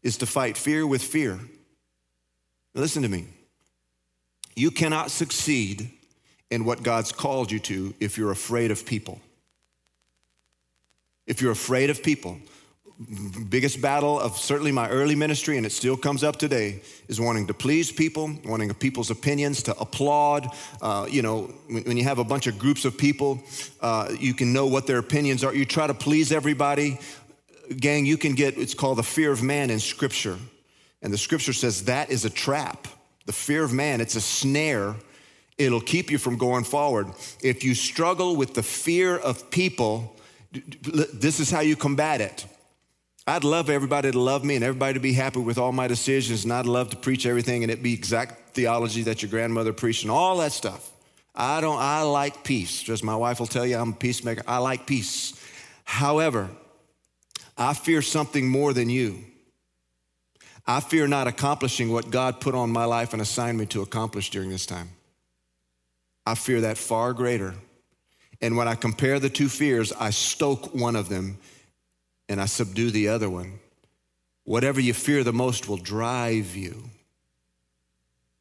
is 0.03 0.18
to 0.18 0.27
fight 0.27 0.59
fear 0.59 0.87
with 0.87 1.03
fear. 1.03 1.41
Now 2.75 2.83
listen 2.83 3.03
to 3.03 3.09
me. 3.09 3.27
You 4.55 4.70
cannot 4.70 5.11
succeed 5.11 5.91
in 6.51 6.64
what 6.64 6.83
God's 6.83 7.11
called 7.11 7.51
you 7.51 7.59
to 7.61 7.95
if 8.01 8.18
you're 8.18 8.31
afraid 8.31 8.70
of 8.70 8.85
people. 8.85 9.20
If 11.27 11.41
you're 11.41 11.53
afraid 11.53 11.89
of 11.89 12.03
people, 12.03 12.39
biggest 12.99 13.81
battle 13.81 14.21
of 14.21 14.39
certainly 14.39 14.71
my 14.71 14.89
early 14.89 15.15
ministry, 15.17 15.57
and 15.57 15.67
it 15.67 15.73
still 15.73 15.97
comes 15.97 16.23
up 16.23 16.37
today, 16.37 16.81
is 17.09 17.21
wanting 17.21 17.47
to 17.49 17.55
please 17.55 17.91
people, 17.91 18.33
wanting 18.45 18.73
people's 18.75 19.11
opinions, 19.11 19.63
to 19.65 19.77
applaud. 19.79 20.49
Uh, 20.81 21.07
you 21.11 21.21
know, 21.21 21.53
when, 21.69 21.83
when, 21.85 21.97
you 21.97 22.05
have 22.05 22.19
a 22.19 22.25
bunch 22.25 22.47
of 22.47 22.59
groups 22.59 22.85
of 22.85 22.97
people, 22.97 23.43
uh, 23.81 24.13
you 24.19 24.33
can 24.33 24.53
know 24.53 24.67
what 24.67 24.87
their 24.87 24.99
opinions 24.99 25.43
are. 25.43 25.55
You 25.55 25.65
try 25.65 25.87
to 25.87 25.95
please 25.95 26.31
everybody. 26.31 26.99
Gang, 27.77 28.07
you 28.07 28.17
can 28.17 28.35
get, 28.35 28.57
it's 28.59 28.75
called 28.75 28.99
the 28.99 29.03
fear 29.03 29.33
of 29.33 29.43
man 29.43 29.71
in 29.71 29.81
Scripture. 29.81 30.39
And 31.03 31.13
the 31.13 31.19
Scripture 31.19 31.53
says 31.53 31.85
that 31.85 32.11
is 32.11 32.25
a 32.25 32.31
trap. 32.31 32.87
The 33.27 33.33
fear 33.33 33.65
of 33.65 33.73
man, 33.73 34.01
it's 34.01 34.15
a 34.15 34.21
snare. 34.21 34.95
It'll 35.59 35.81
keep 35.81 36.11
you 36.11 36.19
from 36.19 36.37
going 36.37 36.65
forward. 36.65 37.09
If 37.43 37.65
you 37.65 37.75
struggle 37.75 38.37
with 38.37 38.55
the 38.55 38.63
fear 38.63 39.17
of 39.17 39.51
people, 39.51 40.17
this 40.53 41.41
is 41.41 41.51
how 41.51 41.61
you 41.61 41.75
combat 41.75 42.21
it 42.21 42.47
I'd 43.27 43.45
love 43.45 43.70
everybody 43.70 44.12
to 44.12 44.18
love 44.18 44.45
me 44.45 44.55
and 44.57 44.64
everybody 44.64 44.95
to 44.95 45.01
be 45.01 45.14
happy 45.14 45.41
with 45.41 45.57
all 45.57 45.72
my 45.72 45.89
decisions, 45.89 46.45
and 46.45 46.53
I'd 46.53 46.66
love 46.66 46.91
to 46.91 46.97
preach 46.97 47.25
everything 47.25 47.62
and 47.62 47.72
it 47.72 47.83
be 47.83 47.95
exact 47.95 48.55
theology 48.55 49.03
that 49.05 49.22
your 49.22 49.31
grandmother 49.31 49.72
preached 49.72 50.03
and 50.03 50.11
all 50.11 50.37
that 50.39 50.53
stuff. 50.53 50.91
I 51.35 51.61
don't, 51.61 51.79
I 51.79 52.03
like 52.03 52.45
peace. 52.45 52.83
Just 52.83 53.03
my 53.03 53.16
wife 53.16 53.41
will 53.41 53.47
tell 53.47 53.66
you 53.66 53.77
I'm 53.77 53.91
a 53.91 53.97
peacemaker. 53.97 54.43
I 54.47 54.59
like 54.59 54.87
peace. 54.87 55.41
However, 55.85 56.51
I 57.57 57.72
fear 57.75 58.03
something 58.03 58.47
more 58.49 58.72
than 58.72 58.91
you. 58.91 59.25
I 60.66 60.81
fear 60.81 61.07
not 61.07 61.27
accomplishing 61.27 61.91
what 61.91 62.11
God 62.11 62.41
put 62.41 62.55
on 62.55 62.70
my 62.70 62.85
life 62.85 63.12
and 63.12 63.20
assigned 63.20 63.59
me 63.59 63.66
to 63.66 63.83
accomplish 63.83 64.31
during 64.31 64.51
this 64.51 64.66
time. 64.66 64.91
I 66.27 66.35
fear 66.35 66.62
that 66.62 66.79
far 66.79 67.12
greater. 67.12 67.55
And 68.41 68.57
when 68.57 68.68
I 68.68 68.75
compare 68.75 69.18
the 69.18 69.31
two 69.31 69.49
fears, 69.49 69.93
I 69.93 70.11
stoke 70.11 70.75
one 70.75 70.97
of 70.97 71.09
them 71.09 71.39
and 72.29 72.41
I 72.41 72.47
subdue 72.47 72.91
the 72.91 73.09
other 73.09 73.29
one. 73.29 73.59
Whatever 74.45 74.81
you 74.81 74.95
fear 74.95 75.25
the 75.25 75.33
most 75.33 75.68
will 75.68 75.77
drive 75.77 76.55
you. 76.55 76.91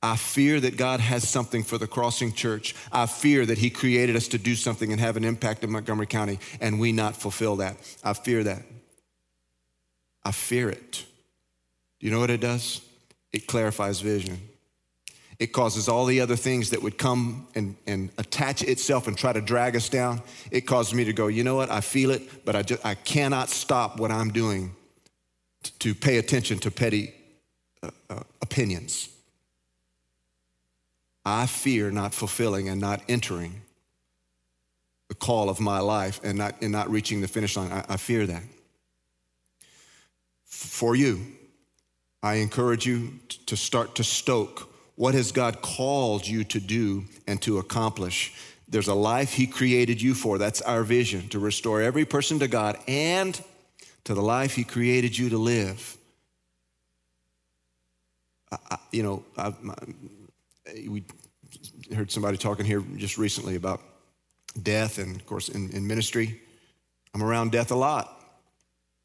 I 0.02 0.18
fear 0.18 0.60
that 0.60 0.76
God 0.76 1.00
has 1.00 1.28
something 1.28 1.64
for 1.64 1.78
the 1.78 1.88
Crossing 1.88 2.34
Church. 2.34 2.76
I 2.92 3.06
fear 3.06 3.46
that 3.46 3.58
He 3.58 3.70
created 3.70 4.18
us 4.18 4.28
to 4.30 4.38
do 4.38 4.54
something 4.54 4.92
and 4.92 5.00
have 5.00 5.16
an 5.16 5.24
impact 5.24 5.64
in 5.64 5.72
Montgomery 5.72 6.08
County, 6.08 6.40
and 6.60 6.78
we 6.78 6.92
not 6.92 7.16
fulfill 7.16 7.56
that. 7.58 7.78
I 8.04 8.12
fear 8.12 8.44
that. 8.44 8.64
I 10.26 10.32
fear 10.32 10.70
it. 10.70 11.06
Do 12.00 12.06
you 12.06 12.12
know 12.12 12.20
what 12.20 12.30
it 12.30 12.42
does? 12.42 12.82
It 13.32 13.48
clarifies 13.48 14.02
vision. 14.02 14.42
It 15.40 15.48
causes 15.48 15.90
all 15.90 16.06
the 16.06 16.22
other 16.22 16.36
things 16.36 16.70
that 16.70 16.82
would 16.82 16.98
come 16.98 17.48
and, 17.56 17.76
and 17.88 18.10
attach 18.18 18.62
itself 18.62 19.08
and 19.08 19.18
try 19.18 19.34
to 19.34 19.42
drag 19.42 19.76
us 19.76 19.90
down. 19.90 20.22
It 20.52 20.62
causes 20.62 20.94
me 20.94 21.06
to 21.06 21.14
go, 21.14 21.28
you 21.28 21.44
know 21.44 21.56
what? 21.56 21.70
I 21.72 21.82
feel 21.82 22.12
it, 22.12 22.46
but 22.46 22.56
I, 22.56 22.62
just, 22.62 22.86
I 22.86 22.96
cannot 22.96 23.50
stop 23.50 24.00
what 24.00 24.12
I'm 24.12 24.32
doing 24.32 24.76
to, 25.64 25.80
to 25.80 25.96
pay 25.96 26.18
attention 26.18 26.60
to 26.60 26.72
petty 26.72 27.14
uh, 27.82 27.90
uh, 28.10 28.24
opinions. 28.42 29.10
I 31.26 31.46
fear 31.46 31.90
not 31.90 32.14
fulfilling 32.14 32.70
and 32.70 32.80
not 32.80 33.02
entering 33.08 33.62
the 35.08 35.16
call 35.16 35.50
of 35.50 35.60
my 35.60 35.80
life 35.80 36.20
and 36.24 36.38
not, 36.38 36.62
and 36.62 36.72
not 36.72 36.90
reaching 36.90 37.22
the 37.22 37.28
finish 37.28 37.56
line. 37.56 37.72
I, 37.72 37.86
I 37.90 37.98
fear 37.98 38.28
that. 38.28 38.44
For 40.44 40.96
you, 40.96 41.26
I 42.22 42.36
encourage 42.36 42.86
you 42.86 43.20
to 43.48 43.58
start 43.58 43.96
to 43.96 44.04
stoke 44.04 44.73
what 44.96 45.14
has 45.14 45.32
God 45.32 45.62
called 45.62 46.28
you 46.28 46.44
to 46.46 46.60
do 46.60 47.06
and 47.28 47.42
to 47.42 47.58
accomplish. 47.58 48.34
There's 48.68 48.88
a 48.88 48.94
life 48.94 49.34
He 49.34 49.48
created 49.48 50.02
you 50.02 50.14
for. 50.14 50.38
That's 50.38 50.62
our 50.62 50.84
vision 50.84 51.30
to 51.30 51.40
restore 51.40 51.82
every 51.82 52.06
person 52.06 52.40
to 52.40 52.48
God 52.48 52.78
and 52.88 53.40
to 54.04 54.14
the 54.14 54.22
life 54.22 54.56
He 54.56 54.64
created 54.64 55.18
you 55.18 55.30
to 55.30 55.38
live. 55.38 55.98
I, 58.52 58.78
you 58.92 59.04
know, 59.04 59.24
I, 59.38 59.54
we 60.88 61.04
heard 61.96 62.12
somebody 62.12 62.38
talking 62.38 62.66
here 62.66 62.84
just 62.98 63.18
recently 63.18 63.56
about 63.56 63.82
death, 64.62 65.00
and 65.00 65.16
of 65.16 65.26
course, 65.26 65.50
in, 65.50 65.72
in 65.72 65.88
ministry, 65.88 66.40
I'm 67.14 67.24
around 67.24 67.52
death 67.52 67.72
a 67.72 67.76
lot. 67.76 68.20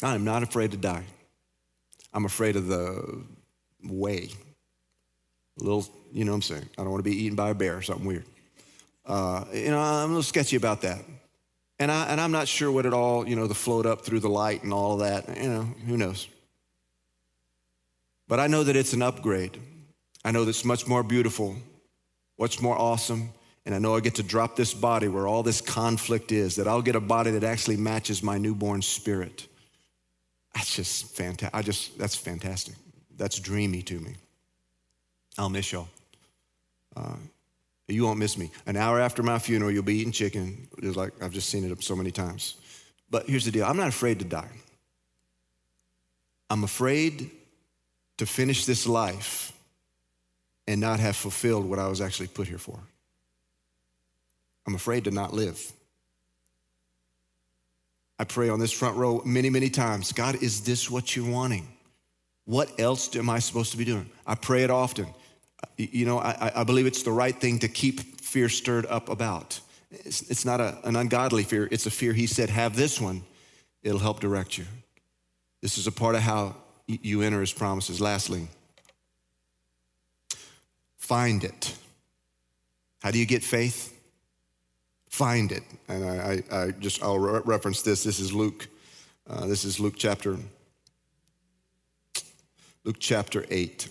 I 0.03 0.15
am 0.15 0.25
not 0.25 0.43
afraid 0.43 0.71
to 0.73 0.77
die. 0.77 1.05
I'm 2.13 2.25
afraid 2.25 2.57
of 2.57 2.67
the 2.67 3.23
way. 3.83 4.31
A 5.61 5.63
little, 5.63 5.87
you 6.13 6.25
know 6.25 6.33
what 6.33 6.37
I'm 6.37 6.43
saying? 6.43 6.69
I 6.79 6.83
don't 6.83 6.91
want 6.91 7.05
to 7.05 7.11
be 7.11 7.17
eaten 7.17 7.37
by 7.37 7.51
a 7.51 7.55
bear 7.55 7.77
or 7.77 7.83
something 7.83 8.07
weird. 8.07 8.25
Uh, 9.05 9.45
you 9.53 9.71
know, 9.71 9.81
I'm 9.81 10.05
a 10.05 10.07
little 10.07 10.23
sketchy 10.23 10.57
about 10.57 10.83
that. 10.83 11.05
And, 11.79 11.91
I, 11.91 12.07
and 12.07 12.21
I'm 12.21 12.33
not 12.33 12.49
sure 12.49 12.71
what 12.71 12.87
it 12.87 12.93
all, 12.93 13.27
you 13.27 13.37
know, 13.37 13.47
the 13.47 13.55
float 13.55 13.87
up 13.87 14.03
through 14.03 14.21
the 14.21 14.29
light 14.29 14.65
and 14.65 14.73
all 14.73 14.95
of 14.95 15.01
that, 15.01 15.37
you 15.41 15.49
know, 15.49 15.63
who 15.87 15.97
knows? 15.97 16.29
But 18.27 18.41
I 18.41 18.47
know 18.47 18.65
that 18.65 18.77
it's 18.77 18.93
an 18.93 19.03
upgrade. 19.03 19.59
I 20.25 20.33
know 20.33 20.45
that 20.45 20.51
it's 20.51 20.65
much 20.65 20.87
more 20.87 21.03
beautiful, 21.03 21.57
much 22.39 22.61
more 22.61 22.77
awesome. 22.77 23.31
And 23.65 23.75
I 23.75 23.79
know 23.79 23.95
I 23.95 24.01
get 24.01 24.17
to 24.17 24.23
drop 24.23 24.57
this 24.57 24.75
body 24.75 25.09
where 25.09 25.27
all 25.27 25.43
this 25.43 25.61
conflict 25.61 26.33
is, 26.33 26.57
that 26.57 26.67
I'll 26.67 26.83
get 26.83 26.97
a 26.97 27.01
body 27.01 27.31
that 27.33 27.45
actually 27.45 27.77
matches 27.77 28.23
my 28.23 28.39
newborn 28.39 28.83
spirit. 28.83 29.47
That's 30.55 30.75
just 30.75 31.15
fantastic. 31.15 31.55
I 31.55 31.63
just, 31.63 31.99
that's 31.99 32.17
fantastic. 32.17 32.75
That's 33.17 33.39
dreamy 33.39 33.83
to 33.83 34.01
me. 34.01 34.15
I'll 35.39 35.49
miss 35.49 35.73
y'all. 35.73 35.89
Uh, 36.97 37.15
you 37.87 38.05
won't 38.05 38.19
miss 38.19 38.37
me. 38.37 38.51
An 38.67 38.77
hour 38.77 39.01
after 39.01 39.23
my 39.23 39.39
funeral, 39.39 39.71
you'll 39.71 39.83
be 39.83 39.97
eating 39.97 40.13
chicken. 40.13 40.69
It's 40.79 40.97
like 40.97 41.13
I've 41.23 41.33
just 41.33 41.49
seen 41.49 41.65
it 41.65 41.83
so 41.83 41.97
many 41.97 42.11
times. 42.11 42.57
But 43.09 43.27
here's 43.27 43.45
the 43.45 43.51
deal 43.51 43.65
I'm 43.65 43.77
not 43.77 43.89
afraid 43.89 44.19
to 44.19 44.25
die. 44.25 44.51
I'm 46.51 46.65
afraid 46.65 47.31
to 48.19 48.27
finish 48.27 48.67
this 48.67 48.87
life 48.87 49.53
and 50.67 50.81
not 50.81 51.01
have 51.01 51.17
fulfilled 51.17 51.65
what 51.65 51.79
I 51.79 51.89
was 51.89 52.01
actually 52.01 52.29
put 52.29 52.49
here 52.49 52.59
for. 52.59 52.79
I'm 54.67 54.75
afraid 54.75 55.05
to 55.05 55.11
not 55.11 55.33
live. 55.33 55.73
I 58.19 58.25
pray 58.25 58.49
on 58.49 58.59
this 58.59 58.73
front 58.73 58.97
row 58.97 59.23
many, 59.25 59.49
many 59.49 59.71
times 59.71 60.13
God, 60.13 60.43
is 60.43 60.63
this 60.63 60.91
what 60.91 61.15
you're 61.15 61.31
wanting? 61.31 61.69
What 62.45 62.81
else 62.81 63.15
am 63.15 63.31
I 63.31 63.39
supposed 63.39 63.71
to 63.73 63.77
be 63.77 63.85
doing? 63.85 64.09
I 64.27 64.35
pray 64.35 64.65
it 64.65 64.71
often. 64.71 65.07
You 65.77 66.07
know, 66.07 66.19
I, 66.19 66.53
I 66.55 66.65
believe 66.65 66.87
it's 66.87 67.03
the 67.03 67.13
right 67.13 67.39
thing 67.39 67.59
to 67.61 67.69
keep 67.69 68.21
fear 68.21 68.49
stirred 68.49 68.87
up 68.87 69.09
about. 69.09 69.61
It's, 69.91 70.23
it's 70.31 70.45
not 70.45 70.61
a, 70.61 70.79
an 70.85 70.97
ungodly 70.97 71.45
fear, 71.45 71.69
it's 71.71 71.87
a 71.87 71.91
fear 71.91 72.13
he 72.13 72.27
said, 72.27 72.51
have 72.51 72.77
this 72.77 73.01
one, 73.01 73.23
it'll 73.83 73.99
help 74.01 74.21
direct 74.21 74.59
you. 74.59 74.67
This 75.61 75.79
is 75.79 75.87
a 75.87 75.93
part 75.93 76.15
of 76.15 76.21
how 76.23 76.57
you 76.87 77.23
enter 77.23 77.41
his 77.41 77.53
promises. 77.53 78.01
Lastly, 78.01 78.49
find 80.97 81.43
it. 81.45 81.75
How 83.01 83.11
do 83.11 83.19
you 83.19 83.27
get 83.27 83.43
faith? 83.43 83.95
Find 85.09 85.51
it. 85.53 85.63
And 85.89 86.05
I, 86.05 86.43
I, 86.53 86.63
I 86.63 86.71
just, 86.73 87.03
I'll 87.03 87.19
re- 87.19 87.41
reference 87.45 87.83
this. 87.83 88.05
This 88.05 88.21
is 88.21 88.33
Luke. 88.33 88.69
Uh, 89.29 89.47
this 89.47 89.65
is 89.65 89.79
Luke 89.81 89.95
chapter, 89.97 90.37
Luke 92.85 92.97
chapter 92.99 93.45
8. 93.51 93.89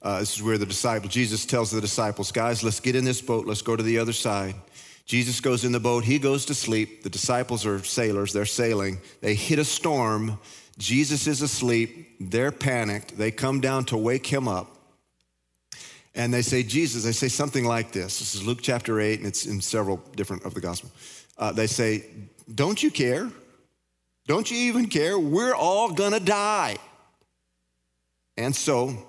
Uh, 0.00 0.20
this 0.20 0.36
is 0.36 0.42
where 0.42 0.58
the 0.58 0.66
disciple, 0.66 1.08
Jesus 1.08 1.44
tells 1.44 1.70
the 1.70 1.80
disciples, 1.80 2.30
guys, 2.30 2.62
let's 2.62 2.80
get 2.80 2.94
in 2.94 3.04
this 3.04 3.20
boat, 3.20 3.46
let's 3.46 3.62
go 3.62 3.74
to 3.74 3.82
the 3.82 3.98
other 3.98 4.12
side. 4.12 4.54
Jesus 5.06 5.40
goes 5.40 5.64
in 5.64 5.72
the 5.72 5.80
boat, 5.80 6.04
he 6.04 6.18
goes 6.18 6.44
to 6.46 6.54
sleep. 6.54 7.02
The 7.02 7.10
disciples 7.10 7.66
are 7.66 7.82
sailors, 7.82 8.32
they're 8.32 8.44
sailing. 8.44 8.98
They 9.20 9.34
hit 9.34 9.58
a 9.58 9.64
storm. 9.64 10.38
Jesus 10.76 11.26
is 11.26 11.42
asleep. 11.42 12.16
They're 12.20 12.52
panicked. 12.52 13.18
They 13.18 13.30
come 13.30 13.60
down 13.60 13.86
to 13.86 13.96
wake 13.96 14.26
him 14.26 14.46
up. 14.46 14.76
And 16.14 16.32
they 16.32 16.42
say, 16.42 16.62
Jesus, 16.62 17.04
they 17.04 17.12
say 17.12 17.28
something 17.28 17.64
like 17.64 17.90
this. 17.92 18.18
This 18.18 18.34
is 18.34 18.46
Luke 18.46 18.58
chapter 18.60 19.00
8, 19.00 19.20
and 19.20 19.26
it's 19.26 19.46
in 19.46 19.60
several 19.60 19.96
different 20.14 20.44
of 20.44 20.54
the 20.54 20.60
gospel. 20.60 20.90
Uh, 21.36 21.52
they 21.52 21.66
say, 21.66 22.04
Don't 22.54 22.82
you 22.82 22.90
care? 22.90 23.30
Don't 24.26 24.50
you 24.50 24.58
even 24.58 24.88
care? 24.88 25.18
We're 25.18 25.54
all 25.54 25.90
gonna 25.90 26.20
die. 26.20 26.76
And 28.36 28.54
so 28.54 29.06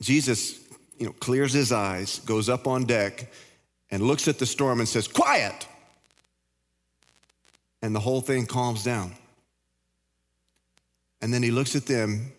Jesus, 0.00 0.60
you 0.98 1.06
know, 1.06 1.12
clears 1.12 1.52
his 1.52 1.72
eyes, 1.72 2.20
goes 2.20 2.48
up 2.48 2.66
on 2.66 2.84
deck, 2.84 3.32
and 3.90 4.02
looks 4.02 4.28
at 4.28 4.38
the 4.38 4.46
storm 4.46 4.80
and 4.80 4.88
says, 4.88 5.08
Quiet! 5.08 5.66
And 7.82 7.94
the 7.94 8.00
whole 8.00 8.20
thing 8.20 8.46
calms 8.46 8.82
down. 8.82 9.12
And 11.20 11.32
then 11.32 11.42
he 11.42 11.50
looks 11.50 11.76
at 11.76 11.86
them, 11.86 12.32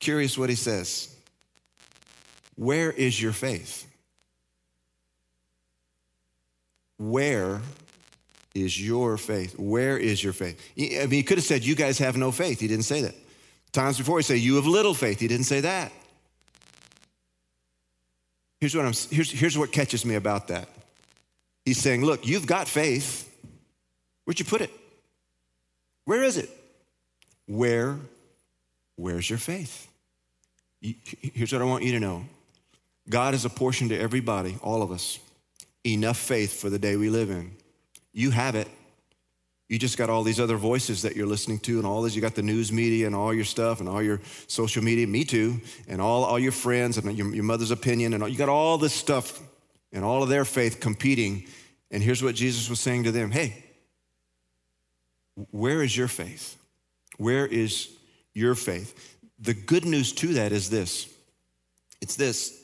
curious 0.00 0.36
what 0.36 0.50
he 0.50 0.56
says. 0.56 1.14
Where 2.56 2.90
is 2.90 3.20
your 3.20 3.32
faith? 3.32 3.86
Where 6.98 7.60
is 8.54 8.80
your 8.80 9.16
faith? 9.16 9.58
Where 9.58 9.98
is 9.98 10.22
your 10.22 10.32
faith? 10.32 10.60
I 10.78 11.06
mean, 11.06 11.10
he 11.10 11.22
could 11.22 11.38
have 11.38 11.44
said, 11.44 11.64
You 11.64 11.74
guys 11.74 11.98
have 11.98 12.16
no 12.16 12.30
faith. 12.30 12.60
He 12.60 12.68
didn't 12.68 12.84
say 12.84 13.02
that. 13.02 13.14
Times 13.72 13.98
before, 13.98 14.18
he 14.18 14.22
said, 14.22 14.38
You 14.38 14.56
have 14.56 14.66
little 14.66 14.94
faith. 14.94 15.18
He 15.18 15.26
didn't 15.26 15.46
say 15.46 15.60
that. 15.60 15.92
Here's 18.64 18.74
what, 18.74 18.86
I'm, 18.86 18.94
here's, 19.10 19.30
here's 19.30 19.58
what 19.58 19.72
catches 19.72 20.06
me 20.06 20.14
about 20.14 20.48
that. 20.48 20.70
He's 21.66 21.76
saying, 21.76 22.02
Look, 22.02 22.26
you've 22.26 22.46
got 22.46 22.66
faith. 22.66 23.30
Where'd 24.24 24.38
you 24.38 24.46
put 24.46 24.62
it? 24.62 24.70
Where 26.06 26.22
is 26.22 26.38
it? 26.38 26.48
Where, 27.44 27.98
where's 28.96 29.28
your 29.28 29.38
faith? 29.38 29.86
Here's 30.80 31.52
what 31.52 31.60
I 31.60 31.66
want 31.66 31.84
you 31.84 31.92
to 31.92 32.00
know 32.00 32.24
God 33.06 33.34
has 33.34 33.44
apportioned 33.44 33.90
to 33.90 34.00
everybody, 34.00 34.56
all 34.62 34.80
of 34.80 34.90
us, 34.90 35.18
enough 35.84 36.16
faith 36.16 36.58
for 36.58 36.70
the 36.70 36.78
day 36.78 36.96
we 36.96 37.10
live 37.10 37.28
in. 37.28 37.54
You 38.14 38.30
have 38.30 38.54
it. 38.54 38.68
You 39.68 39.78
just 39.78 39.96
got 39.96 40.10
all 40.10 40.22
these 40.22 40.40
other 40.40 40.56
voices 40.56 41.02
that 41.02 41.16
you're 41.16 41.26
listening 41.26 41.58
to, 41.60 41.78
and 41.78 41.86
all 41.86 42.02
this. 42.02 42.14
You 42.14 42.20
got 42.20 42.34
the 42.34 42.42
news 42.42 42.70
media 42.70 43.06
and 43.06 43.16
all 43.16 43.32
your 43.32 43.44
stuff, 43.44 43.80
and 43.80 43.88
all 43.88 44.02
your 44.02 44.20
social 44.46 44.84
media. 44.84 45.06
Me 45.06 45.24
too, 45.24 45.60
and 45.88 46.00
all, 46.00 46.24
all 46.24 46.38
your 46.38 46.52
friends, 46.52 46.98
and 46.98 47.16
your, 47.16 47.34
your 47.34 47.44
mother's 47.44 47.70
opinion, 47.70 48.12
and 48.12 48.22
all, 48.22 48.28
you 48.28 48.36
got 48.36 48.50
all 48.50 48.76
this 48.76 48.92
stuff, 48.92 49.40
and 49.92 50.04
all 50.04 50.22
of 50.22 50.28
their 50.28 50.44
faith 50.44 50.80
competing. 50.80 51.46
And 51.90 52.02
here's 52.02 52.22
what 52.22 52.34
Jesus 52.34 52.68
was 52.68 52.80
saying 52.80 53.04
to 53.04 53.12
them: 53.12 53.30
Hey, 53.30 53.64
where 55.50 55.82
is 55.82 55.96
your 55.96 56.08
faith? 56.08 56.56
Where 57.16 57.46
is 57.46 57.88
your 58.34 58.54
faith? 58.54 59.16
The 59.38 59.54
good 59.54 59.84
news 59.84 60.12
to 60.14 60.34
that 60.34 60.52
is 60.52 60.68
this. 60.68 61.08
It's 62.00 62.16
this. 62.16 62.60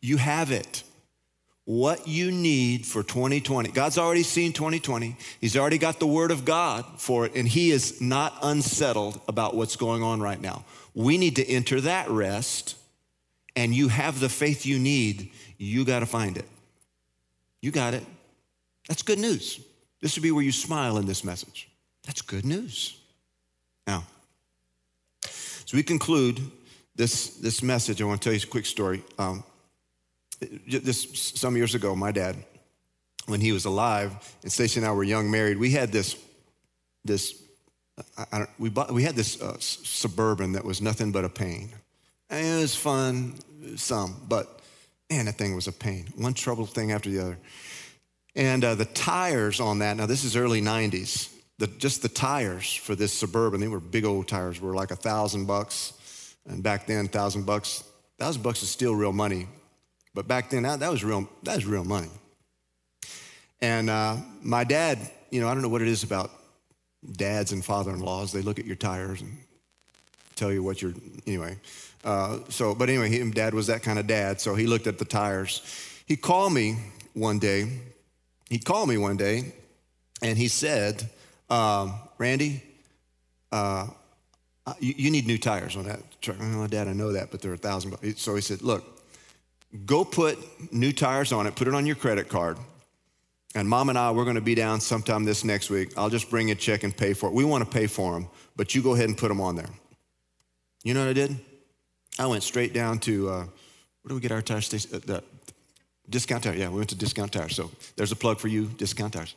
You 0.00 0.16
have 0.16 0.52
it 0.52 0.82
what 1.68 2.08
you 2.08 2.32
need 2.32 2.86
for 2.86 3.02
2020. 3.02 3.72
God's 3.72 3.98
already 3.98 4.22
seen 4.22 4.54
2020. 4.54 5.14
He's 5.38 5.54
already 5.54 5.76
got 5.76 5.98
the 5.98 6.06
word 6.06 6.30
of 6.30 6.46
God 6.46 6.86
for 6.96 7.26
it, 7.26 7.34
and 7.34 7.46
He 7.46 7.70
is 7.72 8.00
not 8.00 8.34
unsettled 8.40 9.20
about 9.28 9.54
what's 9.54 9.76
going 9.76 10.02
on 10.02 10.22
right 10.22 10.40
now. 10.40 10.64
We 10.94 11.18
need 11.18 11.36
to 11.36 11.46
enter 11.46 11.78
that 11.82 12.08
rest, 12.08 12.74
and 13.54 13.74
you 13.74 13.88
have 13.88 14.18
the 14.18 14.30
faith 14.30 14.64
you 14.64 14.78
need. 14.78 15.30
You 15.58 15.84
got 15.84 15.98
to 15.98 16.06
find 16.06 16.38
it. 16.38 16.46
You 17.60 17.70
got 17.70 17.92
it. 17.92 18.06
That's 18.88 19.02
good 19.02 19.18
news. 19.18 19.60
This 20.00 20.16
would 20.16 20.22
be 20.22 20.32
where 20.32 20.44
you 20.44 20.52
smile 20.52 20.96
in 20.96 21.04
this 21.04 21.22
message. 21.22 21.68
That's 22.06 22.22
good 22.22 22.46
news. 22.46 22.96
Now, 23.86 24.04
as 25.22 25.74
we 25.74 25.82
conclude 25.82 26.40
this, 26.96 27.34
this 27.36 27.62
message, 27.62 28.00
I 28.00 28.06
want 28.06 28.22
to 28.22 28.24
tell 28.24 28.32
you 28.32 28.40
a 28.42 28.46
quick 28.50 28.64
story. 28.64 29.02
Um, 29.18 29.44
this 30.40 31.06
some 31.34 31.56
years 31.56 31.74
ago, 31.74 31.94
my 31.94 32.12
dad, 32.12 32.36
when 33.26 33.40
he 33.40 33.52
was 33.52 33.64
alive, 33.64 34.12
and 34.42 34.50
Stacy 34.50 34.80
and 34.80 34.86
I 34.86 34.92
were 34.92 35.04
young 35.04 35.30
married, 35.30 35.58
we 35.58 35.70
had 35.70 35.92
this, 35.92 36.16
this, 37.04 37.42
we 38.58 38.70
bought, 38.70 38.92
we 38.92 39.02
had 39.02 39.16
this 39.16 39.40
uh, 39.40 39.56
suburban 39.58 40.52
that 40.52 40.64
was 40.64 40.80
nothing 40.80 41.12
but 41.12 41.24
a 41.24 41.28
pain. 41.28 41.70
it 42.30 42.60
was 42.60 42.74
fun, 42.74 43.34
some, 43.76 44.16
but 44.28 44.60
man, 45.10 45.26
that 45.26 45.36
thing 45.36 45.54
was 45.54 45.66
a 45.66 45.72
pain. 45.72 46.06
One 46.16 46.34
trouble 46.34 46.66
thing 46.66 46.92
after 46.92 47.10
the 47.10 47.20
other. 47.20 47.38
And 48.34 48.64
uh, 48.64 48.74
the 48.74 48.84
tires 48.84 49.60
on 49.60 49.80
that, 49.80 49.96
now 49.96 50.06
this 50.06 50.24
is 50.24 50.36
early 50.36 50.62
90s, 50.62 51.34
the, 51.58 51.66
just 51.66 52.02
the 52.02 52.08
tires 52.08 52.72
for 52.72 52.94
this 52.94 53.12
Suburban, 53.12 53.60
they 53.60 53.68
were 53.68 53.80
big 53.80 54.04
old 54.04 54.28
tires, 54.28 54.60
were 54.60 54.74
like 54.74 54.92
a 54.92 54.96
thousand 54.96 55.46
bucks. 55.46 55.92
And 56.46 56.62
back 56.62 56.86
then, 56.86 57.08
thousand 57.08 57.46
bucks, 57.46 57.82
thousand 58.18 58.42
bucks 58.42 58.62
is 58.62 58.70
still 58.70 58.94
real 58.94 59.12
money. 59.12 59.48
But 60.14 60.26
back 60.26 60.50
then, 60.50 60.62
that, 60.64 60.80
that 60.80 60.90
was 60.90 61.04
real, 61.04 61.28
that 61.44 61.56
was 61.56 61.66
real 61.66 61.84
money. 61.84 62.10
And 63.60 63.90
uh, 63.90 64.16
my 64.42 64.64
dad, 64.64 64.98
you 65.30 65.40
know, 65.40 65.48
I 65.48 65.54
don't 65.54 65.62
know 65.62 65.68
what 65.68 65.82
it 65.82 65.88
is 65.88 66.02
about 66.02 66.30
dads 67.12 67.52
and 67.52 67.64
father-in-laws. 67.64 68.32
They 68.32 68.42
look 68.42 68.58
at 68.58 68.64
your 68.64 68.76
tires 68.76 69.20
and 69.20 69.36
tell 70.36 70.52
you 70.52 70.62
what 70.62 70.80
you're, 70.80 70.94
anyway. 71.26 71.58
Uh, 72.04 72.38
so, 72.48 72.74
but 72.74 72.88
anyway, 72.88 73.08
he, 73.08 73.30
dad 73.30 73.54
was 73.54 73.66
that 73.66 73.82
kind 73.82 73.98
of 73.98 74.06
dad. 74.06 74.40
So 74.40 74.54
he 74.54 74.66
looked 74.66 74.86
at 74.86 74.98
the 74.98 75.04
tires. 75.04 75.62
He 76.06 76.16
called 76.16 76.52
me 76.52 76.78
one 77.14 77.38
day. 77.38 77.80
He 78.48 78.58
called 78.58 78.88
me 78.88 78.96
one 78.96 79.16
day 79.16 79.52
and 80.22 80.38
he 80.38 80.48
said, 80.48 81.08
um, 81.50 81.94
Randy, 82.18 82.62
uh, 83.52 83.86
you, 84.80 84.94
you, 84.96 85.10
need 85.10 85.26
new 85.26 85.38
tires 85.38 85.76
on 85.76 85.84
that 85.84 86.00
truck. 86.20 86.36
Oh, 86.40 86.66
Dad, 86.66 86.88
I 86.88 86.92
know 86.92 87.12
that, 87.12 87.30
but 87.30 87.40
they're 87.40 87.54
a 87.54 87.58
thousand 87.58 87.90
bucks. 87.90 88.20
So 88.20 88.34
he 88.34 88.42
said, 88.42 88.60
Look, 88.60 88.84
go 89.84 90.04
put 90.04 90.38
new 90.72 90.92
tires 90.92 91.32
on 91.32 91.46
it, 91.46 91.54
put 91.54 91.68
it 91.68 91.74
on 91.74 91.86
your 91.86 91.96
credit 91.96 92.28
card. 92.28 92.58
And 93.54 93.68
mom 93.68 93.88
and 93.88 93.98
I, 93.98 94.10
we're 94.10 94.24
going 94.24 94.36
to 94.36 94.42
be 94.42 94.54
down 94.54 94.80
sometime 94.80 95.24
this 95.24 95.42
next 95.44 95.70
week. 95.70 95.96
I'll 95.96 96.10
just 96.10 96.30
bring 96.30 96.50
a 96.50 96.54
check 96.54 96.84
and 96.84 96.96
pay 96.96 97.14
for 97.14 97.28
it. 97.28 97.32
We 97.32 97.44
want 97.44 97.64
to 97.64 97.70
pay 97.70 97.86
for 97.86 98.12
them, 98.12 98.28
but 98.56 98.74
you 98.74 98.82
go 98.82 98.94
ahead 98.94 99.08
and 99.08 99.16
put 99.16 99.28
them 99.28 99.40
on 99.40 99.56
there. 99.56 99.70
You 100.84 100.94
know 100.94 101.00
what 101.00 101.10
I 101.10 101.14
did? 101.14 101.36
I 102.18 102.26
went 102.26 102.42
straight 102.42 102.72
down 102.72 102.98
to, 103.00 103.28
uh, 103.28 103.36
where 103.38 104.08
do 104.08 104.14
we 104.14 104.20
get 104.20 104.32
our 104.32 104.42
tire 104.42 104.60
station? 104.60 104.90
Uh, 104.94 105.00
the 105.04 105.24
discount 106.10 106.44
tire. 106.44 106.54
Yeah, 106.54 106.68
we 106.68 106.76
went 106.76 106.90
to 106.90 106.96
discount 106.96 107.32
tires. 107.32 107.56
So 107.56 107.70
there's 107.96 108.12
a 108.12 108.16
plug 108.16 108.38
for 108.38 108.48
you, 108.48 108.66
discount 108.66 109.14
tires. 109.14 109.34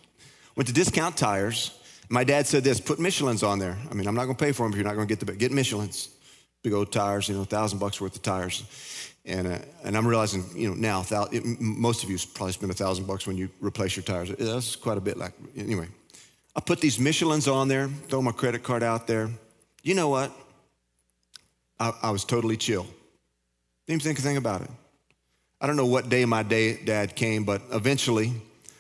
Went 0.55 0.67
to 0.67 0.73
discount 0.73 1.17
tires. 1.17 1.71
My 2.09 2.23
dad 2.23 2.47
said 2.47 2.63
this 2.63 2.79
put 2.79 2.99
Michelin's 2.99 3.43
on 3.43 3.59
there. 3.59 3.77
I 3.89 3.93
mean, 3.93 4.07
I'm 4.07 4.15
not 4.15 4.25
going 4.25 4.35
to 4.35 4.43
pay 4.43 4.51
for 4.51 4.63
them 4.63 4.73
if 4.73 4.77
you're 4.77 4.85
not 4.85 4.95
going 4.95 5.07
to 5.07 5.15
get 5.15 5.25
the, 5.25 5.33
get 5.33 5.51
Michelin's. 5.51 6.09
Big 6.63 6.73
old 6.73 6.91
tires, 6.91 7.27
you 7.27 7.35
know, 7.35 7.43
thousand 7.43 7.79
bucks 7.79 7.99
worth 7.99 8.15
of 8.15 8.21
tires. 8.21 8.63
And, 9.25 9.47
uh, 9.47 9.59
and 9.83 9.95
I'm 9.95 10.07
realizing, 10.07 10.45
you 10.55 10.69
know, 10.69 10.73
now, 10.73 11.05
it, 11.31 11.43
most 11.59 12.03
of 12.03 12.09
you 12.09 12.17
probably 12.33 12.53
spend 12.53 12.71
a 12.71 12.75
thousand 12.75 13.05
bucks 13.05 13.27
when 13.27 13.37
you 13.37 13.49
replace 13.59 13.95
your 13.95 14.03
tires. 14.03 14.29
That's 14.29 14.75
quite 14.75 14.97
a 14.97 15.01
bit 15.01 15.17
like, 15.17 15.33
anyway. 15.55 15.87
I 16.55 16.59
put 16.59 16.81
these 16.81 16.99
Michelin's 16.99 17.47
on 17.47 17.67
there, 17.67 17.87
throw 17.87 18.21
my 18.21 18.31
credit 18.31 18.63
card 18.63 18.83
out 18.83 19.07
there. 19.07 19.29
You 19.83 19.95
know 19.95 20.09
what? 20.09 20.31
I, 21.79 21.93
I 22.03 22.11
was 22.11 22.25
totally 22.25 22.57
chill. 22.57 22.83
Didn't 23.87 24.01
even 24.01 24.15
think 24.15 24.19
a 24.19 24.21
thing 24.21 24.37
about 24.37 24.61
it. 24.61 24.69
I 25.59 25.67
don't 25.67 25.75
know 25.75 25.85
what 25.85 26.09
day 26.09 26.25
my 26.25 26.43
day, 26.43 26.77
dad 26.83 27.15
came, 27.15 27.43
but 27.43 27.61
eventually 27.71 28.33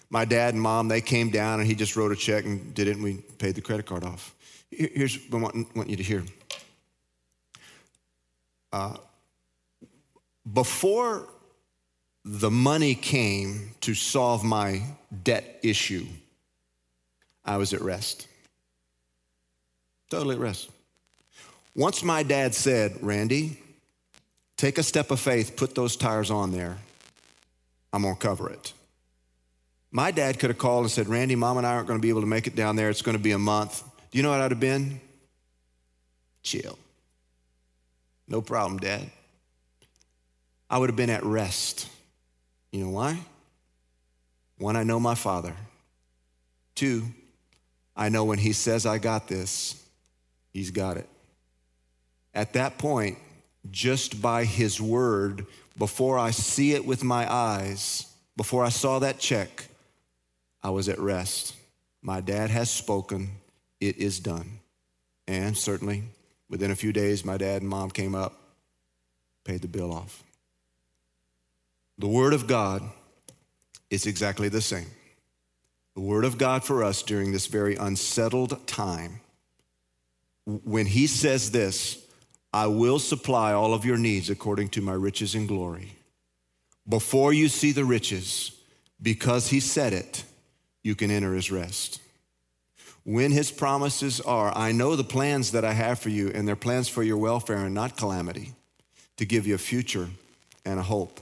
my 0.09 0.25
dad 0.25 0.53
and 0.53 0.61
mom, 0.61 0.87
they 0.87 1.01
came 1.01 1.29
down 1.29 1.59
and 1.59 1.67
he 1.67 1.75
just 1.75 1.95
wrote 1.95 2.11
a 2.11 2.15
check 2.15 2.43
and 2.45 2.73
did 2.73 2.87
it 2.87 2.95
and 2.95 3.03
we 3.03 3.17
paid 3.37 3.55
the 3.55 3.61
credit 3.61 3.85
card 3.85 4.03
off. 4.03 4.35
Here's 4.69 5.17
what 5.29 5.39
I 5.39 5.41
want, 5.43 5.75
want 5.75 5.89
you 5.89 5.95
to 5.95 6.03
hear. 6.03 6.23
Uh, 8.73 8.97
before 10.51 11.27
the 12.23 12.51
money 12.51 12.95
came 12.95 13.71
to 13.81 13.93
solve 13.93 14.43
my 14.43 14.83
debt 15.23 15.59
issue, 15.63 16.05
I 17.43 17.57
was 17.57 17.73
at 17.73 17.81
rest. 17.81 18.27
Totally 20.09 20.35
at 20.35 20.41
rest. 20.41 20.69
Once 21.75 22.03
my 22.03 22.21
dad 22.21 22.53
said, 22.53 22.97
Randy, 23.01 23.57
take 24.57 24.77
a 24.77 24.83
step 24.83 25.09
of 25.09 25.19
faith, 25.19 25.55
put 25.55 25.73
those 25.73 25.95
tires 25.95 26.29
on 26.29 26.51
there, 26.51 26.77
I'm 27.93 28.03
gonna 28.03 28.15
cover 28.15 28.49
it. 28.49 28.73
My 29.89 30.11
dad 30.11 30.39
could 30.39 30.49
have 30.49 30.57
called 30.57 30.83
and 30.83 30.91
said, 30.91 31.07
Randy, 31.07 31.35
mom 31.35 31.57
and 31.57 31.67
I 31.67 31.73
aren't 31.73 31.87
gonna 31.87 31.99
be 31.99 32.09
able 32.09 32.21
to 32.21 32.27
make 32.27 32.47
it 32.47 32.55
down 32.55 32.75
there. 32.75 32.89
It's 32.89 33.01
gonna 33.01 33.19
be 33.19 33.31
a 33.31 33.39
month. 33.39 33.83
Do 34.11 34.17
you 34.17 34.23
know 34.23 34.31
what 34.31 34.41
I'd 34.41 34.51
have 34.51 34.59
been? 34.59 34.99
Chill. 36.43 36.77
No 38.27 38.41
problem, 38.41 38.79
dad. 38.79 39.09
I 40.71 40.77
would 40.77 40.89
have 40.89 40.95
been 40.95 41.09
at 41.09 41.25
rest. 41.25 41.89
You 42.71 42.85
know 42.85 42.91
why? 42.91 43.19
One, 44.57 44.77
I 44.77 44.83
know 44.83 45.01
my 45.01 45.15
father. 45.15 45.53
Two, 46.75 47.03
I 47.93 48.07
know 48.07 48.23
when 48.23 48.39
he 48.39 48.53
says, 48.53 48.85
I 48.85 48.97
got 48.97 49.27
this, 49.27 49.85
he's 50.53 50.71
got 50.71 50.95
it. 50.95 51.09
At 52.33 52.53
that 52.53 52.77
point, 52.77 53.17
just 53.69 54.21
by 54.21 54.45
his 54.45 54.79
word, 54.79 55.45
before 55.77 56.17
I 56.17 56.31
see 56.31 56.71
it 56.71 56.85
with 56.85 57.03
my 57.03 57.31
eyes, 57.31 58.07
before 58.37 58.63
I 58.63 58.69
saw 58.69 58.99
that 58.99 59.19
check, 59.19 59.65
I 60.63 60.69
was 60.69 60.87
at 60.87 60.99
rest. 60.99 61.53
My 62.01 62.21
dad 62.21 62.49
has 62.49 62.71
spoken, 62.71 63.29
it 63.81 63.97
is 63.97 64.21
done. 64.21 64.59
And 65.27 65.57
certainly, 65.57 66.03
within 66.49 66.71
a 66.71 66.75
few 66.75 66.93
days, 66.93 67.25
my 67.25 67.35
dad 67.35 67.61
and 67.61 67.69
mom 67.69 67.91
came 67.91 68.15
up, 68.15 68.39
paid 69.43 69.61
the 69.61 69.67
bill 69.67 69.91
off. 69.91 70.23
The 72.01 72.07
Word 72.07 72.33
of 72.33 72.47
God 72.47 72.81
is 73.91 74.07
exactly 74.07 74.49
the 74.49 74.59
same. 74.59 74.87
The 75.93 76.01
Word 76.01 76.25
of 76.25 76.39
God 76.39 76.63
for 76.63 76.83
us 76.83 77.03
during 77.03 77.31
this 77.31 77.45
very 77.45 77.75
unsettled 77.75 78.65
time. 78.65 79.19
When 80.47 80.87
He 80.87 81.05
says 81.05 81.51
this, 81.51 82.03
I 82.51 82.65
will 82.65 82.97
supply 82.97 83.53
all 83.53 83.75
of 83.75 83.85
your 83.85 83.97
needs 83.97 84.31
according 84.31 84.69
to 84.69 84.81
my 84.81 84.93
riches 84.93 85.35
and 85.35 85.47
glory. 85.47 85.91
Before 86.89 87.33
you 87.33 87.47
see 87.47 87.71
the 87.71 87.85
riches, 87.85 88.51
because 88.99 89.49
he 89.49 89.59
said 89.59 89.93
it, 89.93 90.23
you 90.81 90.95
can 90.95 91.11
enter 91.11 91.35
his 91.35 91.51
rest. 91.51 92.01
When 93.03 93.29
his 93.29 93.51
promises 93.51 94.19
are, 94.19 94.51
I 94.57 94.71
know 94.71 94.95
the 94.95 95.03
plans 95.03 95.51
that 95.51 95.63
I 95.63 95.73
have 95.73 95.99
for 95.99 96.09
you, 96.09 96.31
and 96.33 96.47
they're 96.47 96.55
plans 96.55 96.89
for 96.89 97.03
your 97.03 97.17
welfare 97.17 97.57
and 97.57 97.75
not 97.75 97.95
calamity, 97.95 98.53
to 99.17 99.25
give 99.25 99.45
you 99.45 99.53
a 99.53 99.59
future 99.59 100.09
and 100.65 100.79
a 100.79 100.83
hope. 100.83 101.19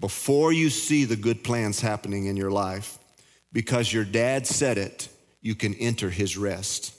Before 0.00 0.52
you 0.52 0.70
see 0.70 1.04
the 1.04 1.16
good 1.16 1.42
plans 1.42 1.80
happening 1.80 2.26
in 2.26 2.36
your 2.36 2.50
life, 2.50 2.98
because 3.52 3.92
your 3.92 4.04
dad 4.04 4.46
said 4.46 4.78
it, 4.78 5.08
you 5.40 5.54
can 5.54 5.74
enter 5.74 6.10
his 6.10 6.36
rest. 6.36 6.94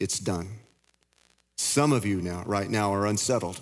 It's 0.00 0.18
done. 0.18 0.48
Some 1.56 1.92
of 1.92 2.06
you 2.06 2.20
now, 2.20 2.42
right 2.46 2.68
now, 2.68 2.92
are 2.94 3.06
unsettled. 3.06 3.60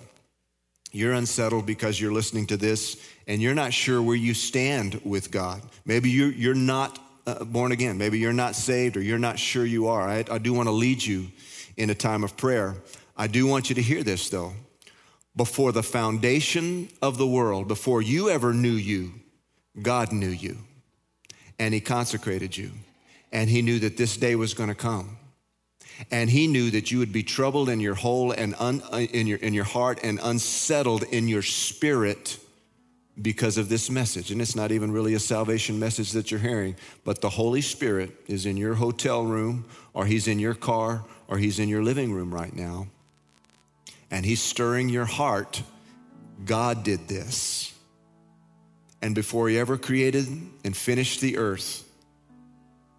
You're 0.91 1.13
unsettled 1.13 1.65
because 1.65 1.99
you're 2.01 2.11
listening 2.11 2.47
to 2.47 2.57
this 2.57 2.97
and 3.27 3.41
you're 3.41 3.53
not 3.53 3.73
sure 3.73 4.01
where 4.01 4.15
you 4.15 4.33
stand 4.33 4.99
with 5.03 5.29
God. 5.29 5.61
Maybe 5.85 6.09
you're, 6.09 6.31
you're 6.31 6.55
not 6.55 6.97
uh, 7.27 7.43
born 7.43 7.71
again. 7.71 7.97
Maybe 7.97 8.17
you're 8.17 8.33
not 8.33 8.55
saved 8.55 8.97
or 8.97 9.01
you're 9.01 9.19
not 9.19 9.37
sure 9.37 9.65
you 9.65 9.87
are. 9.87 10.07
I, 10.07 10.25
I 10.31 10.39
do 10.39 10.53
want 10.53 10.67
to 10.67 10.71
lead 10.71 11.03
you 11.03 11.27
in 11.77 11.91
a 11.91 11.95
time 11.95 12.23
of 12.23 12.35
prayer. 12.37 12.75
I 13.15 13.27
do 13.27 13.45
want 13.45 13.69
you 13.69 13.75
to 13.75 13.81
hear 13.81 14.01
this 14.01 14.29
though. 14.29 14.53
Before 15.39 15.71
the 15.71 15.83
foundation 15.83 16.89
of 17.01 17.17
the 17.17 17.25
world, 17.25 17.69
before 17.69 18.01
you 18.01 18.29
ever 18.29 18.53
knew 18.53 18.73
you, 18.73 19.13
God 19.81 20.11
knew 20.11 20.27
you 20.27 20.57
and 21.57 21.73
He 21.73 21.79
consecrated 21.79 22.57
you. 22.57 22.71
And 23.31 23.49
He 23.49 23.61
knew 23.61 23.79
that 23.79 23.95
this 23.95 24.17
day 24.17 24.35
was 24.35 24.53
going 24.53 24.67
to 24.67 24.75
come 24.75 25.15
and 26.11 26.29
he 26.29 26.47
knew 26.47 26.71
that 26.71 26.91
you 26.91 26.99
would 26.99 27.11
be 27.11 27.23
troubled 27.23 27.69
in 27.69 27.79
your 27.79 27.95
whole 27.95 28.31
and 28.31 28.55
un, 28.59 28.81
uh, 28.91 28.97
in 28.97 29.27
your 29.27 29.37
in 29.39 29.53
your 29.53 29.65
heart 29.65 29.99
and 30.03 30.19
unsettled 30.23 31.03
in 31.03 31.27
your 31.27 31.41
spirit 31.41 32.39
because 33.21 33.57
of 33.57 33.67
this 33.67 33.89
message 33.89 34.31
and 34.31 34.41
it's 34.41 34.55
not 34.55 34.71
even 34.71 34.91
really 34.91 35.13
a 35.13 35.19
salvation 35.19 35.77
message 35.77 36.13
that 36.13 36.31
you're 36.31 36.39
hearing 36.39 36.75
but 37.03 37.19
the 37.19 37.29
holy 37.29 37.61
spirit 37.61 38.11
is 38.27 38.45
in 38.45 38.55
your 38.55 38.75
hotel 38.75 39.25
room 39.25 39.65
or 39.93 40.05
he's 40.05 40.27
in 40.27 40.39
your 40.39 40.53
car 40.53 41.03
or 41.27 41.37
he's 41.37 41.59
in 41.59 41.67
your 41.67 41.83
living 41.83 42.13
room 42.13 42.33
right 42.33 42.55
now 42.55 42.87
and 44.11 44.25
he's 44.25 44.41
stirring 44.41 44.89
your 44.89 45.05
heart 45.05 45.63
god 46.45 46.83
did 46.83 47.07
this 47.07 47.73
and 49.01 49.15
before 49.15 49.49
he 49.49 49.57
ever 49.57 49.77
created 49.77 50.27
and 50.63 50.75
finished 50.75 51.21
the 51.21 51.37
earth 51.37 51.85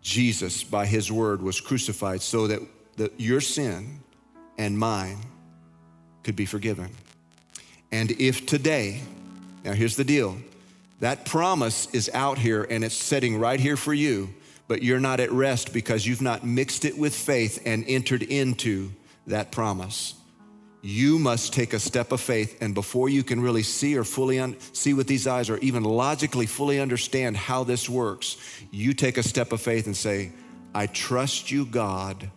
Jesus, 0.03 0.65
by 0.65 0.87
his 0.87 1.13
word, 1.13 1.43
was 1.43 1.61
crucified 1.61 2.23
so 2.23 2.47
that 2.47 2.63
that 3.01 3.19
your 3.19 3.41
sin 3.41 4.01
and 4.59 4.79
mine 4.79 5.19
could 6.23 6.37
be 6.37 6.45
forgiven. 6.45 6.91
And 7.91 8.11
if 8.13 8.45
today, 8.45 9.01
now 9.65 9.73
here's 9.73 9.97
the 9.97 10.05
deal 10.05 10.39
that 11.01 11.25
promise 11.25 11.89
is 11.95 12.11
out 12.13 12.37
here 12.37 12.63
and 12.63 12.85
it's 12.85 12.95
sitting 12.95 13.39
right 13.39 13.59
here 13.59 13.79
for 13.79 13.95
you, 13.95 14.35
but 14.69 14.83
you're 14.83 15.01
not 15.01 15.19
at 15.19 15.33
rest 15.33 15.73
because 15.73 16.07
you've 16.07 16.21
not 16.21 16.45
mixed 16.45 16.85
it 16.85 16.99
with 16.99 17.15
faith 17.15 17.63
and 17.65 17.87
entered 17.89 18.23
into 18.23 18.91
that 19.27 19.51
promise. 19.51 20.15
You 20.83 21.19
must 21.19 21.53
take 21.53 21.75
a 21.75 21.79
step 21.79 22.11
of 22.11 22.21
faith, 22.21 22.63
and 22.63 22.75
before 22.75 23.09
you 23.09 23.23
can 23.23 23.41
really 23.41 23.63
see 23.63 23.97
or 23.99 24.05
fully 24.05 24.39
un- 24.39 24.57
see 24.73 24.95
with 24.95 25.07
these 25.07 25.27
eyes, 25.27 25.51
or 25.51 25.59
even 25.59 25.83
logically 25.83 26.47
fully 26.47 26.81
understand 26.81 27.37
how 27.37 27.65
this 27.65 27.89
works, 27.89 28.37
you 28.71 28.95
take 28.95 29.19
a 29.19 29.23
step 29.23 29.53
of 29.53 29.61
faith 29.61 29.87
and 29.87 29.97
say, 29.97 30.33
I 30.75 30.87
trust 30.87 31.51
you, 31.51 31.67
God, 31.67 32.31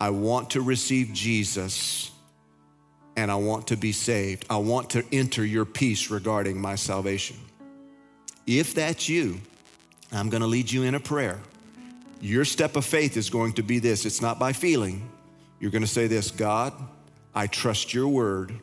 I 0.00 0.10
want 0.10 0.50
to 0.50 0.62
receive 0.62 1.12
Jesus, 1.12 2.10
and 3.16 3.30
I 3.30 3.34
want 3.34 3.66
to 3.66 3.76
be 3.76 3.92
saved. 3.92 4.46
I 4.48 4.56
want 4.58 4.90
to 4.90 5.04
enter 5.12 5.44
your 5.44 5.64
peace 5.64 6.10
regarding 6.10 6.60
my 6.60 6.76
salvation. 6.76 7.36
If 8.46 8.74
that's 8.74 9.08
you, 9.08 9.40
I'm 10.10 10.30
going 10.30 10.40
to 10.40 10.46
lead 10.46 10.70
you 10.70 10.84
in 10.84 10.94
a 10.94 11.00
prayer. 11.00 11.38
Your 12.20 12.44
step 12.44 12.76
of 12.76 12.84
faith 12.84 13.16
is 13.16 13.28
going 13.28 13.52
to 13.54 13.62
be 13.62 13.78
this 13.78 14.06
it's 14.06 14.22
not 14.22 14.38
by 14.38 14.52
feeling. 14.52 15.10
You're 15.60 15.70
going 15.70 15.82
to 15.82 15.88
say 15.88 16.06
this 16.06 16.30
God, 16.30 16.72
I 17.34 17.46
trust 17.46 17.94
your 17.94 18.08
word 18.08 18.60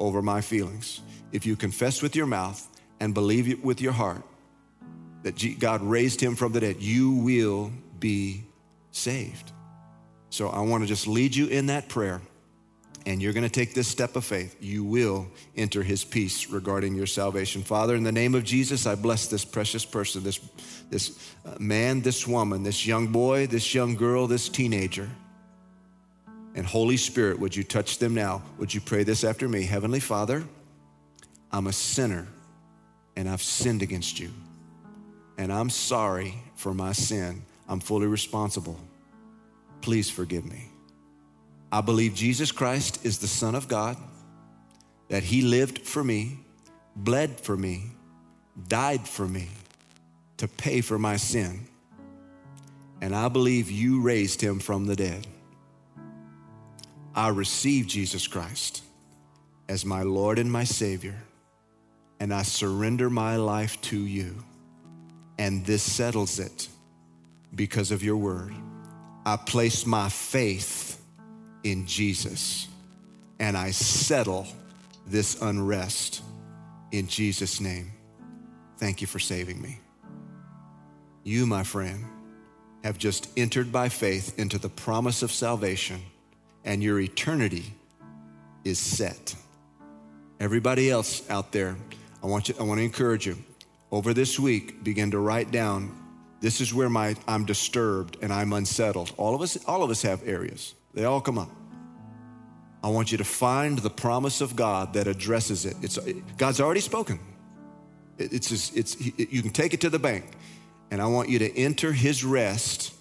over 0.00 0.22
my 0.22 0.40
feelings. 0.40 1.00
If 1.32 1.46
you 1.46 1.56
confess 1.56 2.02
with 2.02 2.16
your 2.16 2.26
mouth 2.26 2.66
and 3.00 3.14
believe 3.14 3.48
it 3.48 3.64
with 3.64 3.80
your 3.80 3.92
heart 3.92 4.22
that 5.22 5.58
God 5.58 5.82
raised 5.82 6.20
him 6.20 6.36
from 6.36 6.52
the 6.52 6.60
dead, 6.60 6.80
you 6.80 7.12
will 7.12 7.72
be 7.98 8.44
saved. 8.90 9.52
So 10.30 10.48
I 10.48 10.60
want 10.60 10.82
to 10.82 10.86
just 10.86 11.06
lead 11.06 11.34
you 11.34 11.46
in 11.46 11.66
that 11.66 11.88
prayer 11.88 12.20
and 13.06 13.20
you're 13.20 13.32
going 13.32 13.44
to 13.44 13.50
take 13.50 13.74
this 13.74 13.88
step 13.88 14.16
of 14.16 14.24
faith, 14.24 14.56
you 14.60 14.82
will 14.82 15.28
enter 15.56 15.82
his 15.82 16.04
peace 16.04 16.48
regarding 16.48 16.94
your 16.94 17.06
salvation. 17.06 17.62
Father, 17.62 17.94
in 17.94 18.02
the 18.02 18.12
name 18.12 18.34
of 18.34 18.44
Jesus, 18.44 18.86
I 18.86 18.94
bless 18.94 19.26
this 19.26 19.44
precious 19.44 19.84
person, 19.84 20.22
this, 20.24 20.40
this 20.90 21.34
uh, 21.44 21.54
man, 21.58 22.00
this 22.00 22.26
woman, 22.26 22.62
this 22.62 22.86
young 22.86 23.08
boy, 23.08 23.46
this 23.46 23.74
young 23.74 23.94
girl, 23.94 24.26
this 24.26 24.48
teenager. 24.48 25.10
And 26.54 26.64
Holy 26.64 26.96
Spirit, 26.96 27.38
would 27.40 27.56
you 27.56 27.64
touch 27.64 27.98
them 27.98 28.14
now? 28.14 28.42
Would 28.58 28.72
you 28.72 28.80
pray 28.80 29.02
this 29.02 29.24
after 29.24 29.48
me? 29.48 29.62
Heavenly 29.62 30.00
Father, 30.00 30.44
I'm 31.50 31.66
a 31.66 31.72
sinner 31.72 32.28
and 33.16 33.28
I've 33.28 33.42
sinned 33.42 33.82
against 33.82 34.20
you. 34.20 34.30
And 35.36 35.52
I'm 35.52 35.70
sorry 35.70 36.34
for 36.54 36.72
my 36.72 36.92
sin. 36.92 37.42
I'm 37.68 37.80
fully 37.80 38.06
responsible. 38.06 38.78
Please 39.80 40.08
forgive 40.10 40.44
me. 40.44 40.68
I 41.72 41.80
believe 41.80 42.14
Jesus 42.14 42.52
Christ 42.52 43.04
is 43.04 43.18
the 43.18 43.26
Son 43.26 43.56
of 43.56 43.66
God, 43.66 43.96
that 45.08 45.24
He 45.24 45.42
lived 45.42 45.80
for 45.80 46.04
me, 46.04 46.38
bled 46.94 47.40
for 47.40 47.56
me, 47.56 47.90
died 48.68 49.08
for 49.08 49.26
me 49.26 49.48
to 50.36 50.46
pay 50.46 50.80
for 50.80 50.98
my 50.98 51.16
sin. 51.16 51.66
And 53.00 53.14
I 53.14 53.28
believe 53.28 53.70
you 53.70 54.00
raised 54.00 54.40
Him 54.40 54.60
from 54.60 54.86
the 54.86 54.94
dead. 54.94 55.26
I 57.14 57.28
receive 57.28 57.86
Jesus 57.86 58.26
Christ 58.26 58.82
as 59.68 59.84
my 59.84 60.02
Lord 60.02 60.38
and 60.38 60.50
my 60.50 60.64
Savior, 60.64 61.16
and 62.20 62.34
I 62.34 62.42
surrender 62.42 63.08
my 63.08 63.36
life 63.36 63.80
to 63.82 63.98
you. 63.98 64.44
And 65.38 65.64
this 65.64 65.82
settles 65.82 66.38
it 66.38 66.68
because 67.54 67.90
of 67.90 68.02
your 68.02 68.16
word. 68.16 68.54
I 69.26 69.36
place 69.36 69.86
my 69.86 70.08
faith 70.08 71.00
in 71.62 71.86
Jesus. 71.86 72.68
And 73.40 73.56
I 73.56 73.72
settle 73.72 74.46
this 75.06 75.40
unrest 75.42 76.22
in 76.92 77.08
Jesus' 77.08 77.60
name. 77.60 77.92
Thank 78.78 79.00
you 79.00 79.06
for 79.06 79.18
saving 79.18 79.60
me. 79.60 79.80
You, 81.24 81.46
my 81.46 81.64
friend, 81.64 82.04
have 82.84 82.98
just 82.98 83.28
entered 83.36 83.72
by 83.72 83.88
faith 83.88 84.38
into 84.38 84.58
the 84.58 84.68
promise 84.68 85.22
of 85.22 85.32
salvation, 85.32 86.02
and 86.64 86.82
your 86.82 87.00
eternity 87.00 87.64
is 88.64 88.78
set. 88.78 89.34
Everybody 90.40 90.90
else 90.90 91.28
out 91.30 91.52
there, 91.52 91.76
I 92.22 92.26
want, 92.26 92.48
you, 92.48 92.54
I 92.58 92.62
want 92.62 92.78
to 92.78 92.84
encourage 92.84 93.26
you. 93.26 93.36
Over 93.92 94.12
this 94.12 94.40
week, 94.40 94.82
begin 94.82 95.10
to 95.12 95.18
write 95.18 95.50
down 95.50 95.94
this 96.40 96.60
is 96.60 96.74
where 96.74 96.90
my, 96.90 97.14
I'm 97.28 97.46
disturbed 97.46 98.18
and 98.20 98.32
I'm 98.32 98.52
unsettled. 98.52 99.12
All 99.16 99.34
of 99.34 99.40
us, 99.40 99.56
all 99.66 99.82
of 99.82 99.90
us 99.90 100.02
have 100.02 100.26
areas. 100.26 100.74
They 100.92 101.04
all 101.04 101.20
come 101.20 101.38
up. 101.38 101.50
I 102.82 102.88
want 102.88 103.12
you 103.12 103.18
to 103.18 103.24
find 103.24 103.78
the 103.78 103.88
promise 103.88 104.42
of 104.42 104.54
God 104.54 104.92
that 104.92 105.06
addresses 105.06 105.64
it. 105.64 105.76
It's, 105.80 105.98
God's 106.36 106.60
already 106.60 106.80
spoken. 106.80 107.18
it's, 108.18 108.50
just, 108.50 108.76
it's, 108.76 109.00
you 109.00 109.40
can 109.40 109.52
take 109.52 109.72
it 109.72 109.80
to 109.82 109.90
the 109.90 109.98
bank. 109.98 110.26
And 110.90 111.00
I 111.00 111.06
want 111.06 111.30
you 111.30 111.38
to 111.38 111.58
enter 111.58 111.92
his 111.92 112.24
rest 112.24 112.92